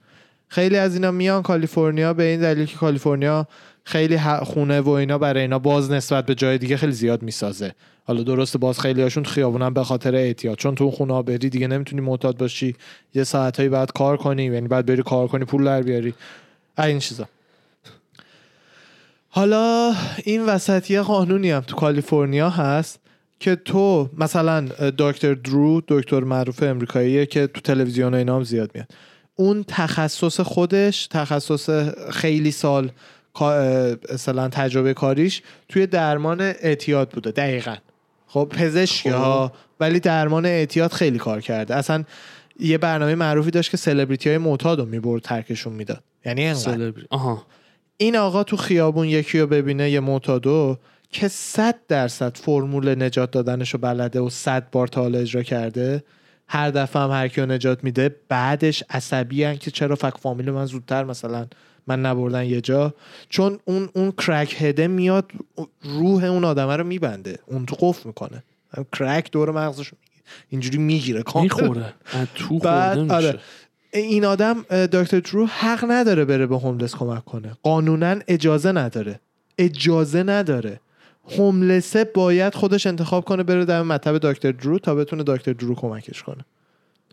خیلی 0.47 0.78
از 0.78 0.93
اینا 0.93 1.12
میان 1.12 1.41
کالیفرنیا 1.41 2.13
به 2.13 2.23
این 2.23 2.39
دلیل 2.39 2.65
که 2.65 2.78
کالیفرنیا 2.78 3.47
خیلی 3.84 4.19
خونه 4.43 4.82
و 4.82 4.89
اینا 4.89 5.17
برای 5.17 5.41
اینا 5.41 5.60
باز 5.60 5.91
نسبت 5.91 6.25
به 6.25 6.36
جای 6.36 6.58
دیگه 6.58 6.78
خیلی 6.78 6.91
زیاد 6.91 7.23
می‌سازه. 7.23 7.71
حالا 8.08 8.24
درسته 8.24 8.58
باز 8.58 8.80
خیلی 8.80 9.02
هاشون 9.02 9.26
خیابونن 9.26 9.74
به 9.74 9.84
خاطر 9.84 10.15
اعتیاد. 10.15 10.58
چون 10.58 10.76
تو 10.76 10.84
اون 10.84 10.94
خونه 10.94 11.13
ها 11.13 11.22
بری 11.22 11.50
دیگه 11.50 11.68
نمی‌تونی 11.68 12.02
معتاد 12.02 12.38
باشی. 12.38 12.76
یه 13.13 13.24
ساعتایی 13.24 13.70
بعد 13.70 13.91
کار 13.91 14.18
کنی 14.18 14.44
یعنی 14.44 14.68
بعد 14.68 14.86
بری 14.86 15.04
کار 15.04 15.28
کنی 15.28 15.46
پول 15.46 15.65
در 15.65 15.82
بیاری. 15.82 16.13
این 16.80 17.00
چیزا. 17.00 17.28
حالا 19.30 19.94
این 20.24 20.46
وسط 20.46 20.91
یه 20.91 21.02
قانونی 21.02 21.52
هم 21.52 21.62
تو 21.62 21.76
کالیفرنیا 21.76 22.50
هست 22.50 23.00
که 23.39 23.56
تو 23.56 24.10
مثلا 24.18 24.68
دکتر 24.98 25.34
درو 25.34 25.82
دکتر 25.88 26.20
معروف 26.20 26.63
امریکاییه 26.63 27.26
که 27.26 27.48
تو 27.48 27.62
تلویزیون 27.62 28.13
و 28.13 28.18
اینا 28.18 28.36
هم 28.36 28.44
زیاد 28.44 28.72
میاد. 28.74 28.88
اون 29.36 29.65
تخصص 29.68 30.39
خودش 30.39 31.08
تخصص 31.08 31.70
خیلی 32.12 32.52
سال 32.52 32.91
مثلا 34.13 34.50
تجربه 34.50 34.94
کاریش 34.94 35.41
توی 35.70 35.88
درمان 35.88 36.41
اعتیاد 36.41 37.10
بوده 37.10 37.32
دقیقا. 37.32 37.76
خب 38.36 38.48
پزشکی 38.50 39.10
ها 39.10 39.52
ولی 39.80 40.00
درمان 40.00 40.45
اعتیاد 40.45 40.91
خیلی 40.91 41.17
کار 41.17 41.41
کرده. 41.41 41.76
اصلا 41.76 42.04
یه 42.60 42.78
برنامه 42.78 43.15
معروفی 43.15 43.52
داشت 43.52 43.71
که 43.71 43.78
سلبریتی 43.78 44.30
های 44.30 44.38
معتاد 44.38 44.80
رو 44.80 44.86
می‌برد 44.86 45.21
ترکشون 45.21 45.74
می‌داد. 45.74 46.04
یعنی 46.26 46.54
سلبری 46.54 47.06
آها. 47.10 47.45
این 47.98 48.15
آقا 48.15 48.43
تو 48.43 48.58
خیابون 48.58 49.08
یکی 49.08 49.39
رو 49.39 49.48
ببینه 49.48 49.89
یه 49.91 50.00
معتادو 50.00 50.78
که 51.12 51.28
صد 51.28 51.76
درصد 51.88 52.38
فرمول 52.38 53.04
نجات 53.04 53.32
دادنش 53.32 53.74
رو 53.74 53.80
بلده 53.80 54.19
و 54.19 54.30
صد 54.30 54.69
بار 54.71 54.88
تا 54.88 55.02
حالا 55.02 55.19
اجرا 55.19 55.43
کرده 55.43 56.04
هر 56.48 56.71
دفعه 56.71 57.02
هم 57.02 57.12
هر 57.12 57.28
کیو 57.28 57.45
نجات 57.45 57.84
میده 57.84 58.15
بعدش 58.30 58.84
عصبی 58.89 59.43
هن 59.43 59.58
که 59.58 59.71
چرا 59.71 59.95
فک 59.95 60.17
فامیل 60.19 60.52
من 60.52 60.65
زودتر 60.65 61.04
مثلا 61.04 61.48
من 61.88 62.02
نبردن 62.02 62.45
یه 62.45 62.62
جا 62.62 62.93
چون 63.30 63.60
اون 63.65 63.89
اون 63.93 64.12
کرک 64.12 64.56
هده 64.60 64.88
میاد 64.88 65.32
روح 65.84 66.24
اون 66.24 66.43
آدمه 66.43 66.76
رو 66.76 66.84
میبنده 66.84 67.39
اون 67.45 67.65
تو 67.65 67.76
قفل 67.80 68.08
می‌کنه. 68.08 68.43
کرک 68.91 69.32
دور 69.32 69.52
مغزش. 69.52 69.91
اینجوری 70.50 70.78
می‌گیره 70.78 71.24
می‌خوره. 71.36 71.93
تو 72.36 72.60
بعد 72.60 73.12
آره. 73.12 73.39
این 73.93 74.26
آدم 74.26 74.62
دکتر 74.69 75.19
درو 75.19 75.45
حق 75.45 75.86
نداره 75.91 76.26
بره 76.26 76.45
به 76.45 76.58
هوملس 76.58 76.95
کمک 76.95 77.26
کنه. 77.26 77.58
قانونا 77.63 78.15
اجازه 78.28 78.71
نداره. 78.71 79.19
اجازه 79.58 80.24
نداره. 80.24 80.80
هوملسه 81.38 82.04
باید 82.04 82.56
خودش 82.56 82.88
انتخاب 82.88 83.26
کنه 83.26 83.43
بره 83.43 83.65
در 83.65 83.82
مطب 83.82 84.17
دکتر 84.17 84.52
درو 84.52 84.80
تا 84.80 84.95
بتونه 84.95 85.24
دکتر 85.28 85.54
درو 85.54 85.76
کمکش 85.76 86.24
کنه. 86.24 86.45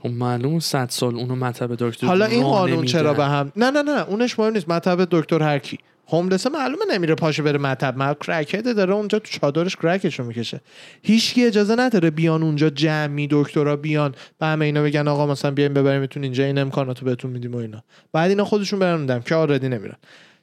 خب 0.02 0.08
معلوم 0.08 0.58
صد 0.58 0.88
سال 0.90 1.14
اونو 1.16 1.34
مطب 1.34 1.74
دکتر 1.74 2.06
حالا 2.06 2.24
این 2.24 2.42
قانون. 2.42 2.84
چرا 2.84 3.14
به 3.14 3.24
هم 3.24 3.52
نه 3.56 3.70
نه 3.70 3.82
نه 3.82 4.08
اونش 4.08 4.38
مهم 4.38 4.52
نیست. 4.52 4.68
مطب 4.68 5.08
دکتر 5.10 5.42
هر 5.42 5.58
کی. 5.58 5.78
هوملسه 6.08 6.50
معلومه 6.50 6.84
نمیره 6.92 7.14
پاشه 7.14 7.42
بره 7.42 7.58
مطب. 7.58 7.96
مطب 7.96 8.18
کرکده 8.18 8.72
داره 8.72 8.94
اونجا 8.94 9.18
تو 9.18 9.38
چادرش 9.40 9.76
کرکش 9.76 10.18
رو 10.18 10.26
می‌کشه. 10.26 10.60
هیچکی 11.02 11.44
اجازه 11.44 11.76
نداره 11.76 12.10
بیان 12.10 12.42
اونجا 12.42 12.70
جمعی 12.70 13.28
دکترا 13.30 13.76
بیان. 13.76 14.14
به 14.38 14.46
همه 14.46 14.64
اینا 14.64 14.82
بگن 14.82 15.08
آقا 15.08 15.26
مثلا 15.26 15.50
بیاین 15.50 15.74
ببریمتون 15.74 16.22
اینجا 16.22 16.44
این 16.44 16.58
امکاناتو 16.58 17.04
بهتون 17.06 17.30
میدیم 17.30 17.54
و 17.54 17.56
اینا. 17.56 17.82
بعد 18.12 18.30
اینا 18.30 18.44
خودشون 18.44 18.78
برن 18.78 19.06
دم 19.06 19.20
که 19.20 19.34
آردی 19.34 19.68
نمیرن. 19.68 19.96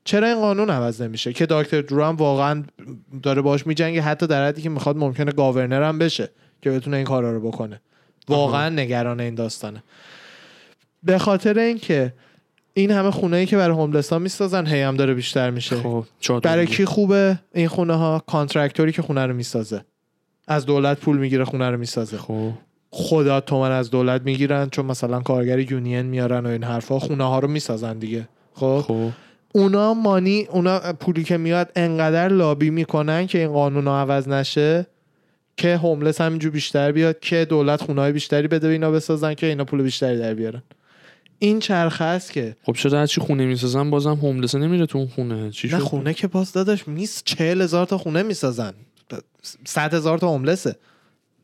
چرا 0.04 0.28
این 0.28 0.40
قانون 0.40 0.70
عوض 0.70 1.02
نمیشه؟ 1.02 1.34
که 1.34 1.46
دکتر 1.46 1.82
درو 1.82 2.04
هم 2.04 2.16
واقعا 2.16 2.64
داره 3.24 3.42
باش 3.42 3.68
میجنگه 3.68 4.02
حتی 4.02 4.28
در 4.28 4.48
حدی 4.48 4.62
که 4.62 4.70
می‌خواد 4.70 4.98
ممکنه 4.98 5.32
گاورنر 5.32 5.84
هم 5.84 6.00
بشه 6.00 6.30
که 6.62 6.72
بتونه 6.72 6.98
این 6.98 7.06
کارا 7.06 7.32
رو 7.32 7.48
بکنه. 7.48 7.82
واقعا 8.30 8.70
نگران 8.70 9.20
این 9.20 9.36
داستانه. 9.36 9.84
به 11.04 11.18
خاطر 11.18 11.60
اینکه 11.60 12.14
این 12.74 12.92
همه 12.92 13.12
خونه 13.12 13.38
ای 13.38 13.46
که 13.46 13.58
برای 13.58 13.76
هوملسا 13.76 14.20
می‌سازن 14.20 14.68
هی 14.68 14.82
هم 14.82 14.96
داره 14.98 15.14
بیشتر 15.14 15.50
میشه. 15.50 15.76
خب 15.76 16.06
برای. 16.44 16.66
کی 16.66 16.86
خوبه 16.86 17.40
این 17.54 17.68
خونه 17.68 17.94
ها 17.94 18.24
کانترکتوری 18.28 18.92
که 18.92 19.02
خونه 19.02 19.26
رو 19.26 19.34
می‌سازه. 19.34 19.82
از 20.48 20.66
دولت 20.66 21.00
پول 21.00 21.18
می‌گیره 21.18 21.46
خونه 21.46 21.70
رو 21.70 21.78
می‌سازه. 21.78 22.18
خب. 22.18 22.52
خدا 22.92 23.42
تومن 23.42 23.72
از 23.72 23.92
دولت 23.92 24.22
می‌گیرن 24.22 24.70
چون 24.70 24.86
مثلا 24.86 25.20
کارگر 25.20 25.60
یونین 25.72 26.02
میارن 26.02 26.46
و 26.46 26.50
این 26.50 26.64
حرفا. 26.64 27.00
خونه 27.00 27.24
ها 27.24 27.40
رو 27.40 27.48
می‌سازن 27.48 27.98
دیگه. 27.98 28.28
خب؟ 28.54 28.84
خب. 28.88 29.10
اونا 29.54 29.94
مانی 29.94 30.48
اونا 30.52 30.80
پولی 30.80 31.24
که 31.24 31.38
میاد 31.38 31.72
انقدر 31.76 32.28
لابی 32.28 32.70
می‌کنن 32.70 33.28
که 33.28 33.38
این 33.38 33.54
قانون 33.54 33.88
ها 33.88 34.00
عوض 34.02 34.28
نشه. 34.28 34.86
که 35.60 35.78
هوملس 35.78 36.22
همینجور 36.22 36.52
بیشتر 36.52 36.92
بیاد 36.92 37.20
که 37.20 37.46
دولت 37.46 37.82
خونه 37.82 38.12
بیشتری 38.12 38.48
بده 38.48 38.68
به 38.68 38.74
اینا 38.74 38.92
بسازن 38.92 39.34
که 39.34 39.48
اینا 39.48 39.66
پول 39.66 39.82
بیشتری 39.82 40.18
در 40.18 40.34
بیارن. 40.34 40.64
این 41.40 41.60
چرخه 41.60 42.04
است 42.04 42.32
که 42.32 42.56
خب 42.64 42.74
چرا 42.74 43.00
هرچی 43.00 43.22
خونه 43.22 43.46
می‌سازن 43.46 43.90
بازم 43.90 44.16
هوملس 44.16 44.56
نمیره 44.56 44.86
تو 44.86 44.98
اون 44.98 45.08
خونه؟ 45.08 45.52
چی 45.52 45.68
نه 45.68 45.80
خونه 45.80 46.14
که 46.14 46.28
باز 46.28 46.52
داداش 46.52 46.88
میس 46.88 47.22
چهل 47.26 47.62
هزار 47.62 47.86
تا 47.86 47.98
خونه 47.98 48.24
می‌سازن. 48.24 48.74
صد 49.66 49.94
هزار 49.94 50.18
تا 50.18 50.28
هوملسه 50.30 50.76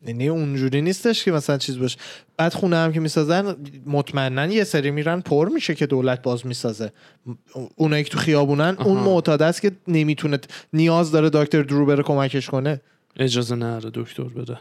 یعنی 0.07 0.27
اونجوری 0.27 0.81
نیستش 0.81 1.23
که 1.23 1.31
مثلا 1.31 1.57
چیز 1.57 1.79
باشه. 1.79 1.97
بعد 2.37 2.53
خونه 2.53 2.75
هم 2.75 2.93
که 2.93 2.99
می‌سازن 2.99 3.55
مطمئنا 3.85 4.45
یه 4.45 4.63
سری 4.63 4.91
میرن 4.91 5.21
پر 5.21 5.49
میشه 5.49 5.75
که 5.75 5.85
دولت 5.85 6.21
باز 6.21 6.45
می‌سازه. 6.45 6.91
اونایی 7.75 8.03
که 8.03 8.09
تو 8.09 8.17
خیابونن 8.17 8.77
اون. 8.79 8.99
معتاد 8.99 9.41
است 9.41 9.61
که 9.61 9.71
نمی‌تونه 9.87 10.39
نیاز 10.73 11.11
داره 11.11 11.29
دکتر 11.29 11.61
درو 11.61 11.85
بره 11.85 12.03
کمکش 12.03 12.49
کنه. 12.49 12.81
اجازه 13.15 13.55
نره 13.55 13.91
دکتر 13.93 14.23
بده. 14.23 14.57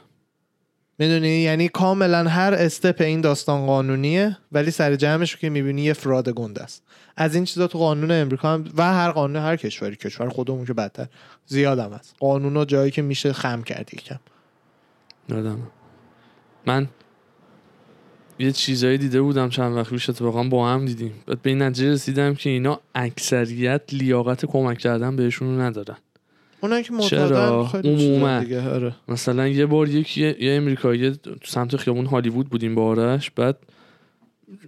می‌دونی؟ 0.98 1.28
یعنی 1.28 1.68
کاملا 1.68 2.28
هر 2.28 2.54
استپ 2.54 3.00
این 3.00 3.20
داستان 3.20 3.66
قانونیه 3.66 4.36
ولی 4.52 4.70
سر 4.70 4.96
جمعش 4.96 5.36
که 5.36 5.50
می‌بینی 5.50 5.82
یه 5.82 5.92
فراد 5.92 6.28
گنده 6.28 6.62
است. 6.62 6.82
از 7.16 7.34
این 7.34 7.44
چیزا 7.44 7.66
تو 7.66 7.78
قانون 7.78 8.10
امریکا 8.10 8.52
هم 8.52 8.64
و 8.76 8.82
هر 8.82 9.10
قانون 9.10 9.42
هر 9.42 9.56
کشوری 9.56 9.96
کشور 9.96 10.28
خودمون 10.28 10.64
که 10.64 10.72
بدتر 10.72 11.06
زیادم 11.46 11.92
هست. 11.92 12.14
قانون 12.20 12.56
و 12.56 12.64
جایی 12.64 12.90
که 12.90 13.02
میشه 13.02 13.32
خم 13.32 13.62
کرد 13.62 13.94
یکم. 13.94 14.20
یادم 15.28 15.58
من 16.66 16.88
یه 18.38 18.52
چیزایی 18.52 18.98
دیده 18.98 19.22
بودم 19.22 19.48
چند 19.48 19.76
وقت 19.76 19.90
پیش 19.90 20.10
اتفاقا 20.10 20.42
با 20.42 20.68
هم 20.68 20.84
دیدیم. 20.84 21.12
بعد 21.26 21.42
به 21.42 21.50
این 21.50 21.62
نتیجه 21.62 21.92
رسیدم 21.92 22.34
که 22.34 22.50
اینا 22.50 22.80
اکثریت 22.94 23.82
لیاقت 23.92 24.46
کمک 24.46 24.78
کردن 24.78 25.16
بهشون 25.16 25.48
رو 25.48 25.62
ندارن. 25.62 25.96
اونایی 26.64 26.84
که 26.84 26.98
چرا؟ 26.98 27.70
عموما. 27.84 28.40
دیگه 28.40 28.68
آره. 28.68 28.94
مثلا 29.08 29.48
یه 29.48 29.66
بار 29.66 29.88
یک 29.88 30.18
یه, 30.18 30.36
یه 30.40 30.56
امریکایی 30.56 31.10
تو 31.10 31.34
سمت 31.44 31.76
خیابون 31.76 32.06
هالیوود 32.06 32.48
بودیم 32.48 32.74
با 32.74 32.84
آرش 32.84 33.30
بعد 33.30 33.56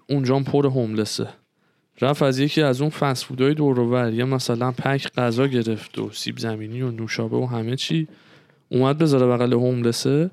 اونجا 0.08 0.38
پر 0.38 0.66
هوملسه. 0.66 1.28
رفت 2.00 2.22
از 2.22 2.38
یکی 2.38 2.62
از 2.62 2.80
اون 2.80 2.90
فست 2.90 3.24
فودای 3.24 3.54
دور 3.54 3.78
و 3.78 3.90
بر 3.90 4.12
یه 4.12 4.24
مثلا 4.24 4.72
پک 4.72 5.12
غذا 5.12 5.46
گرفت 5.46 5.98
و 5.98 6.10
سیب 6.12 6.38
زمینی 6.38 6.82
و 6.82 6.90
نوشابه 6.90 7.36
و 7.36 7.46
همه 7.46 7.76
چی. 7.76 8.08
اومد 8.68 8.98
بذاره 8.98 9.26
بغل 9.26 9.52
هوملسه. 9.52 10.30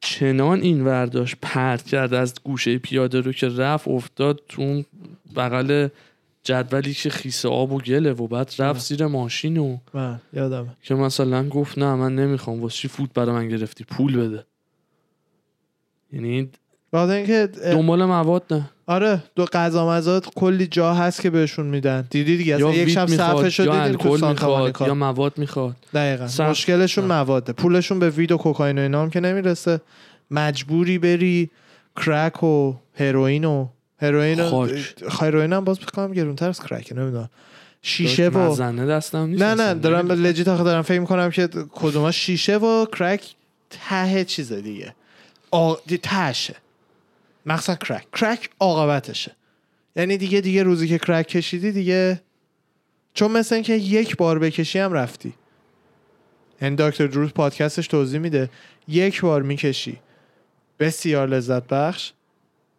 چنان 0.00 0.60
این 0.60 0.84
ورداشت 0.84 1.36
پرت 1.42 1.82
کرد 1.82 2.14
از 2.14 2.34
گوشه 2.44 2.78
پیاده 2.78 3.20
رو 3.20 3.32
که 3.32 3.48
رفت 3.48 3.88
افتاد 3.88 4.40
تو 4.48 4.62
اون 4.62 4.84
بغل 5.36 5.88
جدولی 6.44 6.94
که 6.94 7.10
خیس 7.10 7.46
آب 7.46 7.72
و 7.72 7.78
گله 7.78 8.12
و 8.12 8.26
بعد 8.26 8.54
رفت 8.58 8.80
زیر 8.80 9.06
ماشین 9.06 9.56
و 9.56 9.78
من 9.94 10.20
یادمه. 10.32 10.68
که 10.82 10.94
مثلا 10.94 11.48
گفت 11.48 11.78
نه 11.78 11.94
من 11.94 12.14
نمی‌خوام. 12.14 12.60
واسه 12.60 12.76
چی 12.76 12.88
فوت 12.88 13.12
برای 13.14 13.34
من 13.34 13.48
گرفتی؟ 13.48 13.84
پول 13.84 14.16
بده. 14.16 14.44
یعنی 16.12 16.50
بعد 16.92 17.10
اینکه 17.10 17.46
دنبال 17.46 18.04
مواد 18.04 18.42
نه. 18.50 18.70
آره 18.86 19.22
دو 19.34 19.44
غذا 19.44 19.88
مزاد 19.88 20.34
کلی 20.34 20.66
جا 20.66 20.94
هست 20.94 21.20
که 21.20 21.30
بهشون 21.30 21.66
میدن. 21.66 22.06
دیدی 22.10 22.36
دیگه؟ 22.36 22.58
یا 22.58 22.74
یک 22.74 22.88
شب 22.88 23.08
یا 23.10 23.86
دیدیم 23.86 23.96
تو 23.96 24.28
می‌خواد 24.28 24.80
یا 24.80 24.94
مواد 24.94 25.38
می‌خواد. 25.38 25.76
دقیقا. 25.94 26.26
صف- 26.28 26.40
مشکلشون. 26.40 27.04
مواده 27.04 27.52
پولشون 27.52 27.98
به 27.98 28.10
وید 28.10 28.32
و 28.32 28.36
کوکائین 28.36 28.78
و 28.78 28.82
اینا 28.82 29.02
هم 29.02 29.10
که 29.10 29.20
نمی‌رسه. 29.20 29.80
مجبوری 30.30 30.98
بری 30.98 31.50
کرک 31.96 32.42
و 32.42 32.74
هروئین 32.94 33.44
و 33.44 33.68
هروئین. 33.98 34.40
هروئین 35.20 35.52
هم 35.52 35.64
باز 35.64 35.80
بکنم 35.80 36.12
گرونتر 36.12 36.48
از 36.48 36.60
کرک 36.60 36.92
نمی‌دونم. 36.96 37.30
شیشه 37.82 38.28
و 38.28 38.38
مزنه 38.38 38.86
دستم 38.86 39.26
نیست 39.26 39.42
نه. 39.42 39.54
نه 39.54 39.74
دارم. 39.74 40.12
لجیت 40.12 40.48
آخه 40.48 40.64
دارم 40.64 40.82
فکر 40.82 41.00
می‌کنم 41.00 41.30
که 41.30 41.48
کدوم 41.70 42.10
شیشه 42.10 42.56
و 42.56 42.86
کرک 42.86 43.34
ته 43.70 44.24
چیز 44.24 44.52
دیگه. 44.52 44.94
آ... 45.50 45.74
تهشه. 46.02 46.56
مخصوصا 47.46 47.74
کرک. 47.74 48.06
کرک 48.12 48.50
عاقبتشه. 48.60 49.32
یعنی 49.96 50.16
دیگه 50.16 50.40
دیگه 50.40 50.62
روزی 50.62 50.88
که 50.88 50.98
کرک 50.98 51.26
کشیدی 51.26 51.72
دیگه 51.72 52.20
چون 53.14 53.30
مثل 53.30 53.54
اینکه 53.54 53.74
یک 53.74 54.16
بار 54.16 54.38
بکشی 54.38 54.78
هم 54.78 54.92
رفتی. 54.92 55.34
یعنی 56.62 56.76
دکتر 56.76 57.06
دروز 57.06 57.30
پادکستش 57.30 57.86
توضیح 57.86 58.20
میده. 58.20 58.50
یک 58.88 59.20
بار 59.20 59.42
می‌کشی. 59.42 59.98
بسیار 60.78 61.28
لذت 61.28 61.66
بخش. 61.66 62.12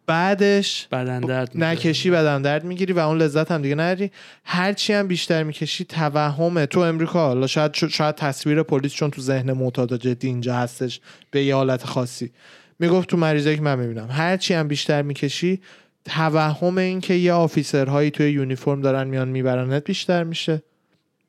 بعدش 0.06 0.88
بدن 0.92 1.20
درد. 1.20 1.50
نکشی 1.54 2.10
بدن 2.10 2.42
درد 2.42 2.64
می‌گیری 2.64 2.92
و 2.92 2.98
اون 2.98 3.18
لذت 3.18 3.50
هم 3.52 3.62
دیگه 3.62 3.74
نداری 3.74 4.10
هرچی 4.44 4.92
هم 4.92 5.08
بیشتر 5.08 5.42
می‌کشی 5.42 5.84
توهمه 5.84 6.66
تو 6.66 6.80
امریکا 6.80 7.26
حالا 7.26 7.46
شاید 7.46 7.74
شاید 7.74 8.14
تصویر 8.14 8.62
پلیس 8.62 8.92
چون 8.92 9.10
تو 9.10 9.20
ذهن 9.20 9.52
معتاد 9.52 9.96
جدی 9.96 10.26
اینجا 10.26 10.56
هستش 10.56 11.00
به 11.30 11.44
یه 11.44 11.54
حالت 11.54 11.84
خاصی 11.84 12.30
می‌گفت 12.78 13.08
تو 13.08 13.16
مریضایی 13.16 13.56
که 13.56 13.62
من 13.62 13.78
می‌بینم 13.78 14.08
هرچی 14.10 14.54
هم 14.54 14.68
بیشتر 14.68 15.02
می‌کشی 15.02 15.60
توهم 16.04 16.78
این 16.78 17.00
که 17.00 17.14
یه 17.14 17.32
آفیسرهایی 17.32 18.10
توی 18.10 18.30
یونیفرم 18.30 18.80
دارن 18.80 19.06
میان 19.06 19.28
میبرنت 19.28 19.84
بیشتر 19.84 20.24
میشه 20.24 20.62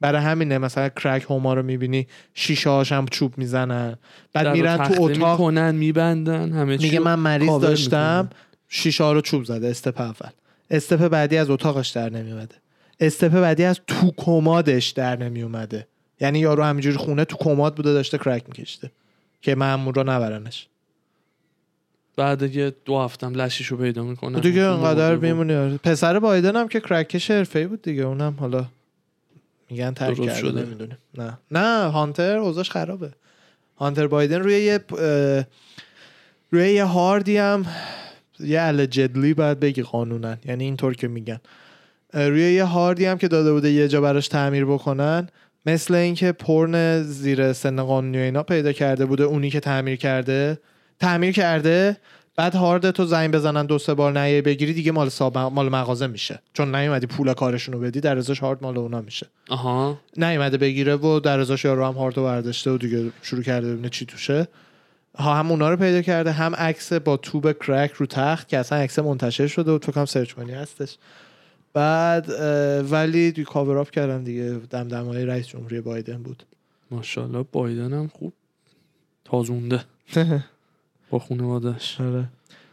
برای 0.02 0.22
همینه 0.22 0.58
مثلا 0.58 0.90
کرک 0.90 1.26
هما 1.30 1.54
رو 1.54 1.64
می‌بینی 1.64 2.08
شیشه 2.34 2.70
هاش 2.70 2.92
هم 2.92 3.06
چوب 3.08 3.38
می‌زنن 3.38 3.96
بعد 4.34 4.48
میرن 4.48 4.78
تو 4.78 5.04
اتاق 5.04 5.32
می‌کنن 5.32 5.76
میبندن 5.76 6.52
همه 6.52 6.78
میگه 6.78 7.00
من 7.00 7.16
مریض 7.16 7.60
داشتم 7.60 8.22
می‌کنن. 8.22 8.47
شیشه 8.70 9.04
ها 9.04 9.14
رو 9.14 9.22
چوب 9.22 9.44
زده 9.44 9.68
استپ 9.68 10.02
اول. 10.02 10.30
استپ 10.70 11.08
بعدی 11.08 11.38
از 11.38 11.50
اتاقش 11.50 11.90
در 11.90 12.10
نمیومده 12.10 12.56
استپ 13.00 13.32
بعدی 13.32 13.64
از 13.64 13.80
تو 13.88 14.14
کمادش 14.18 14.90
در 14.90 15.16
نمیومده 15.16 15.88
یعنی 16.20 16.40
یارو 16.40 16.64
همینجوری 16.64 16.98
خونه 16.98 17.26
تو 17.26 17.38
کماد 17.38 17.76
بوده 17.76 17.94
داشته 17.94 18.18
کرک 18.18 18.44
میکشیده 18.48 18.92
که 19.42 19.56
مامور 19.56 19.96
رو 19.96 20.04
نبرنش. 20.04 20.68
بعد 22.16 22.56
یه 22.56 22.74
دو 22.86 23.00
هفتم 23.00 23.34
لشیشو 23.34 23.78
پیدا 23.78 24.04
می‌کنن. 24.04 24.40
دیگه 24.40 24.62
انقدر 24.62 25.16
میمونی. 25.16 25.78
پسر 25.78 26.20
بایدن 26.20 26.56
هم 26.56 26.68
که 26.68 26.80
کرکش 26.80 27.32
حرفه‌ای 27.32 27.68
بود 27.68 27.82
دیگه. 27.82 28.04
اونم 28.04 28.36
حالا 28.40 28.66
میگن 29.70 29.92
ترک 29.94 30.18
کرده 30.18 30.36
شده. 30.36 30.62
نمی‌دونیم. 30.62 30.98
نه. 31.18 31.38
نه 31.52 31.90
هانتر 31.90 32.38
اوضاعش 32.38 32.72
خرابه. 32.72 33.12
هانتر 33.78 34.08
بایدن 34.08 34.40
روی 34.40 34.60
یه 34.60 34.80
روی 36.52 36.74
یه 36.74 36.86
هاردی 36.86 37.38
هم 37.38 37.66
یه 38.40 38.62
الجدلی 38.62 39.34
باید 39.34 39.60
بگی 39.60 39.82
قانونا 39.82 40.38
یعنی 40.46 40.64
اینطور 40.64 40.96
که 40.96 41.08
میگن. 41.08 41.40
روی 42.14 42.54
یه 42.54 42.64
هاردی 42.64 43.06
هم 43.06 43.18
که 43.18 43.28
داده 43.28 43.54
بوده 43.54 43.72
یه 43.72 43.88
جا 43.88 44.02
براش 44.02 44.28
تعمیر 44.28 44.66
بکنن 44.66 45.28
مثل 45.66 45.94
اینکه 45.94 46.32
پرن 46.32 47.04
زیر 47.04 47.54
سن 47.54 47.84
قانونی 47.84 48.18
و 48.18 48.22
اینا 48.22 48.44
پیدا 48.44 48.72
کرده 48.72 49.06
بوده 49.06 49.24
اونی 49.24 49.50
که 49.50 49.60
تعمیر 49.60 49.96
کرده. 49.96 50.60
تعمیر 51.00 51.32
کرده 51.32 51.98
بعد 52.36 52.56
هارد 52.56 52.92
تو 52.92 53.06
زنگ 53.06 53.32
بزنن 53.32 53.66
دو 53.66 53.78
سه 53.80 53.94
بار 53.94 54.20
نیه 54.20 54.42
بگیری 54.42 54.74
دیگه 54.74 54.92
مال 54.92 55.10
صاحب 55.10 55.38
مال 55.38 55.70
مغازه 55.70 56.08
میشه. 56.08 56.40
چون 56.54 56.76
نیومدی 56.76 57.08
پول 57.08 57.34
کارشون 57.34 57.74
رو 57.74 57.80
بدی 57.80 58.00
در 58.00 58.18
ازاش 58.18 58.40
هارد 58.40 58.64
مال 58.64 58.78
اونا 58.78 59.02
میشه. 59.02 59.28
آها. 59.50 60.00
نیومده 60.18 60.58
بگیره 60.58 60.96
و 60.96 61.20
در 61.20 61.40
ازاش 61.40 61.66
یارو 61.66 61.86
هم 61.86 61.94
هارد 61.94 62.18
رو 62.18 62.24
برداشته 62.24 62.72
و 62.72 62.78
دیگه 62.78 63.12
شروع 63.22 63.44
کرده 63.44 63.72
ببینه 63.72 63.90
چی 63.90 64.06
توشه. 64.06 64.48
ها 65.18 65.36
هم 65.36 65.52
اونا 65.52 65.70
رو 65.70 65.78
پیدا 65.78 66.02
کرده 66.02 66.32
هم 66.32 66.56
عکس 66.56 66.94
با 66.94 67.18
tube 67.18 67.52
کرک 67.52 67.92
رو 67.92 68.06
تخت 68.06 68.48
که 68.48 68.58
اصلا 68.58 68.78
عکس 68.78 69.00
منتشر 69.00 69.48
شده 69.48 69.72
و 69.72 69.78
تو 69.78 69.92
کم 69.92 70.06
search 70.06 70.34
کنی 70.34 70.52
هستش. 70.52 70.98
بعد 71.74 72.30
ولی 72.92 73.32
they 73.32 73.44
cover 73.44 73.78
up 73.78 73.90
کردن 73.90 74.24
دیگه 74.24 74.60
دمدمای 74.70 75.26
رئیس 75.26 75.48
جمهوری 75.48 75.82
بایدن 75.82 76.24
بود. 76.24 76.44
ماشاءالله 76.92 77.46
بایدن 77.52 77.94
هم 77.94 78.08
خوب 78.08 78.34
تازونده. 79.26 79.84
با 81.10 81.20
خانوادش 81.20 82.02
آره. 82.02 82.26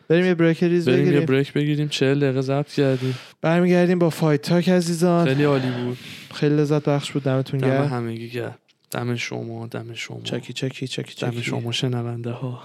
بریم 0.08 0.24
یه 0.24 0.34
break 0.34 0.62
ریز 0.64 0.88
بریم 0.88 0.98
یه 0.98 1.04
بگیریم. 1.04 1.26
break 1.26 1.52
بگیریم 1.52 1.88
چهل 1.88 2.20
دقیقه 2.20 2.40
ضبط 2.40 2.72
کردیم. 2.72 3.14
برمیگردیم 3.40 3.98
با 3.98 4.10
Fight 4.10 4.42
Talk 4.42 4.68
عزیزان. 4.68 5.26
خیلی 5.26 5.44
عالی 5.44 5.70
بود. 5.70 5.98
خیلی 6.34 6.56
لذت 6.56 6.84
بخش 6.84 7.12
بود 7.12 7.22
دمتون 7.22 7.60
دم 7.60 7.68
گرم 7.68 7.86
همگی 7.86 8.30
گرم. 8.30 8.54
دم 8.94 9.14
شما 9.16 9.66
دم 9.66 9.94
شما. 9.94 10.20
چکی 10.24 10.52
چکی 10.52 10.86
چکی 10.86 11.26
دم 11.26 11.30
چکی. 11.30 11.42
شما 11.42 11.72
شنونده 11.72 12.30
ها 12.30 12.62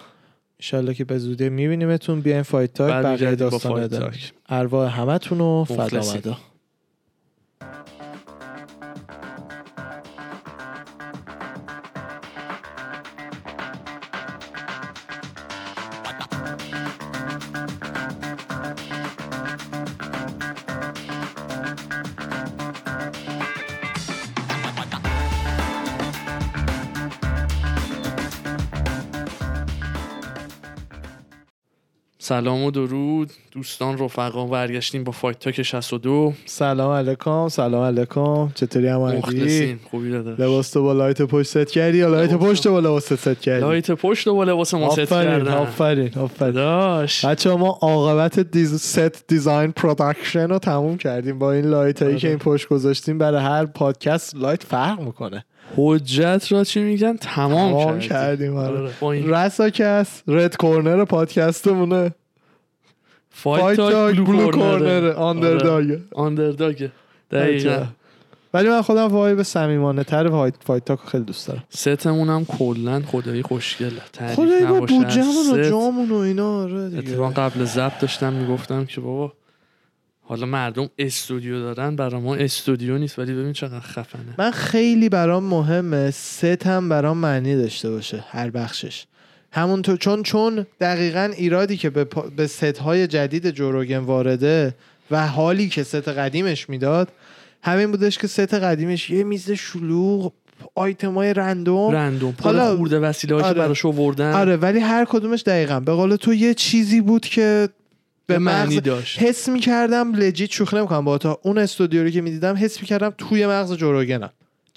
انشالله 0.59 0.93
که 0.93 1.05
به 1.05 1.17
زودی 1.17 1.49
میبینیمتون. 1.49 2.21
بیاین 2.21 2.41
Fight 2.41 2.73
Talk 2.73 2.91
بقیه 2.91 3.35
داستان 3.35 4.13
ارواح 4.49 4.99
همتون 4.99 5.41
و 5.41 5.65
مخلصیم. 5.69 6.37
سلام 32.29 32.63
و 32.63 32.71
درود. 32.71 33.31
دوستان 33.51 33.97
رفقا 33.97 34.45
برگشتیم 34.45 35.03
با 35.03 35.11
Fight 35.11 35.39
Talk 35.39 35.61
62 35.61 36.33
سلام 36.45 36.91
علیکم 36.91 37.47
سلام 37.47 37.83
علیکم. 37.83 38.51
چطوری 38.55 38.87
هم 38.87 39.01
مخلصیم. 39.01 39.79
خوبی 39.91 40.11
داداش. 40.11 40.39
لباس 40.39 40.71
تو 40.71 40.83
با 40.83 40.93
light 40.93 41.21
پشت 41.21 41.47
ست 41.49 41.71
کردی 41.71 41.97
یا 41.97 42.07
light 42.07 42.33
پشت 42.33 42.67
با 42.67 42.79
لباس 42.79 43.13
ست 43.13 43.41
کردی؟ 43.41 43.61
لایت 43.61 43.91
پشت 43.91 44.29
با 44.29 44.43
لباس 44.43 44.73
ما 44.73 44.89
ست 44.89 45.09
کردم 45.09 45.53
آفرین 45.53 46.11
آفرین. 46.17 46.51
داش. 46.51 47.25
بچه 47.25 47.55
ما 47.55 47.79
عاقبت 47.81 48.39
دیز... 48.39 48.81
set 48.81 49.27
design 49.27 49.71
production 49.71 50.49
رو 50.49 50.59
تموم 50.59 50.97
کردیم. 50.97 51.39
با 51.39 51.51
این 51.51 51.65
light 51.65 52.01
هایی 52.01 52.13
آره. 52.13 52.21
که 52.21 52.27
این 52.27 52.37
پشت 52.37 52.67
گذاشتیم 52.67 53.17
برای 53.17 53.43
هر 53.43 53.65
پادکست 53.65 54.35
light 54.35 54.63
فرق 54.63 54.99
می‌کنه. 54.99 55.45
حجت 55.77 56.47
را 56.49 56.63
چی 56.63 56.81
میگن؟ 56.81 57.17
تمام, 57.17 57.71
تمام 57.71 57.99
کردیم. 57.99 58.09
کردیم 58.09 58.55
آره. 58.55 58.91
آره. 59.01 59.45
رساکس 59.45 60.23
red 60.27 60.57
corner 60.57 61.05
پادکستمونه. 61.05 62.11
Fight 63.43 63.77
Talk 63.77 64.15
blue 64.15 64.51
corner 64.51 65.11
underdog 65.11 65.99
underdog 66.11 66.82
ه 66.82 66.91
دقیقا. 67.31 67.85
ولی 68.53 68.69
من 68.69 68.81
خودم 68.81 69.07
vibe 69.07 69.43
صمیمانه 69.43 70.03
تر 70.03 70.29
Fight 70.29 70.53
Fight 70.65 70.85
Talk 70.85 70.99
خیلی 70.99 71.23
دوست 71.23 71.47
دارم. 71.47 71.63
ستمون 71.69 72.29
هم 72.29 72.45
کلا 72.45 73.01
خدایی 73.01 73.41
خوشگله 73.41 74.01
تعریف 74.13 74.35
خدایی 74.35 74.65
با 74.65 74.79
بودجهمون 74.79 75.59
و. 75.59 75.69
جامون 75.69 76.11
و 76.11 76.15
اینا 76.15 76.63
آره 76.63 76.89
دیگه. 76.89 77.11
اتفاقا 77.11 77.29
قبل 77.29 77.65
ضبط 77.65 77.99
داشتم 77.99 78.33
می‌گفتم 78.33 78.85
که 78.85 79.01
بابا 79.01 79.33
حالا 80.21 80.45
مردم 80.45 80.89
استودیو 80.97 81.59
دارن 81.59 81.95
برای 81.95 82.21
ما 82.21 82.35
استودیو 82.35 82.97
نیست 82.97 83.19
ولی 83.19 83.33
ببین 83.33 83.53
چقدر 83.53 83.79
خفنه. 83.79 84.35
من 84.37 84.51
خیلی 84.51 85.09
برام 85.09 85.43
مهمه 85.43 86.11
ست 86.11 86.67
هم 86.67 86.89
برام 86.89 87.17
معنی 87.17 87.55
داشته 87.55 87.89
باشه 87.89 88.23
هر 88.29 88.49
بخشش. 88.49 89.05
همونطور 89.51 89.97
چون 89.97 90.23
چون 90.23 90.65
دقیقا 90.81 91.31
ایرادی 91.37 91.77
که 91.77 91.89
به, 91.89 92.03
پا- 92.03 92.29
به 92.35 92.47
ست 92.47 92.63
های 92.77 93.07
جدید 93.07 93.49
جو 93.51 93.67
روگن 93.67 93.97
وارده 93.97 94.75
و 95.11 95.27
حالی 95.27 95.69
که 95.69 95.83
ست 95.83 96.07
قدیمش 96.07 96.69
می‌داد 96.69 97.07
همین 97.63 97.91
بودش 97.91 98.17
که 98.17 98.27
ست 98.27 98.53
قدیمش 98.53 99.09
یه 99.09 99.23
میز 99.23 99.51
شلوغ 99.51 100.33
آیتم 100.75 101.13
های 101.13 101.33
random. 101.33 101.91
random 101.91 102.33
حالا- 102.41 102.75
خورده 102.77 102.99
وسیله 102.99 103.35
آره. 103.35 103.53
براش 103.53 103.85
آوردن. 103.85 104.33
آره 104.33 104.55
ولی 104.57 104.79
هر 104.79 105.05
کدومش 105.05 105.43
دقیقا. 105.45 105.79
به 105.79 105.91
قول 105.93 106.15
تو 106.15 106.33
یه 106.33 106.53
چیزی 106.53 107.01
بود 107.01 107.25
که 107.25 107.69
به 108.27 108.33
به 108.33 108.39
معنی 108.39 108.75
مغز 108.75 108.83
داشت. 108.83 109.21
حس 109.21 109.49
می‌کردم 109.49 110.13
legit 110.15 110.51
شوخی 110.51 110.75
نمی‌کنم 110.77 111.05
با 111.05 111.17
تا 111.17 111.39
اون 111.43 111.57
استودیو 111.57 112.03
رو 112.03 112.09
که 112.09 112.21
می‌دیدم 112.21 112.55
حس 112.55 112.81
می‌کردم 112.81 113.13
توی 113.17 113.47
مغز 113.47 113.73
جو 113.73 113.87
روگنم. 113.87 114.29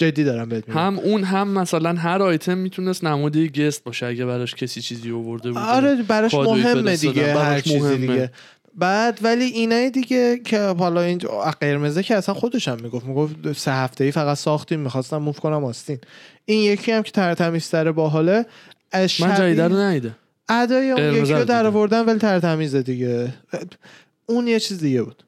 جدی 0.03 0.24
دارم 0.24 0.48
بهت 0.48 0.68
میگم. 0.68 0.80
هم 0.80 0.98
اون 0.98 1.24
هم 1.24 1.48
مثلا 1.48 1.92
هر 1.92 2.22
آیتم 2.22 2.59
می‌تونست 2.59 3.05
نماده 3.05 3.48
گست 3.48 3.84
باشه 3.84 4.07
اگه 4.07 4.24
براش 4.24 4.55
کسی 4.55 4.80
چیزی 4.80 5.12
آورده 5.12 5.48
بود. 5.48 5.59
آره 5.59 6.03
براش 6.03 6.30
کادویی 6.30 6.62
مهمه. 6.62 6.96
دیگه 6.96 7.26
هر 7.26 7.34
براش 7.34 7.62
چیزی 7.62 7.78
مهمه. 7.78 7.96
دیگه. 7.96 8.30
بعد 8.74 9.18
ولی 9.22 9.44
اینای 9.44 9.90
دیگه 9.90 10.40
که 10.44 10.61
حالا 10.61 11.00
این 11.00 11.18
قرمزه 11.61 12.03
که 12.03 12.16
اصلا 12.16 12.34
خودش 12.34 12.68
هم 12.68 12.78
می‌گفت 12.82 13.07
می‌گفت 13.07 13.53
سه 13.53 13.72
هفته 13.72 14.05
ای 14.05 14.11
فقط 14.11 14.36
ساختیم 14.36 14.80
می‌خواستم 14.80 15.16
موف 15.16 15.40
کنم 15.40 15.64
آستین. 15.64 15.98
این 16.44 16.72
یکی 16.72 16.92
هم 16.92 17.03
که 17.03 17.11
ترتمیزتره 17.11 17.92
باحاله 17.92 18.46
از 18.92 19.00
من 19.03 19.09
شبیه- 19.09 19.36
جدیده 19.36 19.68
رو 19.68 19.76
ندیدم. 19.76 20.16
ادای 20.48 20.90
اون 20.90 21.14
یکی 21.14 21.32
رو 21.32 21.44
در. 21.44 21.66
آوردن 21.66 22.05
ولی 22.05 22.18
ترتمیزه 22.18 22.82
دیگه. 22.82 23.34
اون 24.26 24.46
یه 24.46 24.61
چیز 24.61 24.78
دیگه 24.78 25.03
بود. 25.03 25.24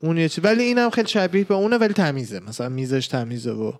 اون 0.00 0.18
یه 0.18 0.28
چیز 0.28 0.44
ولی 0.44 0.62
اینم 0.62 0.90
خیلی 0.90 1.08
شبیه 1.08 1.44
به 1.44 1.54
اونه 1.54 1.76
ولی 1.78 1.94
تمیزه. 1.94 2.40
مثلا 2.40 2.68
میزش 2.68 3.06
تمیزه 3.06 3.50
و 3.50 3.72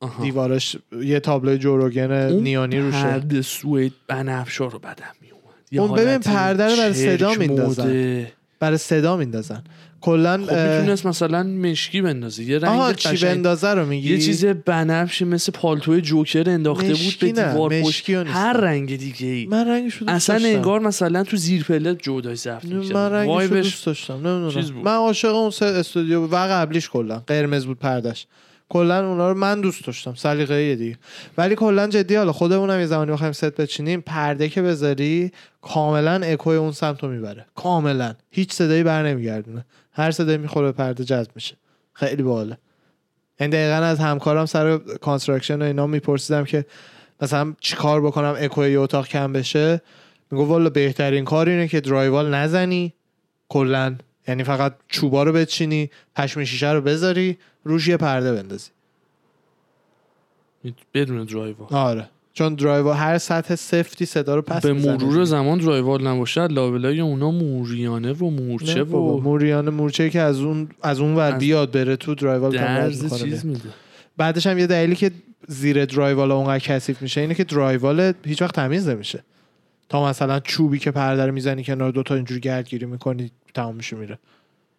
آها. 0.00 0.22
دیوارش 0.24 0.76
یه 1.02 1.20
تابلوی 1.20 1.58
جوروگن 1.58 2.32
نیانی 2.32 2.78
روشه. 2.78 3.02
پرده 3.02 3.42
سوئد 3.42 3.92
بنفشا 4.08 4.66
رو 4.66 4.78
بدم 4.78 5.14
میومد 5.20 5.88
اون 5.88 5.98
ببین 5.98 6.18
پرده 6.18 6.66
رو 6.66 6.76
برای 6.76 6.92
صدا 6.92 7.34
میندازن. 7.34 8.26
برای 8.60 8.78
صدا 8.78 9.16
میندازن. 9.16 9.64
کلا 10.00 10.36
خب 10.36 10.52
می‌تونست 10.52 11.06
مثلا 11.06 11.42
مشکی 11.42 12.00
بندازه. 12.00 12.44
یه 12.44 12.66
آها 12.66 12.86
رنگ 12.86 12.96
چی 12.96 13.08
قشنگ. 13.08 13.34
بندازه 13.34 13.68
رو 13.68 13.86
میگی؟ 13.86 14.12
یه 14.12 14.18
چیز 14.18 14.44
بنفشی 14.44 15.24
مثل 15.24 15.52
پالتوی 15.52 16.00
جوکر 16.00 16.50
انداخته 16.50 16.88
بود 16.88 17.16
به 17.20 17.32
دیوار 17.32 17.70
پشت. 17.70 17.86
مشکی. 17.86 18.14
هر 18.14 18.52
رنگ 18.52 18.96
دیگه 18.96 19.26
ای 19.26 19.46
من 19.46 19.68
رنگش 19.68 19.94
رو 19.94 20.06
دوست 20.06 20.16
اصلا 20.16 20.38
داشتم. 20.38 20.56
انگار 20.56 20.80
مثلا 20.80 21.24
تو 21.24 21.36
زیر 21.36 21.64
پله 21.64 21.94
جودای 21.94 22.36
ضبط 22.36 22.64
می‌کرد 22.64 22.96
من 22.96 23.12
رنگش 23.12 23.42
رو 23.42 23.56
دوست 23.56 23.86
داشتم. 23.86 24.14
نمی‌دونم. 24.14 24.82
من 24.84 24.94
عاشق 24.94 25.34
اون 25.34 25.52
استودیو. 25.60 26.20
و 26.20 26.36
قبلیش 26.36 26.90
کلا. 26.90 27.22
قرمز 27.26 27.66
بود 27.66 27.78
پردش 27.78 28.26
کلا 28.68 29.08
اونا 29.08 29.32
رو 29.32 29.38
من 29.38 29.60
دوست 29.60 29.86
داشتم. 29.86 30.14
سلیقه 30.14 30.76
دیگه. 30.76 30.98
ولی 31.38 31.54
کلا 31.54 31.86
جدی 31.86 32.14
حالا 32.14 32.32
خودمونم 32.32 32.80
یه 32.80 32.86
زمانی 32.86 33.12
بخوایم 33.12 33.32
ست 33.32 33.56
بچینیم 33.56 34.00
پرده 34.00 34.48
که 34.48 34.62
بذاری 34.62 35.32
کاملا 35.62 36.20
اکوی 36.24 36.56
اون 36.56 36.72
سمت 36.72 37.02
رو 37.02 37.08
می‌بره. 37.08 37.46
کاملا. 37.54 38.14
هیچ 38.30 38.52
صدایی 38.52 38.82
بر 38.82 39.02
نمیگردونه. 39.02 39.64
هر 39.92 40.10
صدایی 40.10 40.38
می‌خوره 40.38 40.66
به 40.66 40.72
پرده 40.72 41.04
جذب 41.04 41.30
میشه. 41.34 41.56
خیلی 41.92 42.22
باحاله. 42.22 42.58
این 43.40 43.50
دقیقا 43.50 43.86
از 43.86 43.98
همکارم 43.98 44.46
سر 44.46 44.78
construction 44.78 45.62
و 45.62 45.64
اینا 45.64 45.86
میپرسیدم 45.86 46.44
که 46.44 46.64
مثلا 47.20 47.54
چیکار 47.60 48.00
بکنم 48.00 48.34
اکوی 48.38 48.76
اتاق 48.76 49.06
کم 49.06 49.32
بشه؟ 49.32 49.80
میگو 50.30 50.44
والا 50.44 50.70
بهترین 50.70 51.24
کار 51.24 51.48
اینه 51.48 51.68
که 51.68 51.80
drywall 51.80 52.34
نزنی. 52.34 52.92
کلا. 53.48 53.96
یعنی 54.28 54.44
فقط 54.44 54.74
چوبا 54.88 55.22
رو 55.22 55.32
بچینی 55.32 55.90
پشم 56.16 56.44
شیشه 56.44 56.72
رو 56.72 56.80
بذاری. 56.80 57.38
روش 57.68 57.88
یه 57.88 57.96
پرده 57.96 58.32
بندازی. 58.32 58.70
بدون 60.94 61.24
drywall 61.24 61.66
آره. 61.70 62.08
چون 62.32 62.54
drywall 62.54 62.96
هر 62.96 63.18
سطح 63.18 63.54
سفتی 63.54 64.06
صدا 64.06 64.34
رو 64.34 64.42
پس 64.42 64.62
به. 64.62 64.72
مرور 64.72 65.24
زمان 65.24 65.58
drywall 65.58 66.06
نباشه 66.06 66.46
لابلای 66.46 67.00
اونا 67.00 67.30
موریانه 67.30 68.12
و 68.12 68.30
مورچه 68.30 68.82
و 68.82 69.20
موریانه 69.20 69.70
مورچه 69.70 70.10
که 70.10 70.20
از 70.20 70.40
اون 70.40 70.68
از 70.82 71.00
اون 71.00 71.14
ور 71.14 71.32
بیاد 71.32 71.70
بره 71.70 71.96
تو 71.96 72.14
کامل 72.14 72.50
درز 72.50 73.22
چیز. 73.22 73.46
میده. 73.46 73.68
بعدش 74.16 74.46
هم 74.46 74.58
یه 74.58 74.66
دلیلی 74.66 74.96
که 74.96 75.10
زیر 75.48 75.84
drywall 75.84 76.32
اونقدر 76.32 76.58
کثیف 76.58 77.02
میشه 77.02 77.20
اینه 77.20 77.34
که 77.34 77.44
drywall 77.44 78.12
هیچ 78.24 78.42
وقت 78.42 78.54
تمیز 78.54 78.88
نمیشه. 78.88 79.24
تا 79.88 80.08
مثلا 80.08 80.40
چوبی 80.40 80.78
که 80.78 80.90
پرده 80.90 81.26
رو 81.26 81.32
می‌زنی 81.32 81.64
کنار 81.64 81.90
دوتا 81.90 82.14
اینجوری 82.14 82.40
گردگیری 82.40 82.86
می‌کنی 82.86 83.30
تمام 83.54 83.76
میشه 83.76 83.96
میره. 83.96 84.18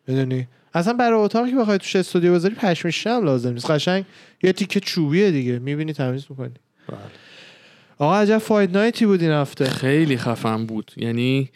می‌دونی؟ 0.07 0.47
اصلا 0.73 0.93
برای 0.93 1.19
اتاقی 1.19 1.51
که 1.51 1.57
بخوای 1.57 1.77
توش 1.77 1.95
استودیو 1.95 2.33
بذاری 2.33 2.55
پشم 2.55 2.77
شیشه 2.77 3.09
هم 3.09 3.23
لازم 3.23 3.53
نیست. 3.53 3.71
قشنگ 3.71 4.05
یه 4.43 4.53
تیکه 4.53 4.79
چوبیه 4.79 5.31
دیگه. 5.31 5.59
می‌بینی 5.59 5.93
تمیز 5.93 6.25
می‌کنی. 6.29 6.49
بله. 6.87 6.97
آقا 7.97 8.15
عجب 8.17 8.37
fight 8.37 8.77
night 8.77 9.01
ی 9.01 9.05
بود 9.05 9.21
این 9.21 9.31
هفته. 9.31 9.65
خیلی 9.65 10.17
خفن 10.17 10.65
بود. 10.65 10.91
یعنی 10.97 11.49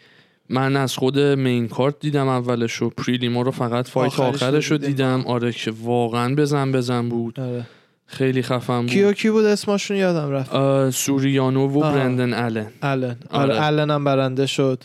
من 0.48 0.76
از 0.76 0.96
خود 0.96 1.18
main 1.18 1.68
card 1.68 2.00
دیدم 2.00 2.28
اولش 2.28 2.72
رو 2.72 2.90
prelim 2.90 3.35
ا 3.35 3.42
رو 3.42 3.50
فقط 3.50 3.88
fight 3.88 4.12
آخرش 4.12 4.20
رو 4.20 4.48
آخرش 4.48 4.66
رو 4.66 4.78
دیدیم. 4.78 4.90
دیدم. 4.94 5.24
آره 5.26 5.52
که 5.52 5.72
واقعا 5.82 6.34
بزن 6.34 6.72
بزن 6.72 7.08
بود. 7.08 7.40
آره. 7.40 7.66
خیلی 8.06 8.42
خفن 8.42 8.80
بود. 8.80 8.90
کیو 8.90 9.12
کی 9.12 9.30
بود 9.30 9.44
اسمشون؟ 9.44 9.96
یادم 9.96 10.30
رفت. 10.30 10.90
سوریانو 10.90 11.68
و. 11.68 11.80
برندن 11.80 12.32
آلن. 12.34 12.66
آلن. 12.82 13.16
آره 13.30 13.54
آره. 13.54 13.60
آلن 13.66 13.90
هم 13.90 14.04
برنده 14.04 14.46
شد. 14.46 14.84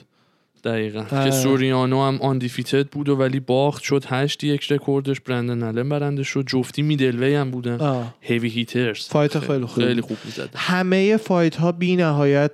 دقیقا 0.64 1.06
آره. 1.12 1.26
که 1.26 1.32
سوریانو 1.32 2.04
هم 2.04 2.20
undefeated 2.22 2.88
بود 2.88 3.10
و 3.10 3.16
ولی 3.16 3.40
باخت 3.40 3.84
شد 3.84 4.04
هشت 4.08 4.44
یک 4.44 4.72
رکوردش 4.72 5.20
برندن 5.20 5.64
آلن 5.64 5.90
برنده 5.90 6.24
شد 6.24 6.46
جفتی 6.48 6.82
middleweight 6.82 7.36
هم 7.36 7.52
بودن 7.52 7.80
آه. 7.80 8.14
heavy 8.22 8.50
hitters 8.50 9.08
fight 9.08 9.40
خیلی 9.40 9.66
خوب 9.66 9.86
خیلی. 9.86 10.02
خوب 10.02 10.18
می‌زدن 10.26 10.50
همه 10.56 11.18
fight 11.18 11.56
ها 11.56 11.72
بی 11.72 11.96
نهایت 11.96 12.52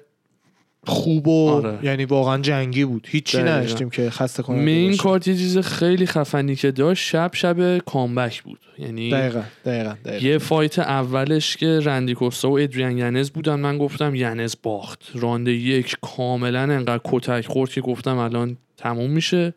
خوب 0.86 1.28
و 1.28 1.50
آره. 1.50 1.80
یعنی 1.84 2.06
واقعا 2.06 2.38
جنگی 2.38 2.86
بود 2.86 3.08
هیچی. 3.10 3.38
نداشتیم 3.38 3.90
که 3.90 4.10
خسته 4.10 4.44
کننده 4.44 4.64
main. 4.64 4.98
card 4.98 5.28
یه 5.28 5.36
چیز 5.36 5.58
خیلی 5.58 6.06
خفنی 6.06 6.56
که 6.56 6.72
داشت 6.72 7.06
شب 7.06 7.32
شب 7.34 7.78
comeback 7.78 8.44
بود 8.44 8.60
یعنی 8.78 9.12
دقیقا 9.12 9.42
دقیقا, 9.66 9.96
دقیقا. 10.06 10.28
یه 10.28 10.38
fight 10.38 10.80
اولش 10.80 11.58
که 11.58 11.80
رندی 11.80 12.14
کوستا 12.14 12.50
و 12.50 12.60
ادریان 12.60 12.98
ینز 12.98 13.30
بودن 13.30 13.56
من 13.56 13.78
گفتم 13.78 14.16
ینز 14.16 14.56
باخت 14.64 15.00
راند 15.16 15.48
یک 15.48 15.96
کاملا 16.02 16.62
انقدر 16.62 17.02
کتک 17.04 17.48
خورد 17.48 17.70
که 17.70 17.82
گفتم 17.82 18.18
الان 18.18 18.58
تموم 18.78 19.12
میشه 19.12 19.54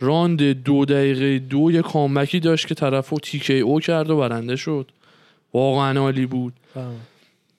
راند 0.00 0.42
دو 0.42 0.84
دقیقه 0.84 1.38
دو 1.38 1.70
یه 1.72 1.82
comeback 1.82 2.34
ی 2.34 2.40
داشت 2.40 2.66
که 2.66 2.74
طرف 2.74 3.08
رو 3.08 3.18
TKO 3.18 3.80
کرد 3.80 4.10
و 4.10 4.16
برنده 4.16 4.56
شد 4.56 4.90
واقعا 5.54 6.00
عالی 6.00 6.26
بود 6.26 6.52
فهم. 6.74 6.96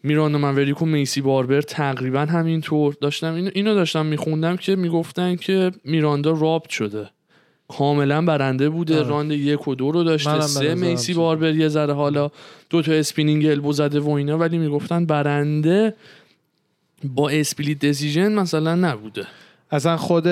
میراندا 0.03 0.37
ماوریک 0.37 0.81
و 0.81 0.85
میسی 0.85 1.21
باربر 1.21 1.61
تقریبا 1.61 2.19
همینطور 2.19 2.97
داشتم. 3.01 3.33
اینو, 3.33 3.73
داشتم 3.75 4.05
میخوندم 4.05 4.57
که 4.57 4.75
می‌گفتن 4.75 5.35
که 5.35 5.71
میراندا 5.83 6.31
rob 6.31 6.69
شده. 6.69 7.09
کاملا 7.67 8.21
برنده 8.21 8.69
بوده. 8.69 8.99
آره. 8.99 9.07
راند 9.07 9.31
یک 9.31 9.67
و 9.67 9.75
دو 9.75 9.91
رو 9.91 10.03
داشته. 10.03 10.41
سه 10.41 10.75
میسی. 10.75 11.13
باربر 11.13 11.55
یه 11.55 11.67
ذره 11.67 11.93
حالا 11.93 12.29
دو 12.69 12.81
تا 12.81 12.91
spinning 12.91 13.45
elbow 13.45 13.73
زده 13.73 13.99
و 13.99 14.09
اینا 14.09 14.37
ولی 14.37 14.57
می‌گفتن 14.57 15.05
برنده 15.05 15.93
با 17.03 17.29
split 17.29 17.79
decision 17.79 18.33
مثلا 18.33 18.75
نبوده. 18.75 19.27
اصلا 19.71 19.97
خود 19.97 20.27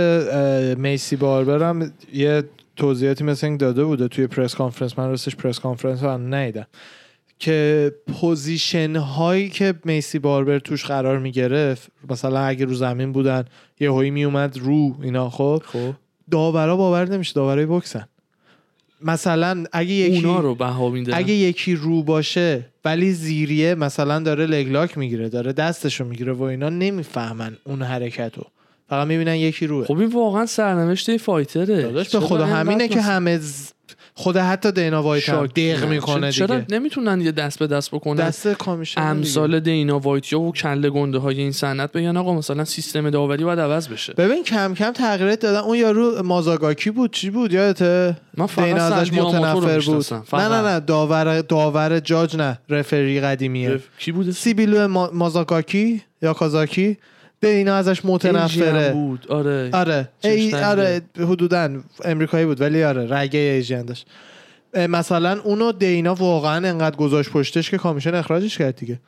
میسی 0.78 1.15
باربر 1.15 1.70
هم 1.70 1.91
یه 2.13 2.43
توضیحاتی 2.76 3.24
مثل 3.24 3.47
این 3.47 3.57
داده 3.57 3.84
بوده 3.84 4.07
توی 4.07 4.28
press 4.27 4.55
conference. 4.55 4.99
من 4.99 5.09
راستش 5.09 5.36
press 5.35 5.59
conference 5.59 6.03
رو 6.03 6.09
هم 6.09 6.36
ندیدم. 6.36 6.68
که 7.39 7.91
position 8.13 8.95
هایی 8.95 9.49
که 9.49 9.73
میسی 9.85 10.19
باربر 10.19 10.59
توش 10.59 10.85
قرار 10.85 11.19
می‌گرفت 11.19 11.91
مثلا 12.09 12.39
اگه 12.39 12.65
رو 12.65 12.73
زمین 12.73 13.11
بودن 13.11 13.45
یه 13.79 13.91
هایی 13.91 14.11
میومد 14.11 14.57
رو 14.57 14.95
اینا 15.01 15.29
خب؟ 15.29 15.63
خب. 15.65 15.93
داورا 16.31 16.77
باور 16.77 17.09
نمیشه 17.09 17.33
داورای 17.33 17.65
بکسن. 17.65 18.07
مثلا 19.01 19.63
اگه 19.73 19.91
یکی 19.91 20.25
اونا 20.25 20.39
رو 20.39 20.55
بها 20.55 20.93
اگه 21.13 21.33
یکی 21.33 21.75
رو 21.75 22.03
باشه 22.03 22.65
ولی 22.85 23.11
زیریه 23.11 23.75
مثلا 23.75 24.19
داره 24.19 24.45
leg 24.45 24.68
lock 24.68 24.97
می‌گیره 24.97 25.29
داره 25.29 25.53
دستشو 25.53 26.05
می‌گیره 26.05 26.33
و 26.33 26.43
اینا 26.43 26.69
نمی‌فهمن 26.69 27.57
اون 27.63 27.81
حرکت 27.81 28.38
رو 28.38 28.45
فقط 28.89 29.07
می‌بینن 29.07 29.35
یکی 29.35 29.67
روه. 29.67 29.85
خب 29.85 29.97
این 29.99 30.09
واقعا 30.09 30.45
سرنوشت 30.45 31.17
فایتره. 31.17 31.81
داداش 31.81 32.05
به 32.05 32.11
چرا 32.11 32.21
خدا 32.27 32.45
همینه 32.45 32.88
که 32.88 33.01
همه 33.01 33.38
ز- 33.38 33.71
خود 34.13 34.38
حتی 34.38 34.71
دینا 34.71 35.03
وایت 35.03 35.29
هم 35.29 35.45
دق 35.45 35.59
نه. 35.83 35.85
می‌کنه 35.85 36.31
چرا 36.31 36.59
دیگه. 36.59 36.79
نمی‌تونن 36.79 37.21
یه 37.21 37.31
دست 37.31 37.59
به 37.59 37.67
دست 37.67 37.91
بکنن؟ 37.91 38.27
دست 38.27 38.47
کامیشن 38.47 39.01
امثال 39.01 39.59
دینا 39.59 39.99
وایتیا 39.99 40.39
و 40.39 40.51
کله 40.51 40.89
گنده 40.89 41.17
های 41.17 41.39
این 41.41 41.51
صنعت 41.51 41.91
بگن 41.91 42.17
آقا 42.17 42.33
مثلا 42.33 42.65
سیستم 42.65 43.09
داوری 43.09 43.43
باید 43.43 43.59
عوض 43.59 43.88
بشه. 43.88 44.13
ببین 44.13 44.43
کم 44.43 44.73
کم 44.73 44.91
تغییرات 44.91 45.39
دادن. 45.39 45.59
اون 45.59 45.77
یارو 45.77 46.23
مازاگاکی 46.23 46.89
بود. 46.89 47.13
چی 47.13 47.29
بود؟ 47.29 47.53
یادته؟ 47.53 48.17
من 48.38 48.45
فقط 48.45 48.65
دینا 48.65 48.83
ازش 48.83 49.13
متنفر 49.13 49.79
بود. 49.79 50.05
نه. 50.33 50.47
نه 50.49 50.61
نه. 50.61 50.79
داور 50.79 51.41
داور 51.41 51.99
جاج 51.99 52.35
نه. 52.38 52.59
رفری 52.69 53.21
قدیمیه. 53.21 53.69
رف- 53.69 53.81
کی 53.99 54.11
بوده؟ 54.11 54.31
سیبیلو 54.31 54.88
ما- 54.88 55.09
مازاگاکی 55.13 56.01
یا 56.21 56.33
کازاکی؟ 56.33 56.97
دینا 57.41 57.75
ازش 57.75 58.05
هم 58.05 58.09
متنفره 58.09 58.93
بود. 58.93 59.25
آره. 59.29 59.69
آره. 59.73 60.09
ای. 60.23 60.53
آره 60.55 61.01
حدودا 61.17 61.79
امریکایی 62.05 62.45
بود 62.45 62.61
ولی 62.61 62.83
آره 62.83 63.07
رگه 63.09 63.39
ایژین 63.39 63.81
داشت. 63.81 64.07
مثلا 64.89 65.39
اونو 65.41 65.71
دینا 65.71 66.15
واقعا 66.15 66.67
انقدر 66.67 66.95
گذاشت 66.95 67.29
پشتش 67.29 67.69
که 67.71 67.77
کامیشن 67.77 68.15
اخراجش 68.15 68.57
کرد 68.57 68.75
دیگه. 68.75 68.99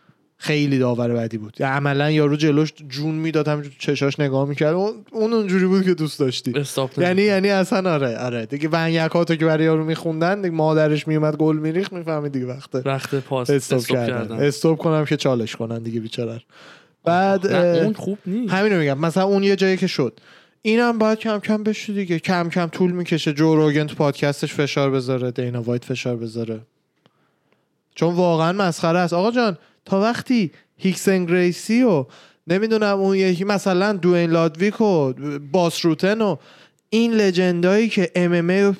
خیلی 0.42 0.80
داور 0.80 1.14
بدی 1.14 1.38
بود. 1.38 1.58
یا 1.60 1.68
عملا 1.68 2.12
یارو 2.12 2.36
جلوش 2.36 2.74
جون 2.90 3.16
می‌داد 3.16 3.48
همینجور 3.48 3.74
چشاش 3.80 4.20
نگاه 4.20 4.48
می‌کرد. 4.50 4.74
اون 4.74 4.94
اون 5.12 5.34
اونجوری 5.34 5.66
بود 5.66 5.84
که 5.84 5.94
دوست 5.94 6.20
داشتی. 6.20 6.54
یعنی 6.98 7.22
یعنی 7.22 7.50
اصلا 7.50 7.94
آره 7.94 8.18
آره. 8.18 8.46
دیگه 8.46 8.70
ونیکاتو 8.72 9.36
که 9.36 9.46
برای 9.46 9.66
یارو 9.66 9.86
میخوندن 9.86 10.42
دیگه 10.42 10.56
مادرش 10.56 11.08
میومد 11.08 11.36
گل 11.38 11.58
میریخ 11.58 11.94
می‌فهمید 11.94 12.32
دیگه 12.32 12.46
وقته. 12.46 12.82
وقت 12.86 13.16
پاس. 13.16 13.50
استوب 13.50 13.78
استاپ 13.80 13.98
کردن. 13.98 14.08
کردن. 14.08 14.44
استوب 14.44 14.78
کنم 14.78 15.06
که 15.06 15.18
چالش 15.18 15.56
کنن 15.56 15.84
دیگه 15.84 16.00
بیچاره. 16.00 16.42
بعد 17.04 17.48
اون 17.48 17.94
خوب 17.94 18.18
نیست. 18.26 18.54
همینو 18.54 18.80
میگم. 18.80 18.98
مثلا 18.98 19.24
اون 19.24 19.44
یه 19.44 19.56
جایی 19.56 19.78
که 19.78 19.88
شد. 19.88 20.20
اینم 20.62 20.98
باید 20.98 21.20
کم 21.20 21.40
کم 21.40 21.64
بشه 21.64 21.94
دیگه. 21.94 22.20
کم 22.20 22.50
کم 22.50 22.68
طول 22.68 22.92
می‌کشه 22.92 23.34
جو 23.34 23.56
روگن 23.56 23.88
تو 23.88 23.96
پادکستش 23.96 24.54
فشار 24.54 24.92
بذاره 24.92 25.32
دینا 25.32 25.62
وایت 25.62 25.86
فشار 25.86 26.16
بذاره. 26.16 26.62
چون 27.96 28.16
واقعا 28.16 28.52
مسخره 28.52 29.00
است. 29.00 29.14
آقا 29.14 29.32
جان 29.32 29.58
تا 29.86 30.02
وقتی 30.02 30.52
هیکسن 30.78 31.26
گریسی 31.26 31.84
و 31.84 32.06
نمی‌دونم 32.48 33.00
اون 33.00 33.16
یکی 33.16 33.44
مثلا 33.44 33.94
دوین 33.94 34.30
لادویک 34.30 34.82
و 34.82 35.14
باس 35.52 35.86
روتن 35.86 36.22
و 36.22 36.36
این 36.90 37.14
legend 37.14 37.71
ایی 37.71 37.90
که 37.90 38.12
ام 38.16 38.34
ام 38.34 38.78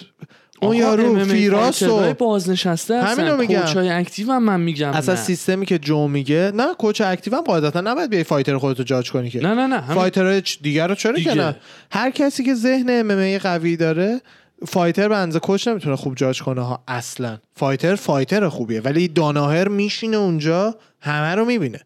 اون 0.62 0.76
یارو 0.76 1.26
فیراس 1.26 1.84
و 1.84 2.14
بازنشسته 2.14 3.02
هستن 3.02 3.22
همینو 3.22 3.38
میگم. 3.38 3.60
coach 3.60 3.90
ای 3.90 3.96
active 3.96 4.32
هم 4.32 4.44
من 4.44 4.60
میگم 4.62 4.90
اصلا 4.90 5.16
نه. 5.16 5.22
سیستمی 5.22 5.66
که 5.66 5.80
جو 5.80 6.08
میگه 6.08 6.52
نه 6.56 6.74
coach 6.78 7.02
active 7.02 7.36
هم 7.36 7.42
قاعدتا 7.42 7.82
نباید 7.82 8.10
بیای 8.10 8.24
fighter 8.24 8.58
خودتو 8.58 8.84
judge 8.84 9.12
کنی 9.12 9.30
که 9.30 9.42
نه 9.42 9.54
نه 9.54 9.68
نه 9.68 9.94
fighter 9.94 10.33
های 10.33 10.44
دیگر 10.62 10.88
رو 10.88 10.96
چرا 10.96 11.12
دیگه. 11.12 11.32
که 11.32 11.38
نه 11.38 11.56
هر 11.92 12.12
کسی 12.12 12.44
که 12.44 12.54
ذهن 12.54 12.90
ام 12.90 13.38
قوی 13.38 13.78
داره 13.78 14.22
fighter 14.68 15.10
به 15.10 15.18
اندازه 15.18 15.40
coach 15.40 15.68
نمی‌تونه 15.68 15.96
خوب 15.96 16.16
جاج 16.16 16.42
کنه 16.42 16.62
ها 16.62 16.84
اصلا 16.88 17.38
fighter 17.56 17.96
fighter 17.96 18.50
خوبیه 18.50 18.82
ولی 18.82 19.08
داناهر 19.08 19.68
میشینه 19.68 20.18
اونجا 20.18 20.76
همه 21.02 21.36
رو 21.36 21.46
می‌بینه 21.46 21.80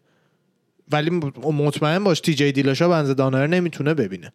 ولی 0.92 1.10
مطمئن 1.44 2.04
باش 2.04 2.20
تی 2.20 2.34
جی 2.34 2.52
دیلاشا 2.52 2.94
اندازه 2.96 3.14
داناهر 3.14 3.46
نمی‌تونه 3.46 3.94
ببینه 3.94 4.32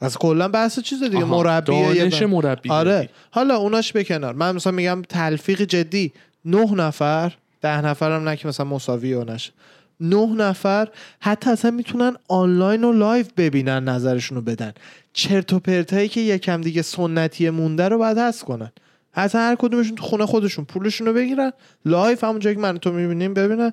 از 0.00 0.18
کلا 0.18 0.48
بحث 0.48 0.80
چیز 0.80 1.02
دیگه 1.02 1.24
آها، 1.24 1.36
مربی 1.36 1.94
دانش 1.94 2.22
مربی 2.22 2.70
آره. 2.70 3.08
حالا 3.30 3.56
اوناش 3.56 3.92
به 3.92 4.04
کنار 4.04 4.34
من 4.34 4.54
مثلا 4.54 4.72
میگم 4.72 5.02
تلفیق 5.08 5.62
جدی 5.62 6.12
نه 6.44 6.74
نفر 6.74 7.32
ده 7.60 7.80
نفر 7.80 8.12
هم 8.12 8.28
نه 8.28 8.36
که 8.36 8.48
مثلا 8.48 8.66
مساوی 8.66 9.12
و 9.14 9.24
نشه. 9.24 9.52
نه 10.00 10.26
نفر 10.26 10.88
حتی 11.20 11.50
اصلا 11.50 11.70
می‌تونن 11.70 12.16
آنلاین 12.28 12.84
و 12.84 12.92
live 12.92 13.26
ببینن 13.36 13.84
نظرشون 13.84 14.36
رو 14.36 14.42
بدن. 14.42 14.72
چرت 15.12 15.52
و 15.52 15.58
پرتایی 15.58 16.08
که 16.08 16.20
یکم 16.20 16.60
دیگه 16.60 16.82
سنتی 16.82 17.50
مونده 17.50 17.88
رو 17.88 17.98
باید 17.98 18.18
هست 18.18 18.44
کنن. 18.44 18.72
حتی 19.12 19.38
هر 19.38 19.56
کدومشون 19.58 19.94
تو 19.94 20.02
خونه 20.02 20.26
خودشون 20.26 20.64
پولشون 20.64 21.06
رو 21.06 21.12
بگیرن 21.12 21.52
live 21.84 22.18
همون 22.22 22.38
جایی 22.38 22.56
که 22.56 22.62
من 22.62 22.73
و 22.73 22.78
تو 22.78 22.92
می‌بینیم 22.92 23.34
ببینن 23.34 23.72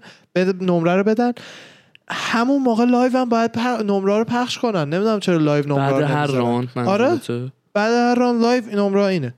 نمره 0.61 0.95
رو 0.95 1.03
بدن. 1.03 1.31
همون 2.09 2.61
موقع 2.61 2.83
live 2.85 3.17
هم 3.17 3.29
باید 3.29 3.51
پ- 3.53 3.83
نمره 3.83 4.17
رو 4.17 4.23
پخش 4.23 4.57
کنن. 4.57 4.89
نمی‌دونم 4.89 5.19
چرا 5.19 5.37
live 5.37 5.67
نمره 5.67 5.91
بعد 5.91 6.03
هر. 6.03 6.27
راند 6.27 6.69
آره؟ 6.75 7.19
بعد 7.73 7.91
هر 7.93 8.15
راند 8.15 8.39
live 8.41 8.63
این 8.69 8.79
نمره 8.79 9.03
اینه. 9.03 9.33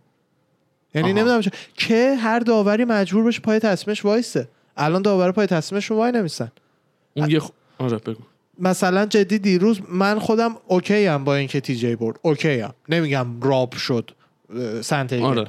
یعنی. 0.95 1.13
نمی‌دونم 1.13 1.41
چه- 1.41 1.51
که 1.73 2.15
هر 2.15 2.39
داوری 2.39 2.85
مجبور 2.85 3.23
بشه 3.23 3.39
پای 3.39 3.59
تصمیمش 3.59 4.05
وایسه. 4.05 4.47
الان 4.77 5.01
داور 5.01 5.31
پای 5.31 5.47
تصمیمشون 5.47 5.97
وای 5.97 6.11
نمیسن. 6.11 6.51
اون 7.15 7.29
یه 7.29 7.39
خ- 7.39 7.51
آره 7.79 7.97
بگو. 7.97 8.21
مثلا 8.59 9.05
جدی 9.05 9.39
دیروز 9.39 9.79
من 9.89 10.19
خودم 10.19 10.55
okay 10.67 11.07
ام 11.07 11.23
با 11.23 11.35
اینکه 11.35 11.59
تی 11.59 11.75
جی 11.75 11.95
برد. 11.95 12.19
okay 12.21 12.61
ام 12.61 12.73
نمیگم 12.89 13.41
rob 13.41 13.73
شد 13.75 14.11
اه، 14.55 14.81
سنت 14.81 15.13
آره. 15.13 15.47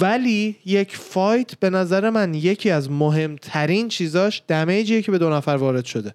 ولی 0.00 0.56
یک 0.64 0.96
fight 0.96 1.54
به 1.60 1.70
نظر 1.70 2.10
من 2.10 2.34
یکی 2.34 2.70
از 2.70 2.90
مهمترین 2.90 3.88
چیزاش 3.88 4.42
damage 4.48 4.89
یه 4.89 5.02
که 5.02 5.12
به 5.12 5.18
دو 5.18 5.30
نفر 5.30 5.50
وارد 5.50 5.84
شده. 5.84 6.14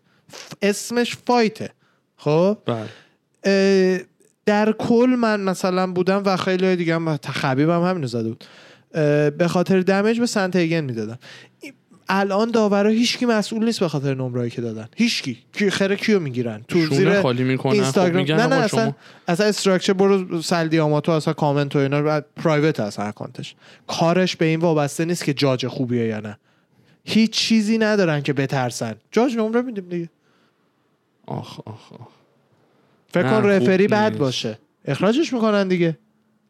اسمش 0.61 1.17
fight 1.27 1.57
ه. 1.57 1.69
خب؟ 2.17 2.57
بله. 2.65 4.05
در 4.45 4.71
کل 4.71 5.15
من 5.19 5.39
مثلا 5.41 5.91
بودم 5.91 6.23
و 6.25 6.37
خیلی 6.37 6.75
دیگه 6.75 6.95
هم 6.95 7.17
خبیبم 7.17 7.83
همینو 7.83 8.07
زده 8.07 8.29
بود. 8.29 8.43
به 9.37 9.47
خاطر 9.47 9.79
دمیج 9.79 10.19
به 10.19 10.25
سنت 10.25 10.55
ایگن 10.55 10.81
می‌دادم 10.81 11.19
ای- 11.59 11.73
الان 12.09 12.51
داورا 12.51 12.89
هیچکی 12.89 13.25
مسئول 13.25 13.65
نیست 13.65 13.79
به 13.79 13.87
خاطر 13.87 14.13
نمرایی 14.13 14.49
که 14.49 14.61
دادن. 14.61 14.87
هیچکی. 14.95 15.37
کی 15.53 15.69
خره 15.69 15.95
کیو 15.95 16.19
می‌گیرن؟ 16.19 16.63
تو 16.67 16.85
زیر 16.85 17.21
خالی 17.21 17.43
می‌کنن؟ 17.43 17.71
خب 17.71 17.79
اینستاگرام. 17.79 18.15
میگن 18.15 18.35
نه 18.35 18.47
نه 18.47 18.55
اصلا 18.55 18.83
شما 18.83 18.95
اصلا 19.27 19.45
استراکچر 19.45 19.93
برو 19.93 20.41
سلدیاماتو 20.41 21.11
اصلا 21.11 21.33
کامنت 21.33 21.75
و 21.75 21.79
اینا 21.79 22.01
بعد 22.01 22.25
پرایوت 22.35 22.79
اصلا 22.79 23.05
اکانتش 23.05 23.55
کارش 23.87 24.35
به 24.35 24.45
این 24.45 24.59
وابسته 24.59 25.05
نیست 25.05 25.23
که 25.23 25.33
جاج 25.33 25.67
خوبیه 25.67 26.05
یا 26.05 26.19
نه. 26.19 26.37
هیچ 27.03 27.31
چیزی 27.31 27.77
ندارن 27.77 28.21
که 28.21 28.33
بترسن. 28.33 28.95
جاج 29.11 29.37
نمره 29.37 29.61
میدیم 29.61 29.89
دیگه. 29.89 30.09
آخ 31.27 31.59
آخ 31.65 31.93
آخ. 31.93 32.07
فکر 33.13 33.23
کن 33.23 33.47
رفری 33.47 33.87
بد. 33.87 34.17
باشه. 34.17 34.57
اخراجش 34.85 35.33
می‌کنن 35.33 35.67
دیگه. 35.67 35.97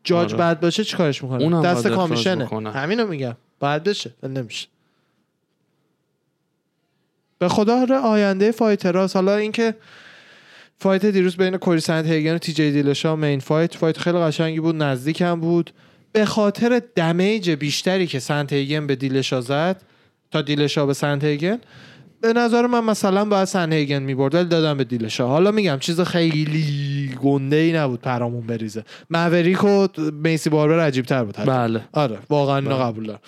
جاج 0.04 0.34
آره. 0.34 0.44
بد 0.44 0.60
باشه 0.60 0.84
چیکارش 0.84 1.24
می‌کنن 1.24 1.42
اونم 1.42 1.62
دست 1.62 1.88
commission 1.88 2.58
ه. 2.58 2.72
همینو 2.72 3.08
میگم. 3.08 3.36
باید 3.60 3.84
بشه 3.84 4.14
نمیشه. 4.24 4.68
به 7.40 7.50
خدا 7.50 7.82
آره 7.82 7.96
آینده 7.96 8.52
fighter 8.52 9.01
است 9.01 9.16
حالا 9.16 9.36
اینکه 9.36 9.76
fight 10.80 11.06
دیروز 11.06 11.38
بین 11.38 11.58
کوری 11.58 11.80
سنت 11.80 12.06
هیگن 12.06 12.36
و 12.36 12.38
تی 12.38 12.54
جی 12.54 12.72
دیلشا 12.72 13.16
main 13.16 13.40
fight 13.40 13.76
fight 13.76 13.98
خیلی 13.98 14.18
قشنگی 14.18 14.60
بود 14.60 14.76
نزدیک 14.76 15.22
هم 15.22 15.40
بود. 15.40 15.72
به 16.12 16.26
خاطر 16.26 16.82
damage 16.96 17.50
بیشتری 17.50 18.08
که 18.08 18.20
سنت 18.20 18.54
هیگن 18.54 18.88
به 18.88 18.96
دیلشا 18.96 19.42
زد 19.42 19.82
تا 20.32 20.42
دیلشا 20.42 20.86
به 20.86 20.94
سنت 20.94 21.24
هیگن 21.24 21.60
به 22.22 22.34
نظر 22.34 22.68
من 22.68 22.84
مثلا 22.84 23.26
باید 23.26 23.46
سنت 23.46 23.74
هیگن 23.74 24.00
می‌برد 24.04 24.36
ولی 24.36 24.46
دادم 24.50 24.78
به 24.78 24.84
دیلشا. 24.84 25.28
حالا 25.28 25.52
میگم 25.52 25.78
چیز 25.80 26.02
خیلی 26.02 27.10
گنده 27.24 27.56
ای 27.56 27.74
نبود 27.74 28.02
پرامون 28.02 28.48
بریزه. 28.48 28.84
موریک 29.10 29.64
و 29.64 29.88
میسی 30.12 30.50
باربر 30.50 30.80
عجیب 30.80 31.06
تر 31.06 31.24
بود. 31.24 31.36
بله. 31.36 31.82
آره 31.92 32.18
واقعا 32.30 32.58
اینو 32.58 32.70
بله. 32.70 32.80
قبول 32.84 33.06
دارم. 33.08 33.20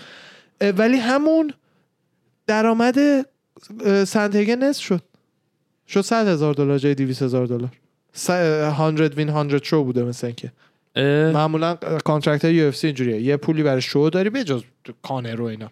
ولی 0.78 0.98
همون 0.98 1.54
درآمد 2.48 2.96
اه، 3.86 4.06
سنتگه 4.06 4.56
نصف 4.56 4.84
شد. 4.84 5.02
شد 5.88 6.02
100 6.02 6.28
هزار 6.28 6.54
دلار 6.54 6.78
جای 6.78 6.96
200 6.96 7.22
هزار 7.22 7.46
دلار. 7.46 7.70
س- 8.14 8.30
اه، 8.30 8.92
100 8.98 9.14
وین 9.18 9.50
100 9.50 9.64
شو 9.64 9.84
بوده 9.84 10.04
مثل 10.04 10.28
اینکه. 10.28 10.52
معمولا 11.34 11.76
contract 12.06 12.46
های 12.46 12.66
UFC 12.68 12.88
اینجوریه. 12.88 13.22
یه 13.22 13.38
پولی 13.38 13.64
برای 13.64 13.82
شو 13.82 14.10
داری 14.14 14.30
به 14.30 14.44
جز 14.44 14.64
کانر 15.02 15.42
و 15.42 15.46
اینا. 15.46 15.72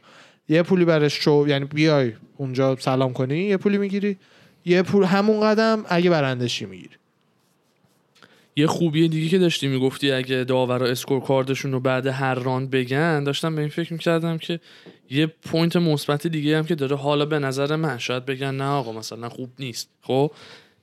یه 0.52 0.64
پولی 0.64 0.86
برای 0.86 1.10
شو 1.10 1.46
یعنی 1.48 1.66
بیای 1.66 2.14
اونجا 2.38 2.76
سلام 2.80 3.14
کنی 3.14 3.38
یه 3.38 3.58
پولی 3.58 3.78
می‌گیری. 3.78 4.18
یه 4.66 4.82
پول 4.82 5.04
همون 5.04 5.42
قدم 5.42 5.86
اگه 5.90 6.10
برندشی 6.10 6.66
می‌گیری. 6.66 6.96
یه 8.56 8.68
خوبی 8.68 9.08
دیگه 9.08 9.30
که 9.30 9.38
داشتی 9.38 9.68
می‌گفتی 9.68 10.12
اگه 10.12 10.44
داورا 10.44 10.88
scorecard 10.88 11.22
شون 11.22 11.72
رو 11.72 11.80
بعد 11.80 12.08
هر 12.08 12.36
راند 12.36 12.70
بگن 12.70 13.24
داشتم 13.24 13.56
به 13.56 13.62
این 13.62 13.70
فکر 13.70 13.94
می‌کردم 13.94 14.38
که 14.38 14.60
یه 15.10 15.26
point 15.28 15.76
مثبت 15.76 16.28
دیگه 16.28 16.58
هم 16.58 16.66
که 16.66 16.76
داره. 16.76 16.96
حالا 16.96 17.26
به 17.26 17.40
نظر 17.40 17.76
من 17.76 17.98
شاید 17.98 18.26
بگن 18.26 18.56
نه 18.56 18.64
آقا 18.64 18.92
مثلا 18.92 19.30
خوب 19.30 19.50
نیست. 19.60 19.90
خب 20.02 20.32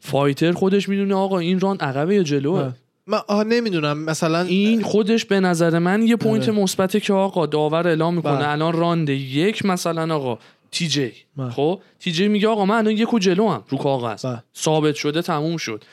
fighter 0.00 0.52
خودش 0.52 0.88
می‌دونه 0.88 1.14
آقا 1.14 1.38
این 1.38 1.60
راند 1.60 1.82
عقبه 1.82 2.14
یا 2.14 2.22
جلوه؟ 2.22 2.72
من 3.08 3.20
آه 3.26 3.44
نمی‌دونم 3.44 3.98
مثلا 3.98 4.40
این 4.40 4.82
خودش 4.82 5.24
به 5.24 5.40
نظر 5.40 5.78
من 5.78 6.02
یه 6.02 6.16
point 6.16 6.48
آره. 6.48 6.58
مثبته 6.58 7.00
که 7.00 7.12
آقا 7.12 7.46
داور 7.46 7.88
اعلام 7.88 8.14
می‌کنه 8.14 8.36
بله. 8.36 8.48
الان 8.48 8.72
راند 8.72 9.08
یک 9.10 9.64
مثلا 9.64 10.14
آقا 10.14 10.38
تی 10.70 10.88
جی 10.88 11.12
بله. 11.36 11.50
خب 11.50 11.80
تی 11.98 12.12
جی 12.12 12.28
میگه 12.28 12.48
آقا 12.48 12.64
من 12.64 12.74
الان 12.74 12.92
یکو 12.92 13.18
جلوئم 13.18 13.64
رو 13.68 13.78
کاغذ 13.78 14.26
بله. 14.26 14.42
ثابت 14.56 14.94
شده 14.94 15.22
تموم 15.22 15.56
شد 15.56 15.84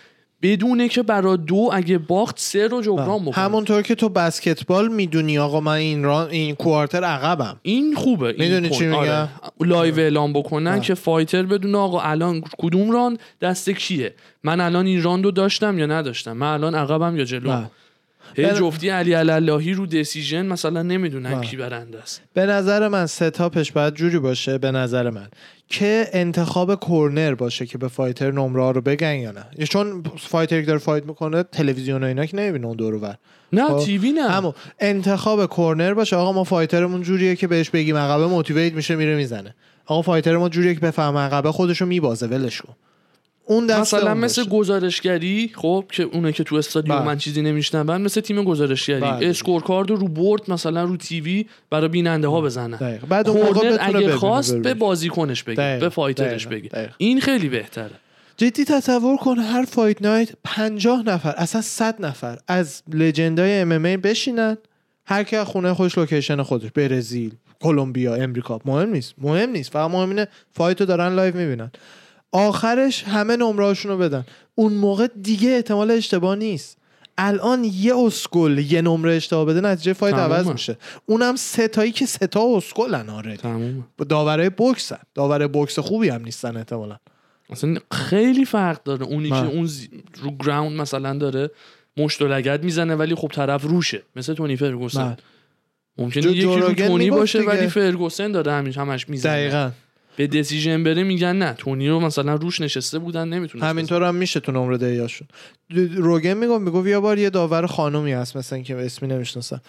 بدونه 0.41 0.87
که 0.87 1.03
برا 1.03 1.35
دو 1.35 1.69
اگه 1.73 1.97
باخت 1.97 2.39
سه 2.39 2.67
رو 2.67 2.81
جبران 2.81 3.21
بکنه 3.21 3.43
همونطور 3.43 3.81
که 3.81 3.95
تو 3.95 4.09
بسکتبال 4.09 4.87
می‌دونی 4.87 5.39
آقا 5.39 5.59
من 5.59 5.71
این 5.71 6.03
راند 6.03 6.29
این 6.29 6.55
quarter 6.55 7.03
عقبم 7.03 7.59
این 7.61 7.95
خوبه 7.95 8.27
این 8.27 8.35
می‌دونی 8.39 8.69
چی. 8.69 8.85
میگم؟ 8.85 9.27
live 9.59 9.99
اعلام 9.99 10.33
بکنن 10.33 10.71
آه. 10.71 10.79
که 10.79 10.93
fighter 10.93 11.43
بدونه 11.43 11.77
آقا 11.77 12.01
الان 12.01 12.43
کدوم 12.57 12.91
راند 12.91 13.17
دست 13.41 13.69
کیه 13.69 14.13
من 14.43 14.59
الان 14.59 14.85
این 14.85 15.03
راندو 15.03 15.31
داشتم 15.31 15.79
یا 15.79 15.85
نداشتم 15.85 16.33
من 16.37 16.53
الان 16.53 16.75
عقبم 16.75 17.17
یا 17.17 17.23
جلو 17.23 17.49
بله. 17.49 17.71
هی. 18.35 18.51
جفتی 18.51 18.89
علی 18.89 19.13
اللهی 19.15 19.73
رو 19.73 19.85
decision 19.85 20.45
مثلا 20.45 20.81
نمی‌دونن. 20.83 21.41
کی 21.41 21.57
برنده 21.57 22.01
است. 22.01 22.21
به 22.33 22.45
نظر 22.45 22.87
من 22.87 23.05
setup 23.05 23.53
ش 23.53 23.71
باید 23.71 23.93
جوری 23.93 24.19
باشه 24.19 24.57
به 24.57 24.71
نظر 24.71 25.09
من. 25.09 25.27
که 25.69 26.07
انتخاب 26.13 26.75
corner 26.75 27.35
باشه 27.35 27.65
که 27.65 27.77
به 27.77 27.87
fighter 27.87 28.31
نمره 28.31 28.71
رو 28.71 28.81
بگن 28.81 29.15
یا 29.15 29.31
نه. 29.31 29.65
چون 29.65 30.03
fighter 30.19 30.61
که 30.61 30.67
داره 30.67 30.79
fight 30.79 31.05
می‌کنه 31.05 31.43
تلویزیون 31.43 32.03
و 32.03 32.07
اینا 32.07 32.25
که 32.25 32.37
نمی‌بینه 32.37 32.67
اون 32.67 32.77
دور 32.77 32.93
و 32.93 32.99
بر 32.99 33.15
نه 33.53 33.67
خب، 33.67 33.79
TV 33.79 34.11
نه. 34.11 34.21
اما 34.21 34.55
انتخاب 34.79 35.45
corner 35.45 35.93
باشه. 35.93 36.15
آقا 36.15 36.31
ما 36.31 36.43
fighter 36.43 36.84
مون 36.84 37.01
جوریه 37.01 37.35
که 37.35 37.47
بهش 37.47 37.69
بگیم 37.69 37.97
عقبه 37.97 38.27
motivate 38.27 38.73
میشه 38.73 38.95
میره 38.95 39.15
می‌زنه. 39.15 39.55
آقا 39.85 40.01
fighter 40.01 40.37
ما 40.37 40.49
جوریه 40.49 40.73
که 40.73 40.79
بفهم 40.79 41.17
عقبه 41.17 41.51
خودشو 41.51 41.85
میبازه 41.85 42.27
ولش 42.27 42.61
کن. 42.61 42.75
اون 43.45 43.65
دست 43.65 43.79
مثلا 43.79 44.11
اون 44.11 44.19
مثل. 44.19 44.43
گزارشگری 44.43 45.51
خب 45.55 45.85
که 45.91 46.03
اونه 46.03 46.31
که 46.31 46.43
تو 46.43 46.55
استادیوم 46.55 46.97
بله. 46.97 47.05
من 47.05 47.17
چیزی 47.17 47.41
نمیشنون 47.41 48.01
مثل 48.01 48.21
تیم 48.21 48.43
گزارشگری 48.43 49.01
بله. 49.01 49.29
scorecard 49.29 49.89
رو 49.89 50.07
board 50.07 50.51
مثلا 50.51 50.83
رو 50.83 50.97
TV 50.97 51.45
برای 51.69 51.87
بیننده 51.87 52.27
ها 52.27 52.41
بزنن 52.41 52.77
دقیق. 52.77 53.05
بعد 53.05 53.29
اون 53.29 53.77
اگه 53.79 54.15
خواست 54.15 54.57
به. 54.57 54.73
بازیکنش 54.73 55.43
بگه 55.43 55.55
دقیق. 55.55 55.79
به 55.79 55.89
fighter 55.89 56.30
ش. 56.30 56.47
بگه 56.47 56.69
دقیق. 56.69 56.91
این 56.97 57.21
خیلی 57.21 57.49
بهتره 57.49 57.91
جدی 58.37 58.65
تصور 58.65 59.17
کن 59.17 59.37
هر 59.39 59.65
fight 59.65 60.01
night 60.01 60.29
50 60.43 61.03
نفر 61.05 61.33
اصلا 61.37 61.61
100 61.61 62.05
نفر 62.05 62.37
از 62.47 62.83
legend 62.93 63.59
ای 63.59 63.71
MMA 63.71 63.83
بشینن 63.83 64.57
هر 65.05 65.23
کی 65.23 65.35
از 65.35 65.47
خونه 65.47 65.73
خوش 65.73 65.97
location 65.97 66.41
خودش 66.41 66.71
برزیل 66.71 67.31
کلمبیا 67.59 68.15
امریکا 68.15 68.59
مهم 68.65 68.89
نیست 68.89 69.13
مهم 69.17 69.49
نیست 69.49 69.71
فقط 69.71 69.91
مهم 69.91 70.09
اینه 70.09 70.27
fight 70.51 70.79
رو 70.79 70.85
دارن 70.85 71.15
live 71.15 71.37
می‌بینن 71.37 71.71
آخرش 72.31 73.03
همه 73.03 73.35
نمرهاشون 73.35 73.91
رو 73.91 73.97
بدن. 73.97 74.25
اون 74.55 74.73
موقع 74.73 75.07
دیگه 75.21 75.49
احتمال 75.49 75.91
اشتباه 75.91 76.35
نیست. 76.35 76.77
الان 77.17 77.63
یه 77.63 77.95
اسکل 77.97 78.65
یه 78.69 78.81
نمره 78.81 79.13
اشتباه 79.15 79.45
بده 79.45 79.61
نتیجه 79.61 79.93
fight. 79.93 80.15
عوض 80.15 80.47
میشه. 80.47 80.77
اونم 81.05 81.35
سه 81.35 81.67
تایی 81.67 81.91
که 81.91 82.05
سه 82.05 82.27
تا 82.27 82.57
اسکلن 82.57 83.09
آره. 83.09 83.37
داورای 84.09 84.49
بوکسن 84.49 84.99
داورای 85.13 85.47
بوکس 85.47 85.79
خوبی 85.79 86.09
هم 86.09 86.21
نیستن 86.23 86.57
احتمالا. 86.57 86.97
اصلا 87.49 87.75
خیلی 87.91 88.45
فرق 88.45 88.83
داره. 88.83 89.05
اونی 89.05 89.29
بله. 89.29 89.41
که 89.41 89.47
اون 89.55 89.65
زی- 89.65 89.89
رو 90.21 90.31
ground 90.31 90.81
مثلا 90.81 91.17
داره 91.17 91.51
مشت 91.97 92.21
و 92.21 92.27
لگد 92.27 92.63
می‌زنه 92.63 92.95
ولی 92.95 93.15
خب 93.15 93.27
طرف 93.27 93.63
روشه. 93.63 94.03
مثل 94.15 94.33
تونی 94.33 94.55
فرگوسن. 94.55 95.17
ممکنه 95.97 96.31
یکی 96.31 96.43
رو 96.43 96.73
تونی 96.73 97.09
باشه 97.09 97.39
دیگه. 97.39 97.51
ولی 97.51 97.67
فرگوسن 97.67 98.31
داره 98.31 98.51
همیش 98.51 98.77
همش 98.77 99.09
می‌زنه. 99.09 99.31
دقیقا. 99.33 99.71
به 100.17 100.27
decision 100.27 100.83
بره 100.83 101.03
میگن 101.03 101.35
نه. 101.35 101.53
تونی 101.53 101.89
رو 101.89 101.99
مثلا 101.99 102.35
روش 102.35 102.61
نشسته 102.61 102.99
بودن 102.99 103.27
نمی‌تونه 103.27 103.65
همینطور 103.65 104.03
هم 104.03 104.15
میشه 104.15 104.39
تو 104.39 104.51
نمره 104.51 104.77
دهیاشون 104.77 105.27
روگن 105.95 106.33
می‌گفت 106.33 106.61
می‌گفت 106.61 106.87
یه 106.87 106.99
بار 106.99 107.19
یه 107.19 107.29
داور 107.29 107.65
خانومی 107.65 108.11
هست 108.11 108.37
مثلا 108.37 108.59
که 108.59 108.75
اسمی 108.75 109.07
نمی‌شناسم 109.07 109.61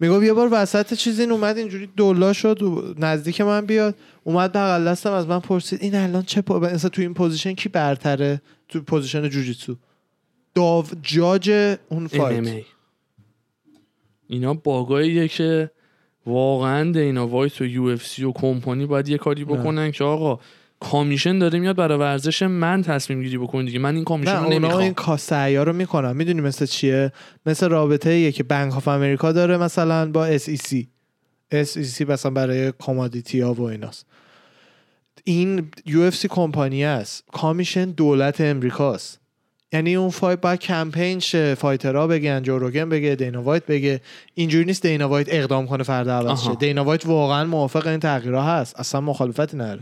می‌گفت 0.00 0.24
یه 0.24 0.32
بار 0.32 0.48
وسط 0.52 0.94
چیزی 0.94 1.22
این 1.22 1.32
اومد 1.32 1.58
اینجوری 1.58 1.88
دولا 1.96 2.32
شد 2.32 2.62
و 2.62 2.94
نزدیک 2.98 3.40
من 3.40 3.66
بیاد. 3.66 3.94
اومد 4.24 4.52
بغل 4.52 4.88
دستم 4.88 5.12
از 5.12 5.26
من 5.26 5.40
پرسید 5.40 5.82
این 5.82 5.94
الان 5.94 6.22
چه 6.22 6.40
پا... 6.40 6.58
مثلا 6.58 6.90
تو 6.90 7.02
این 7.02 7.14
position 7.14 7.52
کی 7.52 7.68
برتره؟ 7.68 8.42
تو 8.68 8.80
position 8.80 9.28
جوجیتسو. 9.28 9.76
داور 10.54 10.84
judge 11.02 11.76
اون 11.88 12.06
fight. 12.06 12.64
اینا 14.26 14.54
باگاییه 14.54 15.28
که 15.28 15.70
واقعا 16.26 16.90
دینا 16.92 17.26
وایت 17.28 17.60
و 17.60 17.64
UFC 17.66 18.24
و 18.24 18.32
کمپانی 18.32 18.86
باید 18.86 19.08
یه 19.08 19.18
کاری 19.18 19.44
بکنن 19.44 19.90
که 19.90 20.04
آقا 20.04 20.38
commission 20.80 21.38
داره 21.38 21.58
میاد 21.58 21.76
برای 21.76 21.98
ورزش 21.98 22.42
من 22.42 22.82
تصمیم 22.82 23.22
گیری 23.22 23.38
بکن 23.38 23.64
دیگه. 23.64 23.78
من 23.78 23.94
این 23.94 24.04
commission 24.04 24.42
رو 24.44 24.48
نمی‌خوام. 24.48 24.80
این 24.82 24.94
کا- 24.94 25.16
سعیا 25.16 25.62
رو 25.62 25.72
می‌کنن. 25.72 26.16
می‌دونی 26.16 26.40
مثل 26.40 26.66
چیه؟ 26.66 27.12
مثل 27.46 27.68
رابطه 27.68 28.10
ایه 28.10 28.32
که 28.32 28.42
Bank 28.42 28.76
of 28.76 28.88
America 28.88 29.32
داره 29.32 29.56
مثلا 29.58 30.10
با 30.10 30.38
SEC 30.38 30.76
SEC 31.54 32.00
مثلا 32.08 32.30
برای 32.30 32.72
commodity 32.72 33.40
ها 33.40 33.54
و 33.54 33.62
ایناست. 33.62 34.06
این 35.24 35.68
UFC 35.86 36.26
کمپانی 36.26 36.84
است 36.84 37.24
commission 37.32 37.84
دولت 37.90 38.40
امریکاست. 38.40 39.20
یعنی 39.74 39.94
اون 39.96 40.10
fight 40.10 40.40
باید 40.40 40.60
کمپین 40.60 41.20
شه 41.20 41.54
fighter 41.54 41.99
ها 41.99 42.06
بگن 42.06 42.42
جو 42.42 42.58
روگن 42.58 42.88
بگه 42.88 43.14
دینا 43.14 43.42
وایت 43.42 43.66
بگه. 43.66 44.00
اینجوری 44.34 44.64
نیست 44.64 44.82
دینا 44.82 45.08
وایت 45.08 45.26
اقدام 45.30 45.66
کنه 45.66 45.82
فردا 45.82 46.18
عوض 46.18 46.42
شه. 46.42 46.54
دینا 46.54 46.84
وایت 46.84 47.06
واقعا 47.06 47.44
موافق 47.44 47.86
این 47.86 48.00
تغییرها 48.00 48.42
هست. 48.42 48.80
اصلا 48.80 49.00
مخالفتی 49.00 49.56
نداره. 49.56 49.80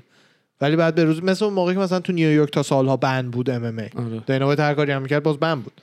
ولی 0.61 0.77
بعد 0.77 0.95
به 0.95 1.05
روز 1.05 1.25
مثل 1.25 1.45
اون 1.45 1.55
موقعی 1.55 1.75
که 1.75 1.81
مثلا 1.81 2.01
تو 2.01 2.13
نیویورک 2.13 2.51
تا 2.53 2.63
سالها 2.63 2.97
ban 2.97 3.31
بود 3.31 3.51
MMA 3.51 3.79
آره. 3.79 4.23
دینا 4.27 4.47
وایت 4.47 4.61
هر 4.61 4.75
کاری 4.75 4.93
هم 4.93 5.03
می‌کرد 5.03 5.23
باز 5.23 5.37
ban 5.37 5.63
بود. 5.63 5.81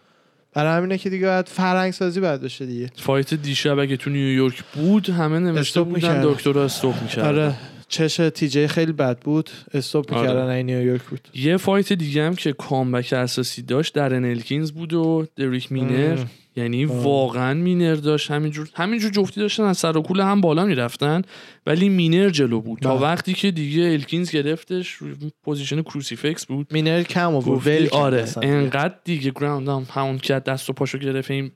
برای 0.53 0.77
همینه 0.77 0.97
که 0.97 1.09
دیگه 1.09 1.27
باید 1.27 1.47
فرهنگ 1.49 1.93
سازی 1.93 2.19
باید 2.19 2.41
بشه 2.41 2.65
دیگه. 2.65 2.91
fight 2.95 3.33
دیشب 3.33 3.79
اگه 3.79 3.97
تو 3.97 4.09
نیویورک 4.09 4.63
بود 4.63 5.09
همه 5.09 5.39
نوشته 5.39 5.59
stop 5.59 5.89
بودن. 5.89 6.21
دکتر 6.23 6.59
stop 6.59 6.95
می‌کرد 7.01 7.25
آره. 7.25 7.53
چش 7.89 8.15
تیجی 8.15 8.67
خیلی 8.67 8.91
بد 8.91 9.19
بود 9.19 9.49
stop 9.73 10.13
آره. 10.13 10.21
می‌کردن 10.21 10.49
این 10.49 10.65
نیویورک 10.65 11.01
بود 11.01 11.27
یه 11.33 11.57
fight 11.57 11.93
دیگه 11.93 12.25
هم 12.25 12.35
که 12.35 12.53
comeback 12.53 13.13
اساسی 13.13 13.61
داشت 13.61 13.93
در 13.93 14.13
الکینز 14.13 14.71
بود 14.71 14.93
و 14.93 15.25
دریک 15.35 15.71
مینر 15.71 16.17
ام. 16.19 16.29
یعنی 16.55 16.85
آه. 16.85 17.03
واقعا 17.03 17.53
مینر 17.53 17.95
داشت 17.95 18.31
همینجور 18.31 18.69
همینجور 18.75 19.11
جفتی 19.11 19.41
داشتن 19.41 19.63
از 19.63 19.77
سر 19.77 19.97
و 19.97 20.01
کول 20.01 20.19
هم 20.19 20.41
بالا 20.41 20.65
می‌رفتن 20.65 21.21
ولی 21.65 21.89
مینر 21.89 22.29
جلو 22.29 22.61
بود 22.61 22.79
تا 22.79 22.95
بله. 22.95 23.03
وقتی 23.03 23.33
که 23.33 23.51
دیگه 23.51 23.83
الکینز 23.83 24.31
گرفتش 24.31 24.99
position 25.43 25.81
crucifix 25.81 26.45
بود 26.45 26.67
مینر 26.71 27.03
کم 27.03 27.31
بود 27.31 27.45
گفتی 27.45 27.69
ول 27.69 27.87
آره. 27.91 28.25
انقدر 28.41 28.95
دیگه 29.03 29.31
ground 29.31 29.69
and 29.69 29.85
pound 29.85 30.21
کرد 30.21 30.43
دست 30.43 30.69
و 30.69 30.73
پاشو 30.73 30.97
گرفت 30.97 31.31
این 31.31 31.51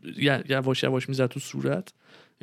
یواش 0.49 0.83
یواش 0.83 1.09
می‌زد 1.09 1.27
تو 1.27 1.39
صورت 1.39 1.93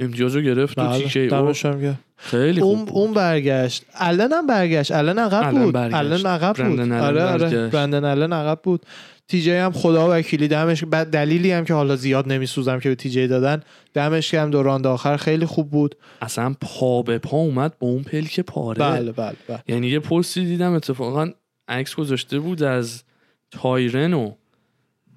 امتیاز 0.00 0.36
رو 0.36 0.42
گرفت 0.42 0.74
تو 0.74 0.88
بله، 0.88 1.02
تیکه 1.02 1.36
او 1.36 1.52
هم. 1.64 1.98
خیلی 2.16 2.60
اون 2.60 2.78
خوب 2.78 2.88
بود. 2.88 2.96
اون 2.96 3.14
برگشت. 3.14 3.84
الان 3.94 4.32
هم 4.32 4.46
برگشت. 4.46 4.92
الان 4.92 5.18
عقب 5.18 5.50
بود. 5.50 5.76
الان 5.76 6.26
عقب 6.26 6.68
بود. 6.68 6.92
آره 6.92 7.22
آره. 7.22 7.68
برندن 7.68 8.04
الان 8.04 8.32
عقب 8.32 8.60
بود. 8.62 8.86
تی 9.28 9.42
جی 9.42 9.50
هم 9.50 9.72
خدا 9.72 10.08
وکیلی 10.10 10.48
دمش 10.48 10.84
بعد 10.84 11.10
دلیلی 11.10 11.52
هم 11.52 11.64
که 11.64 11.74
حالا 11.74 11.96
زیاد 11.96 12.32
نمیسوزم 12.32 12.78
که 12.78 12.88
به 12.88 12.94
تی 12.94 13.10
جی 13.10 13.26
دادن 13.26 13.62
دمش 13.94 14.30
گرم 14.30 14.50
دوران 14.50 14.86
آخر 14.86 15.16
خیلی 15.16 15.46
خوب 15.46 15.70
بود. 15.70 15.94
اصلا 16.22 16.54
پا 16.60 17.02
به 17.02 17.18
پا 17.18 17.36
اومد 17.36 17.78
با 17.78 17.88
اون 17.88 18.02
پلک 18.02 18.40
پاره. 18.40 18.78
بله 18.78 19.12
بله 19.12 19.36
بله. 19.48 19.62
یعنی 19.68 19.88
یه 19.88 19.98
پستی 20.00 20.44
دیدم 20.44 20.72
اتفاقا 20.72 21.30
عکس 21.68 21.94
گذاشته 21.94 22.38
بود 22.38 22.62
از 22.62 23.02
تایرن 23.50 24.14
و 24.14 24.32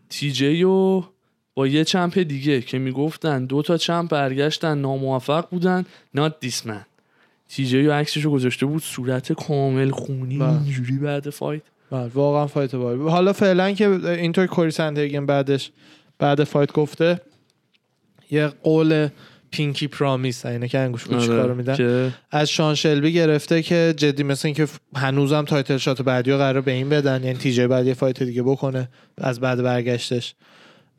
تی 0.10 0.32
جی 0.32 0.64
و 0.64 1.04
با 1.56 1.68
یه 1.68 1.84
چمپ 1.84 2.20
دیگه 2.20 2.62
که 2.62 2.80
می‌گفتن 2.80 3.45
دو 3.45 3.62
تا 3.62 3.78
چمپ 3.78 4.12
برگشتن 4.12 4.78
ناموفق 4.78 5.49
بودن 5.49 5.86
نات 6.14 6.39
دیسمن 6.39 6.86
تی 7.49 7.66
جی 7.66 7.88
و 7.88 7.93
عکسشو 7.93 8.32
گذاشته 8.32 8.66
بود 8.66 8.84
صورت 8.84 9.34
کامل 9.34 9.91
خونی 9.91 10.38
بله. 10.38 10.49
اینجوری 10.49 10.97
بعد 10.97 11.30
فایت 11.30 11.62
بله 11.91 12.12
واقعا 12.14 12.47
فایت 12.47 12.76
باری 12.76 12.97
بود. 12.97 13.10
حالا 13.10 13.34
فعلا 13.34 13.72
که 13.72 13.89
اینطور 13.89 14.47
کوری 14.47 14.72
سندهگن 14.72 15.26
بعدش 15.26 15.72
بعد 16.20 16.43
فایت 16.43 16.72
گفته 16.72 17.22
یه 18.32 18.47
قول 18.47 19.08
پینکی 19.51 19.88
پرامیس 19.88 20.45
اینه 20.45 20.68
که 20.68 20.80
انگوش 20.80 21.04
بود 21.04 21.20
چیکارو 21.20 21.56
میدن 21.56 21.74
آره، 21.74 21.78
که 21.78 22.14
از 22.32 22.49
شان 22.49 22.76
شلبی 22.76 23.14
گرفته 23.14 23.62
که 23.62 23.93
جدی 23.97 24.24
مثل 24.24 24.47
اینکه 24.47 24.68
هنوزم 24.95 25.45
تایتل 25.45 25.78
شات 25.78 26.01
بعدی 26.01 26.32
رو 26.32 26.38
قرار 26.38 26.62
به 26.62 26.72
این 26.72 26.89
بدن 26.89 27.24
یعنی 27.24 27.38
تیجه 27.38 27.68
بعد 27.68 27.88
یه 27.88 27.93
فایت 27.93 28.24
دیگه 28.24 28.43
بکنه 28.43 28.89
از 29.18 29.39
بعد 29.39 29.64
برگشتش 29.64 30.36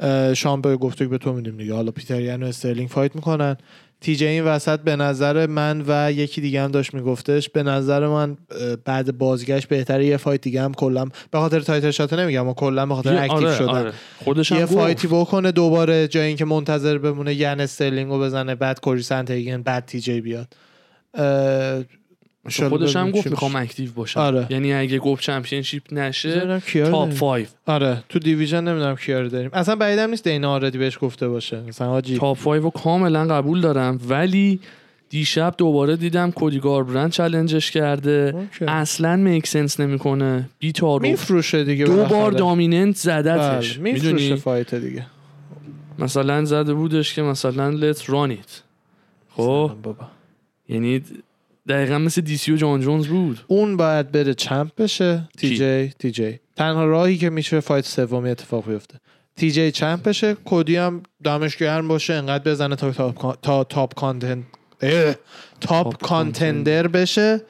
اه، 0.01 0.35
شان 0.35 0.61
به 0.61 0.77
گفته 0.77 1.05
که 1.05 1.09
به 1.09 1.19
تو 1.19 1.33
میدیم 1.33 1.57
دیگه. 1.57 1.75
حالا 1.75 1.91
پیتریان 1.91 2.43
و 2.43 2.47
استرلینگ 2.47 2.89
fight 2.89 3.15
می‌کنن. 3.15 3.57
تیجه 4.01 4.27
این 4.27 4.45
وسط 4.45 4.81
به 4.81 4.97
نظر 4.97 5.47
من 5.47 5.85
و 5.89 6.13
یکی 6.13 6.41
دیگه 6.41 6.63
هم 6.63 6.71
داشت 6.71 6.95
میگفتش 6.95 7.49
به 7.49 7.63
نظر 7.63 8.07
من 8.07 8.37
بعد 8.85 9.19
بازگشت 9.19 9.69
بهتره 9.69 10.07
یه 10.07 10.17
fight 10.17 10.41
دیگه 10.41 10.63
هم 10.63 10.75
کلا 10.75 11.05
به 11.31 11.39
خاطر 11.39 11.61
title 11.61 11.91
shot 11.91 12.13
نمیگم 12.13 12.41
اما 12.41 12.55
کلا 12.55 12.87
به 12.87 12.95
خاطر 12.95 13.17
active 13.17 13.37
آره، 13.37 13.57
شدن. 13.57 13.69
آره. 13.69 13.93
خودش 14.25 14.51
یه 14.51 14.63
گفت. 14.63 14.75
fight 14.75 15.01
ی 15.01 15.07
بکنه 15.07 15.53
دوباره 15.53 16.09
جای 16.09 16.27
اینکه 16.27 16.45
منتظر 16.45 16.99
بمونه 16.99 17.35
ین 17.35 17.61
استرلینگ 17.61 18.11
رو 18.11 18.21
بزنه 18.21 18.55
بعد 18.55 18.81
کوری 18.81 19.03
سنتیگن 19.03 19.63
بعد 19.63 19.85
تی 19.87 20.01
جی 20.01 20.21
بیاد. 20.21 20.55
خودش 22.51 22.97
هم 22.97 23.11
گفت 23.11 23.27
می‌خوام. 23.27 23.57
active 23.57 23.93
باشم. 23.93 24.21
آره. 24.21 24.47
یعنی 24.51 24.75
اگه 24.75 24.99
گفت 24.99 25.23
چمپیونشیپ 25.23 25.83
نشه 25.93 26.61
تاپ 26.61 26.75
داریم. 26.75 27.15
5 27.15 27.47
آره. 27.67 28.05
تو 28.09 28.19
دیویژن 28.19 28.69
نمی‌دونم 28.69 28.97
کیا 28.97 29.21
رو 29.21 29.29
داریم. 29.29 29.51
اصلا 29.53 29.77
بعیدم 29.77 30.11
نیست 30.11 30.29
دینا 30.29 30.53
آردی 30.53 30.79
بهش 30.79 30.99
گفته 31.01 31.29
باشه. 31.29 31.61
مثلا 31.61 31.89
حاجی. 31.89 32.19
تاپ 32.19 32.39
5 32.45 32.63
رو 32.63 32.71
کاملا 32.71 33.25
قبول 33.25 33.61
دارم. 33.61 34.01
ولی 34.09 34.61
دیشب 35.09 35.55
دوباره 35.59 35.97
دیدم 35.97 36.31
کودی 36.31 36.61
گاربرند 36.61 37.11
چلنجش 37.11 37.71
کرده. 37.71 38.33
اوکی. 38.35 38.65
اصلا 38.65 39.17
میک 39.17 39.47
سنس 39.47 39.81
نمی‌کنه. 39.81 40.49
بی 40.59 40.73
تعارف. 40.73 41.03
میفروشه 41.03 41.65
دیگه 41.65 41.85
دو. 41.85 42.05
بار 42.05 42.33
دامیننت 42.33 42.97
زدتش. 42.97 43.79
بله، 43.79 43.93
میفروشه 43.93 44.37
فایت 44.37 44.75
دیگه. 44.75 45.07
مثلا 45.99 46.45
زده 46.45 46.75
بودش 46.75 47.15
که 47.15 47.23
مثلا 47.23 47.69
لت 47.69 48.11
رانیت 48.11 48.63
خب؟ 49.29 49.71
یعنی 50.69 51.03
دقیقا 51.69 51.99
مثل 51.99 52.21
دیسی 52.21 52.53
و 52.53 52.57
جان 52.57 52.81
جونز 52.81 53.07
بود 53.07 53.41
اون 53.47 53.77
باید 53.77 54.13
بره 54.13 54.35
champ 54.35 54.75
بشه 54.79 55.29
تی؟ 55.39 55.57
جی 55.57 55.89
تی 55.99 56.11
جی 56.11 56.41
تنها 56.57 56.85
راهی 56.85 57.17
که 57.17 57.31
میشه 57.31 57.61
fight 57.61 57.85
سومی 57.85 58.31
اتفاق 58.31 58.71
بیفته 58.71 59.01
تی 59.37 59.51
جی 59.51 59.71
champ 59.71 60.03
بشه 60.03 60.35
کودی 60.35 60.77
هم 60.77 61.03
دمش 61.25 61.57
گرم 61.57 61.89
باشه 61.89 62.15
انقدر 62.15 62.53
بزنه 62.53 62.77
تا 62.77 62.93
top 62.93 63.41
تا 63.43 63.65
top 63.65 63.95
content 63.95 64.45
اه، 64.83 65.15
top 65.61 66.03
contender 66.03 66.87
بشه 66.89 67.41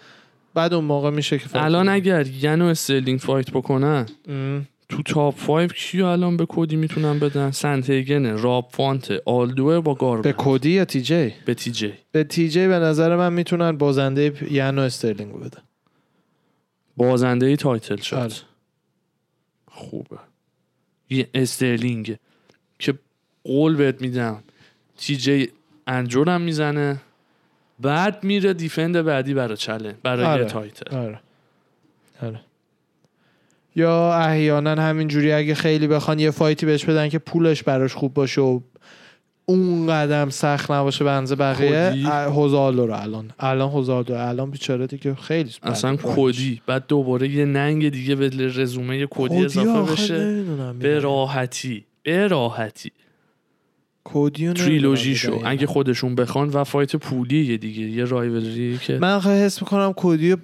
بعد 0.55 0.75
اون 0.75 0.85
موقع 0.85 1.11
میشه 1.11 1.39
که 1.39 1.45
الان. 1.55 1.89
اگر 1.89 2.27
ین 2.27 2.63
و 2.63 2.65
استرلینگ 2.65 3.19
فایت 3.19 3.51
بکنن 3.51 4.07
ام. 4.29 4.67
تو 4.89 5.03
top 5.03 5.47
5 5.47 5.73
کیو 5.73 6.05
الان 6.05 6.37
به 6.37 6.47
کودی 6.47 6.77
می‌تونن 6.77 7.19
بدن؟ 7.19 7.51
سنتیگن 7.51 8.39
راب 8.39 8.69
فانت 8.73 9.13
آلدوه 9.27 9.81
با 9.81 9.95
به 9.95 10.01
گاربن 10.01 10.33
کودی 10.33 10.71
یا 10.71 10.85
تی 10.85 11.03
جی؟ 11.03 11.35
به 11.45 11.55
تی 11.55 11.71
جی. 11.71 11.93
به 12.13 12.25
تی 12.25 12.49
جی 12.49 12.67
به 12.69 12.79
نظر 12.79 13.17
من 13.17 13.33
می‌تونن 13.33 13.73
بازنده 13.79 14.31
پ- 14.31 14.53
ین 14.53 14.79
و 14.79 14.83
استرلینگ 14.83 15.33
بدن. 15.41 15.63
بازنده 16.97 17.47
ای 17.47 17.57
تایتل 17.57 17.95
بله. 17.97 18.05
شد 18.05 18.33
خوبه. 19.69 20.17
یه 21.11 21.29
استرلینگ 21.35 22.17
که 22.79 22.95
قول 23.45 23.77
بهت 23.77 24.01
میدم. 24.01 24.43
تی 24.97 25.17
جی 25.17 25.49
انجورم 25.87 26.41
می‌زنه 26.41 27.01
بعد 27.81 28.25
میره 28.25 28.55
دیفند 28.55 29.03
بعدی 29.03 29.35
برای 29.35 29.57
چله 29.57 29.97
برای 30.03 30.25
آره. 30.27 30.45
تایتل. 30.45 30.97
آره. 30.97 31.21
آره. 32.23 32.41
یا 33.77 34.15
احیانا 34.15 34.83
همینجوری 34.83 35.33
اگه 35.33 35.55
خیلی 35.55 35.87
بخوان 35.87 36.19
یه 36.19 36.31
فایتی 36.31 36.67
بهش 36.67 36.85
بدن 36.85 37.09
که 37.09 37.19
پولش 37.19 37.63
براش 37.63 37.95
خوب 37.95 38.15
باشه 38.15 38.41
و 38.41 38.61
اون 39.47 39.87
قدم 39.87 40.31
سخت 40.31 40.71
نباشه 40.71 41.05
بنز 41.05 41.33
بقیه 41.33 42.09
حوزالو 42.09 42.87
رو 42.87 42.95
الان. 42.95 43.31
الان 43.41 43.71
حوزالو 43.71 44.15
الان 44.15 44.51
بیچاره 44.51 44.87
دیگه 44.87 45.15
خیلی 45.15 45.51
اصلا. 45.63 45.97
کودی 45.97 46.61
بعد 46.67 46.85
دوباره 46.89 47.29
یه 47.29 47.45
ننگ 47.45 47.89
دیگه 47.89 48.15
به 48.15 48.31
رزومه 48.55 49.07
کودی 49.07 49.35
کودی 49.35 49.45
اضافه 49.45 49.93
بشه. 49.93 50.19
به 50.19 50.25
می‌دونم. 50.25 51.03
راحتی. 51.03 51.85
به 52.03 52.29
راحتی. 52.29 52.93
کودی 54.05 54.53
تریلوژی 54.53 55.17
شو. 55.17 55.41
اگه 55.45 55.67
خودشون 55.67 56.15
بخوان 56.15 56.49
و 56.49 56.65
فایت 56.65 56.97
پولیه 56.97 57.57
دیگه. 57.57 57.83
یه 57.83 58.05
رایولری 58.05 58.79
که 58.79 58.99
من 58.99 59.21
حس 59.21 59.63
می‌کنم 59.63 59.93
کودی 59.93 60.37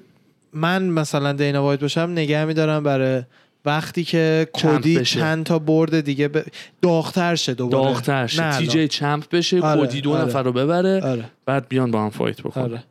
من 0.52 0.82
مثلا 0.82 1.32
دینا 1.32 1.62
وایت 1.62 1.80
باشم 1.80 2.00
نگه 2.00 2.44
میدارم 2.44 2.82
برای 2.82 3.22
وقتی 3.64 4.04
که 4.04 4.48
کودی. 4.52 5.04
چند 5.04 5.44
تا 5.44 5.58
برد 5.58 6.00
دیگه 6.00 6.28
ب... 6.28 6.44
داغتر 6.82 7.34
شه 7.34 7.54
دوباره 7.54 7.84
داغتر 7.84 8.22
نه 8.22 8.28
شه. 8.28 8.58
تی 8.58 8.66
جی 8.66 8.88
champ 8.88 9.24
بشه 9.32 9.60
آره، 9.60 9.80
کودی 9.80 10.00
دو 10.00 10.12
آره. 10.12 10.24
نفر 10.24 10.42
رو 10.42 10.52
ببره 10.52 11.00
آره 11.00 11.24
بعد 11.46 11.68
بیان 11.68 11.90
با 11.90 12.02
هم 12.02 12.10
fight 12.10 12.40
بکنه 12.40 12.64
آره 12.64 12.84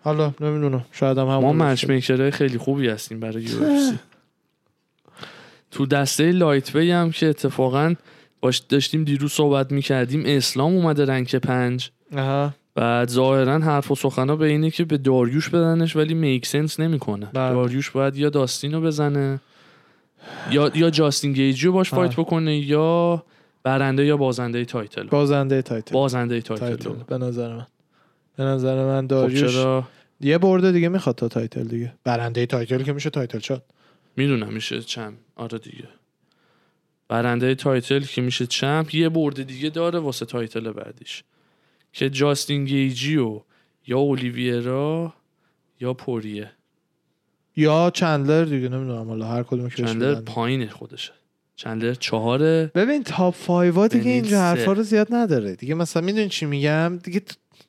حالا 0.00 0.34
نمی‌دونم 0.40 0.84
شاید 0.92 1.18
هم 1.18 1.24
ما 1.24 1.52
match 1.52 1.60
باشه. 1.60 1.86
maker 1.94 2.20
های 2.20 2.30
خیلی 2.30 2.58
خوبی 2.58 2.88
هستیم 2.88 3.20
برای 3.20 3.46
UFC 3.46 3.94
تو 5.70 5.86
دسته 5.86 6.32
lightweight 6.32 6.90
هم 6.90 7.10
که 7.10 7.26
اتفاقا 7.26 7.94
باش 8.40 8.58
داشتیم 8.58 9.04
دیروز 9.04 9.32
صحبت 9.32 9.72
می‌کردیم 9.72 10.22
اسلام 10.26 10.72
اومده 10.76 11.04
rank 11.04 11.36
پنج 11.36 11.90
آها 12.16 12.54
بعد 12.74 13.08
ظاهرا 13.08 13.58
حرف 13.58 13.90
و 13.90 13.94
سخنا 13.94 14.36
به 14.36 14.46
اینه 14.46 14.70
که 14.70 14.84
به 14.84 14.98
داریوش 14.98 15.48
بدنش 15.48 15.96
ولی 15.96 16.14
make 16.14 16.46
sense 16.46 16.80
نمی‌کنه. 16.80 17.30
داریوش 17.34 17.90
باید 17.90 18.16
یا 18.16 18.30
داستین 18.30 18.72
رو 18.72 18.80
بزنه 18.80 19.40
یا 20.50 20.70
یا 20.74 20.90
جاستین 20.90 21.32
گیجی 21.32 21.66
رو 21.66 21.72
باش. 21.72 21.90
fight 21.90 22.12
بکنه 22.12 22.56
یا 22.56 23.24
برنده 23.62 24.04
یا 24.04 24.16
بازنده 24.16 24.64
title. 24.64 25.06
بازنده 25.06 25.62
title. 25.62 25.94
بازنده 25.94 26.40
title. 26.40 26.90
به 27.06 27.18
نظر 27.18 27.54
من. 27.54 27.66
به 28.36 28.44
نظر 28.44 28.84
من 28.84 29.00
خب 29.02 29.08
داریوش 29.08 29.52
چرا؟ 29.52 29.84
یه 30.20 30.38
برده 30.38 30.72
دیگه 30.72 30.88
می‌خواد 30.88 31.14
تا 31.16 31.28
title 31.28 31.64
دیگه. 31.64 31.92
برنده 32.04 32.46
title 32.46 32.82
که 32.82 32.92
میشه 32.92 33.10
title 33.10 33.38
شد 33.38 33.62
می‌دونم 34.16 34.52
میشه 34.52 34.80
champ 34.80 35.14
آره 35.36 35.58
دیگه. 35.58 35.88
برنده 37.08 37.54
title 37.54 38.00
که 38.00 38.22
میشه 38.22 38.46
champ 38.46 38.94
یه 38.94 39.08
برده 39.08 39.42
دیگه 39.42 39.70
داره 39.70 39.98
واسه 39.98 40.26
title 40.26 40.72
بعدیش. 40.72 41.24
که 41.94 42.10
جاستین 42.10 42.64
گیجی 42.64 43.16
و 43.16 43.40
یا 43.86 43.98
اولیویرا 43.98 45.14
یا 45.80 45.94
پوریه 45.94 46.50
یا 47.56 47.90
چندلر 47.94 48.44
دیگه 48.44 48.68
نمی‌دونم 48.68 49.08
حالا 49.08 49.26
هر 49.26 49.42
کدوم 49.42 49.68
که 49.68 49.82
چندلر. 49.82 50.20
پایین 50.20 50.68
خودشه. 50.68 51.12
چندلر 51.56 51.94
چهاره 51.94 52.70
ببین 52.74 53.02
top 53.02 53.34
5 53.46 53.90
دیگه 53.90 54.10
اینجا. 54.10 54.40
حرفا 54.40 54.72
رو 54.72 54.82
زیاد 54.82 55.06
نداره. 55.10 55.56
دیگه 55.56 55.74
مثلا 55.74 56.02
می‌دونی 56.02 56.28
چی 56.28 56.46
میگم؟ 56.46 56.98
دیگه 57.02 57.22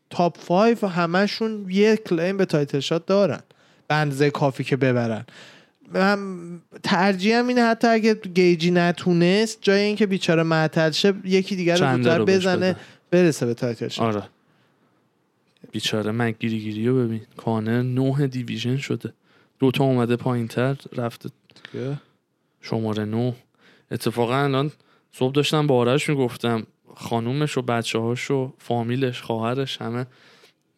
top 0.09 0.38
5 0.45 0.78
همشون 0.78 1.65
یه 1.69 1.97
claim 1.97 2.38
به 2.38 2.45
title 2.45 2.79
shot 2.79 3.05
دارن. 3.05 3.41
به 3.88 3.95
اندازه 3.95 4.30
کافی 4.30 4.63
که 4.63 4.76
ببرن. 4.76 5.26
من 5.93 6.19
ترجیحم 6.84 7.47
اینه 7.47 7.61
حتی 7.61 7.88
اگه 7.88 8.13
گیجی 8.13 8.71
نتونست 8.71 9.57
جای 9.61 9.82
اینکه 9.82 10.05
بیچاره 10.05 10.43
معطل 10.43 10.91
شه 10.91 11.13
یکی 11.23 11.55
دیگر 11.55 11.78
رو 11.78 11.95
زودتر 11.97 12.23
بزنه. 12.23 12.76
برسه 13.11 13.45
به 13.45 13.53
title 13.53 14.03
آره. 14.03 14.23
بیچاره 15.71 16.11
من 16.11 16.31
گیری 16.31 16.59
گیری 16.59 16.87
رو 16.87 17.03
ببین. 17.05 17.21
کانر 17.37 17.81
نه 17.81 18.27
دیویژن 18.27 18.77
شده. 18.77 19.13
دوتا 19.59 19.83
اومده 19.83 20.15
پایین 20.15 20.47
تر 20.47 20.75
رفته 20.95 21.29
شماره 22.61 23.05
نو 23.05 23.31
اتفاقا 23.91 24.35
الان 24.35 24.71
صبح 25.11 25.33
داشتم 25.33 25.67
با 25.67 25.75
آرش 25.75 26.09
می‌گفتم 26.09 26.67
خانومش 26.95 27.57
و 27.57 27.61
بچه 27.61 27.99
هاش 27.99 28.31
و 28.31 28.53
فامیلش 28.57 29.21
خواهرش 29.21 29.81
همه 29.81 30.07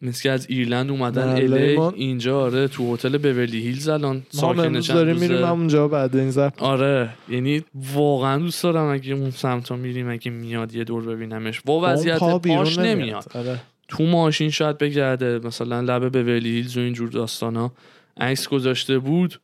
مثل 0.02 0.22
که 0.22 0.30
از 0.30 0.46
ایرلند 0.50 0.90
اومدن 0.90 1.34
بله، 1.34 1.54
الی 1.54 1.78
اینجا 1.78 2.40
آره 2.40 2.68
تو 2.68 2.94
هتل 2.94 3.18
بورلی 3.18 3.60
هیلز 3.62 3.88
الان 3.88 4.22
ساکن 4.30 4.80
چند 4.80 4.96
داریم. 4.96 5.16
میریم 5.16 5.44
همونجا 5.44 5.88
بعد 5.88 6.16
این 6.16 6.30
زب 6.30 6.52
آره 6.58 7.10
یعنی 7.28 7.64
واقعا 7.94 8.38
دوست 8.38 8.62
دارم 8.62 8.92
اگه 8.92 9.14
اون 9.14 9.30
سمتا 9.30 9.76
میریم 9.76 10.10
اگه 10.10 10.30
میاد 10.30 10.74
یه 10.74 10.84
دور 10.84 11.02
ببینمش. 11.02 11.60
با 11.60 11.80
وضعیت 11.82 12.18
پا 12.18 12.38
پاش 12.38 12.78
نمیاد. 12.78 13.24
آره. 13.34 13.60
تو 13.88 14.04
ماشین 14.04 14.50
شاید 14.50 14.78
بگرده 14.78 15.38
مثلا 15.38 15.80
لب 15.80 16.08
بورلی 16.12 16.50
هیلز 16.50 16.76
و 16.76 16.80
اینجور 16.80 17.08
داستانا. 17.08 17.72
عکس 18.16 18.48
گذاشته 18.48 18.98
بود. 18.98 19.40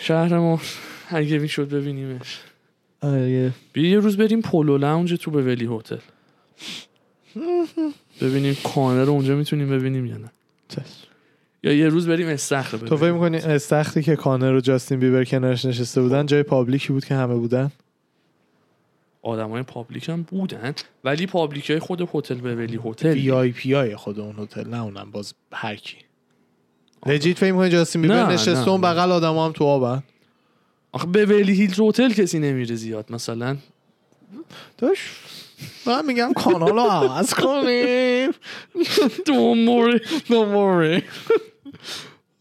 شهر 0.00 0.38
ما 0.38 0.60
اگه 1.08 1.38
می‌شد 1.38 1.68
ببینیمش. 1.68 2.40
آره. 3.00 3.52
بیا 3.72 3.90
یه 3.90 3.98
روز 3.98 4.16
بریم 4.16 4.40
پولو 4.40 4.78
لاونج 4.78 5.14
تو 5.14 5.30
بولی 5.30 5.68
هتل. 5.70 5.96
ببینیم 8.20 8.56
کانر 8.74 9.04
رو 9.04 9.12
اونجا 9.12 9.36
می‌تونیم 9.36 9.70
ببینیم 9.70 10.06
یا 10.06 10.16
نه. 10.16 10.32
چشم. 10.68 10.84
یا 11.62 11.72
یه 11.72 11.88
روز 11.88 12.08
بریم 12.08 12.28
استخر 12.28 12.78
تو 12.78 12.96
فکر 12.96 13.12
می‌کنی 13.12 13.36
استخری 13.36 14.02
که 14.02 14.16
کانر 14.16 14.52
و 14.52 14.60
جاستین 14.60 15.00
بیبر 15.00 15.24
کنارش 15.24 15.64
نشسته 15.64 16.00
بودن 16.00 16.26
جای 16.26 16.42
پابلیکی 16.42 16.92
بود 16.92 17.04
که 17.04 17.14
همه 17.14 17.34
بودن؟ 17.34 17.70
آدم 19.22 19.50
های 19.50 19.62
پابلیک 19.62 20.08
هم 20.08 20.22
بودن 20.22 20.74
ولی 21.04 21.26
پابلیک 21.26 21.70
های 21.70 21.78
خود 21.78 22.08
هتل 22.14 22.34
بولی 22.34 22.80
هتل. 22.84 23.12
وی 23.12 23.30
آی 23.30 23.52
پی 23.52 23.72
های 23.72 23.96
خود 23.96 24.20
اون 24.20 24.34
هتل 24.38 24.68
نه 24.68 24.82
اونم 24.82 25.10
باز 25.10 25.34
هر 25.52 25.76
کی. 25.76 25.96
لجیت 27.06 27.38
فکر 27.38 27.52
می‌کنی 27.52 27.68
جاستین 27.68 28.02
بیبر 28.02 28.26
نه، 28.26 28.32
نشسته 28.32 28.52
نه، 28.52 28.68
اون. 28.68 28.80
بغل 28.80 29.12
آدم 29.12 29.38
هم 29.38 29.52
تو 29.52 29.64
آبن؟ 29.64 30.02
آخه 30.92 31.06
بولی 31.06 31.52
هیلز 31.52 31.80
هتل 31.80 32.12
کسی 32.12 32.38
نمیره 32.38 32.74
زیاد 32.74 33.12
مثلا. 33.12 33.56
داش 34.78 35.20
من 35.86 36.06
میگم 36.06 36.32
کانال 36.32 36.70
رو 36.70 36.80
عوض 36.80 37.34
کنیم. 37.34 38.30
دوموری 39.26 40.00
نموری 40.30 41.02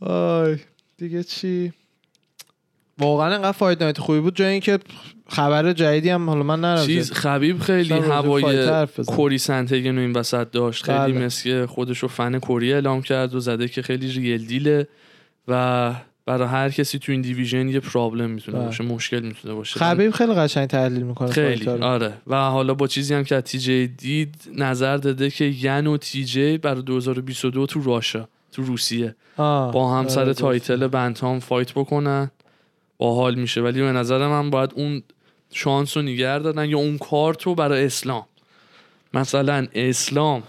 آی 0.01 0.57
دیگه 0.97 1.23
چی؟ 1.23 1.73
واقعا 2.97 3.35
انقدر 3.35 3.51
fight 3.51 3.81
night 3.81 3.99
خوبی 3.99 4.19
بود 4.19 4.35
جای 4.35 4.47
اینکه 4.51 4.79
خبر 5.29 5.73
جدیدی 5.73 6.09
هم 6.09 6.29
حالا 6.29 6.43
من 6.43 6.61
نرم 6.61 6.85
چیز 6.85 7.11
خبیب 7.11 7.59
خیلی 7.59 7.93
هوای. 7.93 8.87
کوری 9.07 9.37
سندهگن 9.37 9.97
این 9.97 10.13
وسط 10.13 10.51
داشت. 10.51 10.83
خیلی 10.83 10.97
بله. 10.97 11.25
مثل 11.25 11.43
که 11.43 11.67
خودش 11.67 11.99
رو 11.99 12.07
فن 12.07 12.39
کوری 12.39 12.73
اعلام 12.73 13.01
کرد 13.01 13.35
و 13.35 13.39
زده 13.39 13.67
که 13.67 13.81
خیلی 13.81 14.07
real 14.07 14.45
deal 14.45 14.79
ه 14.79 14.87
و 15.47 15.93
برای 16.25 16.47
هر 16.47 16.69
کسی 16.69 16.99
تو 16.99 17.11
این 17.11 17.21
division 17.21 17.69
یه 17.69 17.79
problem 17.79 18.29
می‌تونه 18.29 18.57
بله. 18.57 18.65
باشه 18.65 18.83
مشکل 18.83 19.19
می‌تونه 19.19 19.53
باشه. 19.53 19.79
خبیب 19.79 20.11
خیلی 20.11 20.33
قشنگ 20.33 20.67
تحلیل 20.67 21.03
می‌کنه 21.03 21.31
خیلی 21.31 21.69
آره. 21.69 22.13
و 22.27 22.35
حالا 22.35 22.73
با 22.73 22.87
چیزی 22.87 23.13
هم 23.13 23.23
که 23.23 23.41
تی 23.41 23.59
جی 23.59 23.87
دید 23.87 24.35
نظر 24.55 24.97
داده 24.97 25.29
که 25.29 25.45
ین 25.45 25.87
و 25.87 25.97
تی 25.97 26.25
جی 26.25 26.57
برای 26.57 26.81
2022 26.81 27.65
تو 27.65 27.83
Russia 27.83 28.27
تو 28.51 28.63
روسیه. 28.63 29.15
با 29.37 29.97
هم 29.97 30.07
سر 30.07 30.33
title 30.33 30.87
bantam 30.87 31.39
fight 31.39 31.71
بکنن 31.71 32.31
باحال 32.97 33.35
میشه. 33.35 33.61
ولی 33.61 33.81
به 33.81 33.91
نظر 33.91 34.27
من 34.27 34.49
باید 34.49 34.71
اون 34.75 35.03
شانس 35.51 35.97
رو 35.97 36.03
نگر 36.03 36.39
دادن 36.39 36.69
یا 36.69 36.77
اون 36.77 36.97
کارت 36.97 37.43
رو 37.43 37.55
برای 37.55 37.85
اسلام. 37.85 38.25
مثلا 39.13 39.67
اسلام 39.73 40.43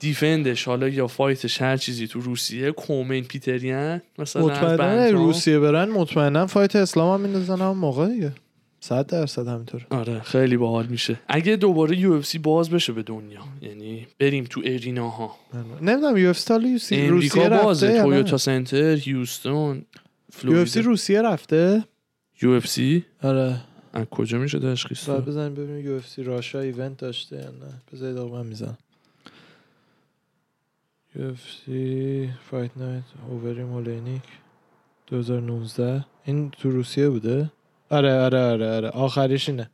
defend 0.00 0.48
ش 0.48 0.64
حالا 0.64 0.88
یا 0.88 1.06
fight 1.06 1.46
ش 1.46 1.62
هر 1.62 1.76
چیزی 1.76 2.06
تو 2.06 2.20
روسیه 2.20 2.70
co-main 2.70 3.24
پیتر 3.24 3.76
یان 3.76 4.02
مثلا 4.18 4.42
مطمئنا. 4.46 5.10
روسیه 5.10 5.58
برن 5.58 5.88
مطمئنا 5.88 6.46
fight 6.46 6.76
اسلام 6.76 7.14
هم 7.14 7.20
میندازن 7.20 7.60
هم 7.60 7.78
موقع 7.78 8.08
دیگه. 8.08 8.32
صد 8.80 9.06
درصد 9.06 9.48
همینطور 9.48 9.86
آره 9.90 10.20
خیلی 10.20 10.56
باحال 10.56 10.86
میشه. 10.86 11.20
اگه 11.28 11.56
دوباره 11.56 11.98
UFC 11.98 12.38
باز 12.38 12.70
بشه 12.70 12.92
به 12.92 13.02
دنیا 13.02 13.40
یعنی 13.62 14.06
بریم 14.18 14.44
تو 14.44 14.60
arena 14.64 15.15
ها. 15.15 15.36
نمی‌دونم 15.82 16.16
UFC 16.16 17.08
روسیه 17.08 17.48
رفته؟ 17.48 18.02
تویوتا 18.02 18.36
سنتر 18.36 18.94
هیوستون 18.94 19.84
یو 20.44 20.56
اف 20.56 20.68
سی 20.68 20.82
روسیه 20.82 21.22
رفته؟ 21.22 21.84
یو 22.42 22.50
اف 22.50 22.66
سی؟ 22.66 23.04
آره. 23.22 23.60
از 23.92 24.04
کجا 24.04 24.38
میشه 24.38 24.58
تشخیص؟ 24.58 25.08
بزنیم 25.08 25.54
ببینیم 25.54 25.86
UFC 25.86 26.22
Russia 26.22 26.60
event 26.60 26.96
داشته 26.96 27.36
یا 27.36 27.42
نه. 27.42 27.72
بذارید 27.92 28.16
آقا 28.16 28.42
من 28.42 28.46
می‌زنم. 28.46 28.78
سی 31.14 32.30
fight 32.50 32.70
night 32.76 33.02
اووری 33.30 33.64
و 33.64 33.71
اولینیک 33.71 34.22
2019 35.06 36.04
این 36.24 36.50
تو 36.50 36.70
روسیه 36.70 37.08
بوده؟ 37.08 37.50
آره 37.90 38.14
آره 38.20 38.38
آره 38.38 38.70
آره. 38.76 38.88
آخریش 38.88 39.48
اینه. 39.48 39.70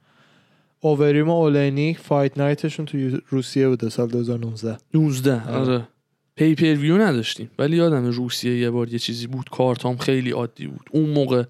اووریم 0.81 1.29
و 1.29 1.33
اولینیک 1.33 1.99
fight 1.99 2.39
night 2.39 2.65
شون 2.65 2.87
تو 2.87 2.99
روسیه 3.29 3.69
بوده 3.69 3.89
سال 3.89 4.09
2019 4.09 4.77
19 4.95 5.43
آره. 5.49 5.57
آره. 5.57 5.89
پیپر 6.35 6.75
ویو 6.75 6.99
نداشتیم. 6.99 7.51
ولی 7.59 7.77
یادم 7.77 8.05
روسیه 8.05 8.59
یه 8.59 8.71
بار 8.71 8.89
یه 8.89 8.99
چیزی 8.99 9.27
بود. 9.27 9.51
کارتام 9.51 9.97
خیلی 9.97 10.31
عادی 10.31 10.67
بود. 10.67 10.91
اون 10.91 11.11
موقع 11.11 11.45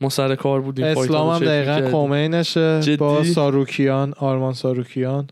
ما 0.00 0.08
سر 0.08 0.34
کار 0.34 0.60
بودیم 0.60 0.84
اسلام 0.84 1.30
هم 1.30 1.46
دقیقا. 1.46 1.90
کومینشه؟ 1.90 2.96
با 2.98 3.24
ساروکیان 3.24 4.14
آرمان 4.18 4.52
ساروکیان. 4.52 5.26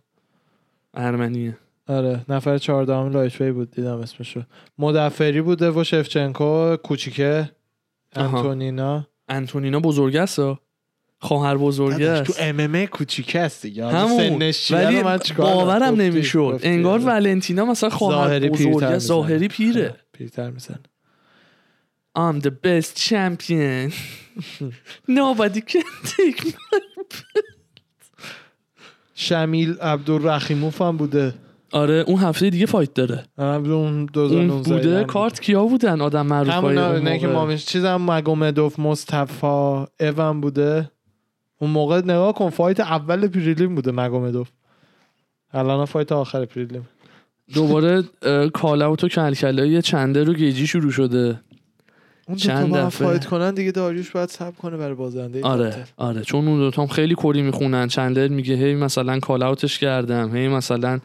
ارمنیه. 0.94 1.58
آره 1.88 2.24
نفر 2.28 2.58
چهاردهم 2.58 3.12
لایت 3.12 3.40
وی 3.40 3.52
بود 3.52 3.70
دیدم 3.70 3.98
اسمشو 3.98 4.42
مدفری 4.78 5.40
بوده 5.40 5.70
و 5.70 5.84
شفچنکو 5.84 6.76
کوچیکه. 6.76 7.50
انتونینا 8.16 9.06
انتونینا 9.28 9.80
بزرگ 9.80 10.16
است. 10.16 10.40
خواهر 11.18 11.56
بزرگ 11.56 11.98
داداش، 11.98 12.26
تو 12.26 12.32
است 12.32 12.42
ام 12.42 12.60
ام 12.60 12.86
کوچیکه 12.86 13.40
است 13.40 13.62
دیگه 13.62 13.86
همون 13.86 14.52
ولی 14.70 15.02
من؟ 15.02 15.18
باورم 15.38 15.94
نمی‌شد 15.94 16.60
انگار 16.62 17.00
آره. 17.00 17.04
ولنتینا 17.04 17.64
مثلا 17.64 17.90
خواهر 17.90 18.28
ظاهری 18.28 18.48
بزرگ 18.48 18.64
پیرتر 18.64 18.86
است. 18.86 18.92
می‌زنه. 18.94 18.98
ظاهری 18.98 19.48
پیره 19.48 19.82
آره، 19.88 20.00
پیرتر 20.12 20.50
می‌زنه 20.50 20.80
I'm 22.18 22.40
the 22.42 22.50
best 22.50 22.98
champion 23.08 23.92
nobody 25.20 25.60
can 25.60 25.88
take 26.04 26.44
me 26.44 26.52
شمیل 29.14 29.78
عبدالرحیموف 29.80 30.82
هم 30.82 30.96
بوده 30.96 31.34
آره 31.72 32.04
اون 32.06 32.20
هفته 32.20 32.50
دیگه 32.50 32.66
fight 32.66 32.94
داره. 32.94 33.24
اون 33.38 33.70
اون 33.70 34.06
2019 34.06 34.74
بوده 34.74 35.04
کارت 35.04 35.40
کیا 35.40 35.64
بودن 35.64 36.00
آدم 36.00 36.26
معروف 36.26 36.48
همون 36.48 36.78
نه 36.78 37.18
که 37.18 37.26
موقع؟ 37.26 37.38
ما 37.38 37.46
میش 37.46 37.66
چیزم 37.66 38.10
مگومدوف 38.10 38.78
مصطفی 38.78 39.46
اون 40.00 40.40
بوده. 40.40 40.90
اون 41.60 41.70
موقع 41.70 41.98
نگاه 41.98 42.34
کن 42.34 42.50
fight 42.50 42.80
اول 42.80 43.28
prelim 43.28 43.74
بوده 43.74 43.92
مگومدوف 43.92 44.48
الان 45.52 45.84
fight 45.84 46.12
آخر 46.12 46.44
prelim. 46.44 46.88
دوباره 47.54 48.02
call 48.54 48.82
out 48.82 49.04
و 49.04 49.08
کلکلای 49.08 49.82
چندلر 49.82 50.24
و 50.24 50.34
گیجی 50.34 50.66
شروع 50.66 50.90
شده. 50.90 51.40
اون 52.28 52.36
چند 52.36 52.74
دفعه. 52.76 52.88
fight 52.88 53.26
کنن 53.26 53.54
دیگه 53.54 53.72
داریوش 53.72 54.10
باید 54.10 54.28
صبر 54.28 54.56
کنه 54.56 54.76
برای 54.76 54.94
بازنده 54.94 55.42
آره 55.42 55.84
آره 55.96 56.22
چون 56.22 56.48
اون 56.48 56.58
دوتا 56.58 56.82
هم 56.82 56.88
خیلی 56.88 57.14
کری 57.14 57.42
می‌خونن. 57.42 57.88
چندلر 57.88 58.28
میگه 58.28 58.54
هی 58.54 58.74
مثلا 58.74 59.18
call 59.18 59.42
out 59.42 59.64
ش 59.64 59.78
کردم 59.78 60.36
هی 60.36 60.48
مثلا 60.48 61.00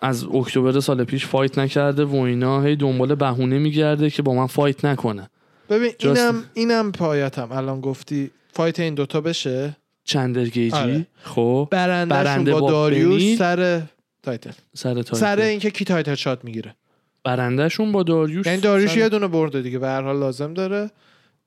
از 0.00 0.24
اکتبر 0.24 0.80
سال 0.80 1.04
پیش 1.04 1.26
fight 1.26 1.58
نکرده 1.58 2.04
و 2.04 2.16
اینا. 2.16 2.62
هی 2.62 2.76
دنبال 2.76 3.14
بهونه 3.14 3.58
میگرده 3.58 4.10
که 4.10 4.22
با 4.22 4.34
من 4.34 4.46
fight 4.46 4.84
نکنه. 4.84 5.30
ببین 5.70 5.92
اینم 5.98 6.44
اینم 6.54 6.92
پایتم. 6.92 7.52
الان 7.52 7.80
گفتی 7.80 8.30
fight 8.52 8.80
این 8.80 8.94
دوتا 8.94 9.20
بشه؟ 9.20 9.76
چندلر 10.04 10.44
گیجی. 10.44 10.76
آره. 10.76 11.06
خب. 11.22 11.68
برنده 11.70 12.52
با 12.52 12.60
با 12.60 12.70
داریوش. 12.70 13.36
سر 13.36 13.82
title. 14.22 14.50
سر 14.74 14.94
title. 14.94 15.16
سر 15.16 15.40
اینکه 15.40 15.70
کی 15.70 15.84
title 15.84 16.14
shot 16.14 16.44
می‌گیره. 16.44 16.74
برندهشون 17.24 17.92
با 17.92 18.02
داریوش 18.02 18.46
یعنی 18.46 18.60
داریوش 18.60 18.90
سر- 18.90 18.98
یه 18.98 19.08
دونه 19.08 19.28
برده 19.28 19.62
دیگه. 19.62 19.78
به 19.78 19.86
هر 19.86 20.02
حال 20.02 20.18
لازم 20.18 20.54
داره. 20.54 20.90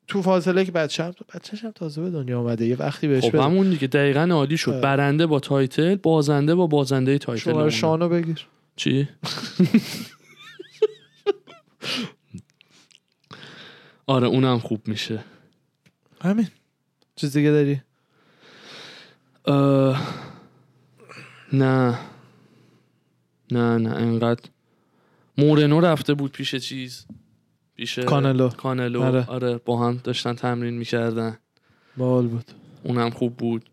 تو 0.07 0.21
فاصله 0.21 0.65
که 0.65 0.71
بچه 0.71 1.03
هم 1.03 1.13
بچه‌ش 1.35 1.63
هم 1.63 1.71
تازه 1.71 2.01
به 2.01 2.09
دنیا 2.09 2.39
اومده. 2.39 2.65
یه 2.65 2.75
وقتی 2.75 3.07
بهش 3.07 3.23
خب 3.23 3.29
بده. 3.29 3.43
همون 3.43 3.69
دیگه. 3.69 3.87
دقیقا 3.87 4.21
عالی 4.31 4.57
شد. 4.57 4.71
آره. 4.71 4.81
برنده 4.81 5.25
با 5.25 5.39
title 5.39 5.95
بازنده 5.95 6.55
با 6.55 6.67
بازنده 6.67 7.17
title. 7.17 7.51
شماره. 7.51 7.69
شانو 7.69 8.09
بگیر. 8.09 8.47
چی؟ 8.75 9.07
آره 14.07 14.27
اونم 14.27 14.59
خوب 14.59 14.87
میشه. 14.87 15.23
همین. 16.21 16.47
چیز 17.15 17.37
دیگه 17.37 17.51
داری؟ 17.51 17.81
اه، 19.45 20.01
نه. 21.53 21.99
نه 23.51 23.77
نه 23.77 23.89
انقدر. 23.95 24.49
مورنو 25.37 25.79
رفته 25.79 26.13
بود 26.13 26.31
پیش 26.31 26.55
چیز. 26.55 27.05
پیش 27.77 27.99
کانلو. 27.99 28.49
کانلو. 28.49 29.01
آره. 29.01 29.25
آره. 29.25 29.57
با 29.57 29.77
هم 29.77 30.01
داشتن 30.03 30.33
تمرین 30.33 30.77
می‌کردن. 30.77 31.37
بال 31.97 32.27
بود. 32.27 32.51
اونم 32.83 33.09
خوب 33.09 33.37
بود. 33.37 33.69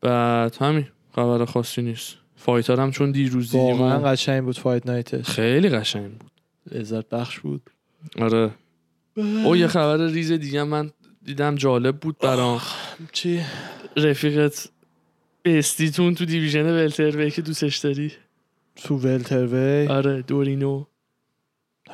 بعد 0.00 0.56
همین 0.56 0.86
خبر 1.14 1.44
خاصی 1.44 1.82
نیست. 1.82 2.14
فایتر 2.36 2.80
هم 2.80 2.90
چون 2.90 3.10
دیروز 3.10 3.50
دیدیم. 3.50 3.78
واقعا 3.78 3.98
قشنگ 3.98 4.44
بود 4.44 4.58
فایت 4.58 4.86
نایتش. 4.86 5.24
خیلی 5.30 5.68
قشنگ 5.68 6.10
بود. 6.18 6.30
لذت 6.72 7.08
بخش 7.08 7.40
بود. 7.40 7.70
آره. 8.18 8.50
او 9.16 9.56
یه 9.56 9.66
خبر 9.66 10.06
ریز 10.06 10.32
دیگه 10.32 10.62
من 10.62 10.90
دیدم 11.22 11.54
جالب 11.54 11.96
بود 11.96 12.18
برام. 12.18 12.60
چی؟ 13.12 13.40
رفیقت 13.96 14.68
بستیتون 15.44 16.14
تو 16.14 16.24
دیویژن 16.24 16.66
ولتروی 16.66 17.30
که 17.30 17.42
دوستش 17.42 17.76
داری؟ 17.76 18.12
تو 18.76 18.96
ولتروی؟ 18.96 19.86
آره 19.86 20.22
دورینو. 20.22 20.84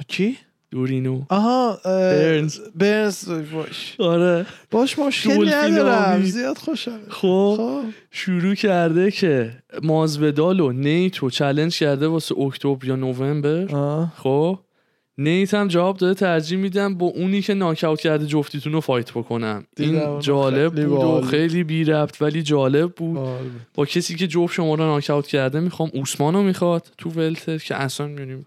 کی؟ 0.08 0.38
دورینو 0.70 1.22
آها 1.28 1.70
اه، 1.70 1.80
برنز. 1.84 2.58
برنز 2.74 3.28
باش 3.54 3.96
آره 4.00 4.46
باش 4.70 5.26
دولفین 5.26 5.54
ندارم. 5.54 6.22
زیاد 6.22 6.58
خوشم 6.58 7.00
خب 7.08 7.54
خب 7.56 7.82
شروع 8.10 8.54
کرده 8.54 9.10
که 9.10 9.52
مازودال 9.82 10.60
و 10.60 10.72
نیتو 10.72 11.30
چلنج 11.30 11.78
کرده 11.78 12.06
واسه 12.06 12.38
اکتبر 12.38 12.84
یا 12.84 12.96
نوامبر. 12.96 13.66
خب 14.16 14.58
نیت 15.20 15.54
هم 15.54 15.68
جواب 15.68 15.96
داده 15.96 16.14
ترجیح 16.14 16.58
میدم 16.58 16.94
با 16.94 17.06
اونی 17.06 17.42
که 17.42 17.54
ناکاوت 17.54 18.00
کرده 18.00 18.26
جفتیتون 18.26 18.72
رو 18.72 18.80
فایت 18.80 19.10
بکنم 19.10 19.64
این. 19.76 20.20
جالب 20.20 20.86
بود 20.86 21.04
و. 21.04 21.20
خیلی 21.20 21.64
بی 21.64 21.84
ربط 21.84 22.22
ولی 22.22 22.42
جالب 22.42 22.92
بود. 22.92 23.18
با 23.74 23.86
کسی 23.86 24.16
که 24.16 24.26
جفت 24.26 24.54
شما 24.54 24.74
رو 24.74 24.84
ناکاوت 24.84 25.26
کرده 25.26 25.60
می‌خوام 25.60 25.90
اوسمان 25.94 26.34
رو 26.34 26.42
می‌خواد 26.42 26.86
تو 26.98 27.10
ولتر 27.10 27.58
که 27.58 27.74
اصلا 27.74 28.08
یعنی 28.08 28.44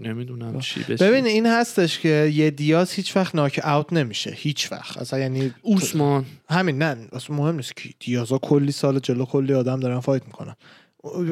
نمی‌دونم 0.00 0.60
چی 0.60 0.80
بشه. 0.80 1.10
ببین 1.10 1.26
این 1.26 1.46
هستش 1.46 1.98
که 1.98 2.32
یه 2.34 2.50
دیاز 2.50 2.92
هیچ 2.92 3.16
وقت 3.16 3.34
ناک 3.34 3.60
اوت 3.64 3.92
نمیشه. 3.92 4.30
هیچ 4.36 4.72
وقت. 4.72 4.98
اصلا 4.98 5.18
یعنی 5.18 5.54
اوسمان. 5.62 6.24
همین 6.50 6.78
نه 6.78 6.96
اصلا 7.12 7.36
مهم 7.36 7.56
نیست 7.56 7.76
که 7.76 7.88
دیازا 8.00 8.38
کلی 8.38 8.72
سال 8.72 8.98
جلو 8.98 9.24
کلی 9.24 9.54
آدم 9.54 9.80
دارن 9.80 10.00
fight 10.00 10.22
می‌کنن. 10.26 10.56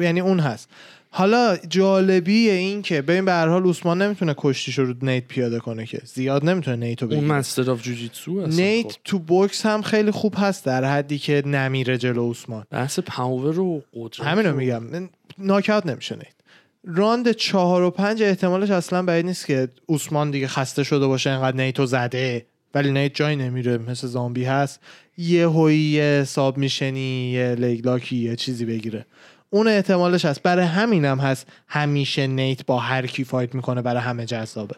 یعنی 0.01 0.19
اون 0.19 0.39
هست. 0.39 0.69
حالا 1.13 1.57
جالبی 1.69 2.49
این 2.49 2.81
که 2.81 3.01
ببین 3.01 3.25
به 3.25 3.31
هر 3.31 3.47
حال 3.47 3.63
اوسمان 3.63 4.01
نمی‌تونه 4.01 4.35
کشتیش 4.37 4.79
رو 4.79 4.93
نیت 5.01 5.27
پیاده 5.27 5.59
کنه 5.59 5.85
که. 5.85 6.01
زیاد 6.05 6.45
نمی‌تونه 6.45 6.77
نیتو 6.77 7.05
اون 7.05 7.15
بگیره 7.15 7.27
master 7.27 7.71
of 7.71 7.81
جوجیتسو 7.81 8.47
نیت 8.47 8.91
خب. 8.91 8.97
تو 9.05 9.19
بوکس 9.19 9.65
هم 9.65 9.81
خیلی 9.81 10.11
خوب 10.11 10.35
هست 10.37 10.65
در 10.65 10.85
حدی 10.85 11.17
که 11.17 11.43
نمیره 11.45 11.97
جلو 11.97 12.21
اوسمان. 12.21 12.65
بحث 12.69 12.99
power 12.99 13.59
و 13.59 13.83
قدرت 13.93 14.27
همینو 14.27 14.55
میگم. 14.55 15.09
ناکاوت 15.37 15.85
نمیشه 15.85 16.15
نیت. 16.15 16.40
راند 16.83 17.31
چهار 17.31 17.83
و 17.83 17.91
پنج 17.91 18.23
احتمالش 18.23 18.69
اصلا 18.69 19.03
بعید 19.03 19.25
نیست 19.25 19.45
که 19.45 19.67
اوسمان 19.85 20.31
دیگه 20.31 20.47
خسته 20.47 20.83
شده 20.83 21.07
باشه 21.07 21.29
انقدر 21.29 21.57
نیتو 21.57 21.85
زده. 21.85 22.45
ولی 22.75 22.91
نیت 22.91 23.15
جای 23.15 23.35
نمیره 23.35 23.77
مثل 23.77 24.07
زامبی 24.07 24.43
هست. 24.43 24.79
یه 25.17 25.49
هویی 25.49 25.79
یه 25.79 26.03
حساب 26.03 26.57
میشنی 26.57 27.31
یه 27.31 27.55
لگلاکی 27.55 28.15
یه 28.15 28.35
چیزی 28.35 28.65
بگیره. 28.65 29.05
اون 29.49 29.67
احتمالش 29.67 30.25
هست. 30.25 30.43
برای 30.43 30.65
همینم 30.65 31.19
هست. 31.19 31.47
همیشه 31.67 32.27
نیت 32.27 32.65
با 32.65 32.79
هر 32.79 33.07
کی 33.07 33.23
فایت 33.23 33.55
می‌کنه 33.55 33.81
برای 33.81 34.01
همه 34.01 34.25
جذابه. 34.25 34.75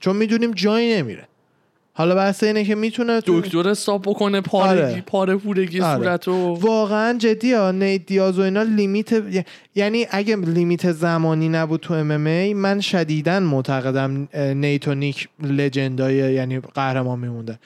چون 0.00 0.16
می‌دونیم 0.16 0.52
جایی 0.52 0.96
نمیره. 0.96 1.28
حالا 1.94 2.14
بحث 2.14 2.44
اینه 2.44 2.64
که 2.64 2.74
می‌تونه 2.74 3.20
تو- 3.20 3.40
دکتر 3.40 3.68
استاپ 3.68 4.08
بکنه 4.08 4.40
پارگی 4.40 4.82
آره. 4.82 5.02
پاره 5.06 5.36
پورگی 5.36 5.80
آره. 5.80 6.04
صورت 6.04 6.28
و 6.28 6.54
واقعا 6.54 7.18
جدی 7.18 7.52
ها 7.52 7.70
نیت 7.70 8.06
دیاز 8.06 8.38
و 8.38 8.42
اینا 8.42 8.62
لیمیت 8.62 9.10
یعنی 9.74 10.06
اگه 10.10 10.36
لیمیت 10.36 10.92
زمانی 10.92 11.48
نبود 11.48 11.80
تو 11.80 11.94
ام 11.94 12.16
من 12.52 12.80
شدیدا 12.80 13.40
معتقدم 13.40 14.28
نیت 14.34 14.88
و 14.88 14.94
نیک 14.94 15.28
legend 15.42 16.04
ای 16.04 16.14
یعنی 16.14 16.60
قهرمان 16.60 17.18
میمونده 17.18 17.58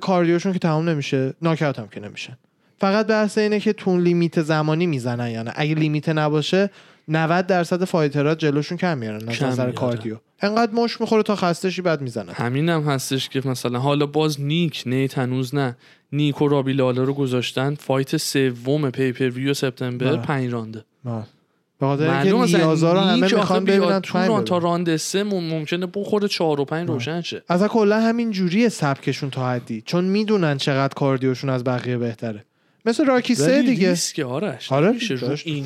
cardio 0.00 0.31
شون 0.31 0.52
که 0.52 0.58
تمام 0.58 0.88
نمیشه 0.88 1.34
ناکاوت 1.42 1.78
هم 1.78 1.88
که 1.88 2.00
نمیشن 2.00 2.36
فقط 2.80 3.06
بحث 3.06 3.38
اینه 3.38 3.60
که 3.60 3.72
تو 3.72 3.90
اون 3.90 4.00
limit 4.00 4.42
زمانی 4.42 4.86
می‌زنن 4.86 5.30
یا 5.30 5.42
نه 5.42 5.52
اگه 5.56 5.74
limit 5.74 6.08
نباشه 6.08 6.70
90 7.08 7.46
درصد 7.46 7.84
fighter 7.84 8.28
ها 8.28 8.34
جلوشون 8.34 8.78
کم 8.78 8.98
میارن 8.98 9.28
از 9.28 9.42
نظر. 9.42 9.72
cardio 9.72 10.16
انقدر 10.40 10.72
مشت 10.72 11.00
می‌خوره 11.00 11.22
تا 11.22 11.36
خسته 11.36 11.65
شی 11.65 11.82
بعد 11.82 12.00
می‌زنه 12.00 12.32
همین 12.32 12.68
هم 12.68 12.82
هستش 12.82 13.28
که 13.28 13.42
مثلا 13.44 13.78
حالا 13.78 14.06
باز 14.06 14.40
نیک 14.40 14.82
نیت 14.86 15.18
هنوز 15.18 15.54
نه. 15.54 15.76
نیک 16.12 16.42
و 16.42 16.48
رابی 16.48 16.72
لاولر 16.72 17.04
رو 17.04 17.14
گذاشتن 17.14 17.74
fight 17.74 18.16
سوم 18.16 18.90
pay-per-view 18.90 19.54
سپتامبر 19.54 20.06
بله. 20.06 20.16
پنج 20.16 20.52
رانده. 20.52 20.84
به 21.04 21.86
خاطر 21.86 22.10
اینکه 22.10 22.56
نیازا 22.56 22.92
رو 22.92 23.00
همه 23.00 23.34
می‌خوان 23.34 23.64
ببینن 23.64 24.00
تو 24.00 24.18
ران 24.18 24.44
تا 24.44 24.58
راند 24.58 24.96
سه 24.96 25.24
مم- 25.24 25.48
ممکنه 25.48 25.86
بخوره 25.94 26.28
چهار 26.28 26.60
و 26.60 26.64
پنج 26.64 26.88
روشن 26.88 27.20
شه. 27.20 27.42
اصلا 27.48 27.68
کلا 27.68 28.00
همین 28.00 28.30
جوریه 28.30 28.68
سبکشون 28.68 29.30
تا 29.30 29.50
حدی. 29.50 29.82
چون 29.86 30.04
می‌دونن 30.04 30.58
چقدر 30.58 30.94
کاردیوشون 30.94 31.50
از 31.50 31.64
بقیه 31.64 31.98
بهتره. 31.98 32.44
مثل 32.84 33.04
راکی 33.06 33.34
سه 33.34 33.62
دیگه. 33.62 33.88
ریسک 33.90 34.18
آرش 34.20 34.72
آره. 34.72 34.98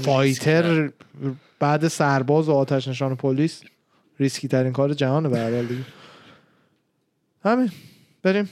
فایتر 0.03 0.91
بعد 1.59 1.89
سرباز 1.89 2.49
و 2.49 2.53
آتش 2.53 2.89
نشان 2.89 3.17
پلیس 3.17 3.62
ریسکی 4.21 4.49
ترین 4.49 4.73
کار 4.73 4.95
جهانه 4.95 5.29
به 5.29 5.41
حال 5.41 5.67
دیگه. 5.67 5.81
همین. 7.45 7.71
بریم. 8.23 8.49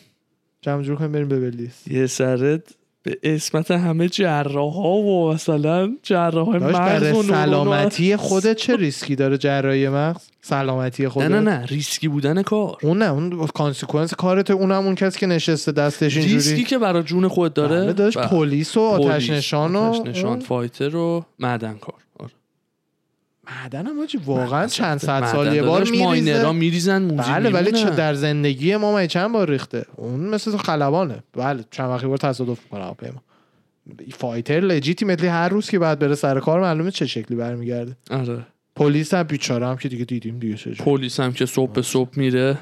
جمع 0.60 0.82
جور 0.82 0.96
کنیم 0.96 1.12
بریم 1.12 1.28
به 1.28 1.50
بلیس 1.50 1.88
یه 1.88 2.06
سرت. 2.06 2.74
به 3.04 3.18
اسمت 3.22 3.70
همه 3.70 4.08
جراح 4.08 4.74
ها 4.74 4.92
و 4.92 5.32
مثلا 5.32 5.96
جراح 6.02 6.48
مغز 6.48 7.16
و 7.16 7.22
سلامتی 7.22 8.16
خودت 8.16 8.56
چه 8.56 8.76
ریسکی 8.86 9.16
داره 9.16 9.38
جراحی 9.38 9.88
مغز؟ 9.88 10.22
سلامتی 10.42 11.02
نه 11.02 11.08
خودت؟ 11.08 11.30
نه 11.30 11.40
نه 11.40 11.66
ریسکی 11.66 12.08
بودن 12.08 12.42
کار. 12.42 12.76
اون 12.82 12.98
نه 12.98 13.10
اون 13.10 13.46
کانسیکونس 13.46 14.14
کارت 14.14 14.50
اونم 14.50 14.86
اون 14.86 14.94
کسی 14.94 15.18
که 15.18 15.26
نشسته 15.26 15.72
دستش 15.72 16.16
ریسکی 16.16 16.30
اینجوری 16.30 16.64
که 16.64 16.78
برای 16.78 17.02
جون 17.02 17.28
خود 17.28 17.54
داره؟ 17.54 17.80
بله 17.80 17.92
داشت 17.92 18.18
بله. 18.18 18.28
پلیس 18.28 18.76
و 18.76 18.80
آتش 18.80 19.30
نشان 19.30 19.76
و 19.76 19.78
آتش 19.78 20.08
نشان 20.08 20.40
فایتر 20.40 20.96
و 20.96 21.24
معدن 21.38 21.74
کار. 21.74 22.03
معدنم 23.46 24.00
آجی 24.00 24.18
واقعا 24.26 24.66
چند 24.66 24.98
صد 24.98 25.10
معدن 25.10 25.32
سال 25.32 25.54
یه 25.54 25.62
بار 25.62 25.90
میریزه. 25.90 26.52
میریزن 26.52 27.02
موزی 27.02 27.30
بله 27.30 27.50
ولی 27.50 27.72
چه. 27.72 27.90
در 27.90 28.14
زندگی 28.14 28.76
ما 28.76 28.92
من 28.92 29.06
چند 29.06 29.32
بار 29.32 29.50
ریخته؟ 29.50 29.86
اون 29.96 30.20
مثل 30.20 30.56
خلبانه. 30.56 31.22
بله 31.32 31.64
چند 31.70 31.90
وقتی 31.90 32.06
بار 32.06 32.18
تصادف 32.18 32.58
می‌کنه 32.64 32.84
هواپیما. 32.84 33.22
فایتر 34.12 34.60
لجیتیمتلی 34.60 35.26
هر 35.26 35.48
روز 35.48 35.70
که 35.70 35.78
بعد 35.78 35.98
بره 35.98 36.14
سر 36.14 36.40
کار 36.40 36.60
معلومه 36.60 36.90
چه 36.90 37.06
شکلی 37.06 37.36
برمیگرده. 37.36 37.96
آره. 38.10 38.46
پلیس 38.76 39.14
هم 39.14 39.22
بیچاره 39.22 39.66
هم 39.66 39.76
که 39.76 39.88
دیگه 39.88 40.04
دیدیم 40.04 40.38
دیگه 40.38 40.54
چه. 40.56 40.70
پلیس 40.70 41.20
هم 41.20 41.32
که 41.32 41.46
صبح 41.46 41.72
به 41.72 41.82
صبح 41.82 42.10
میره. 42.16 42.58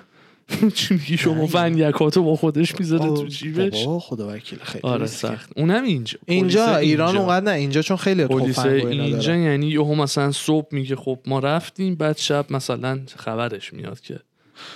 میگی 0.90 1.16
شما 1.16 1.48
ونیکاتو 1.55 2.22
با 2.22 2.36
خودش 2.36 2.80
می‌ذاره 2.80 3.05
تو 3.05 3.26
جیبش. 3.26 3.84
بابا 3.84 3.98
خدا 3.98 4.28
وکیل 4.34 4.59
خیلی 4.62 4.82
آره. 4.82 5.07
سخت. 5.07 5.50
اونم 5.57 5.84
اینجا. 5.84 6.18
اینجا 6.26 6.76
ایران. 6.76 7.16
اونقدر 7.16 7.44
نه 7.44 7.50
اینجا 7.50 7.82
چون 7.82 7.96
خیلی 7.96 8.26
پلیس 8.26 8.59
اینجا. 8.59 9.36
یعنی 9.36 9.66
یهو 9.66 9.94
مثلا 9.94 10.32
صبح 10.32 10.68
میگه 10.70 10.96
خب 10.96 11.18
ما 11.26 11.38
رفتیم 11.38 11.94
بعد 11.94 12.18
شب 12.18 12.46
مثلا 12.50 13.00
خبرش 13.16 13.72
میاد 13.72 14.00
که 14.00 14.20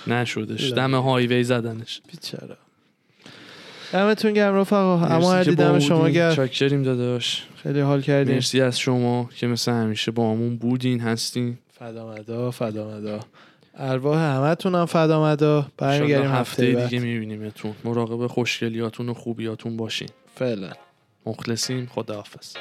نشدش. 0.07 0.71
دم 0.71 0.95
هایوی 0.95 1.43
زدنش. 1.43 2.01
بیچاره. 2.11 2.57
دمتون 3.93 4.33
گرم 4.33 4.55
رفقا. 4.55 5.05
اما 5.05 5.43
که 5.43 5.49
دیدم 5.49 5.79
شما. 5.79 6.09
گرم. 6.09 6.35
چاکریم 6.35 6.83
داداش. 6.83 7.43
خیلی 7.63 7.79
حال 7.79 8.01
کردیم 8.01 8.35
مرسی 8.35 8.61
از 8.61 8.79
شما 8.79 9.29
که 9.35 9.47
مثل 9.47 9.71
همیشه 9.71 10.11
با 10.11 10.31
همون 10.31 10.57
بودین 10.57 10.99
هستین. 10.99 11.57
فدا 11.79 12.11
مدا 12.11 12.51
فدا 12.51 12.97
مدا 12.97 13.19
ارواح 13.79 14.17
همتون 14.19 14.75
هم 14.75 14.85
فدا 14.85 15.23
مدا 15.23 15.67
برمیگردیم 15.77 16.31
هفته 16.31 16.63
هفته 16.63 16.85
دیگه 16.87 16.99
میبینیمتون. 16.99 17.75
مراقب 17.83 18.27
خوشگلیاتون 18.27 19.09
و 19.09 19.13
خوبیاتون 19.13 19.77
باشین. 19.77 20.09
فعلا. 20.35 20.69
مخلصیم. 21.25 21.85
خداحافظ. 21.85 22.55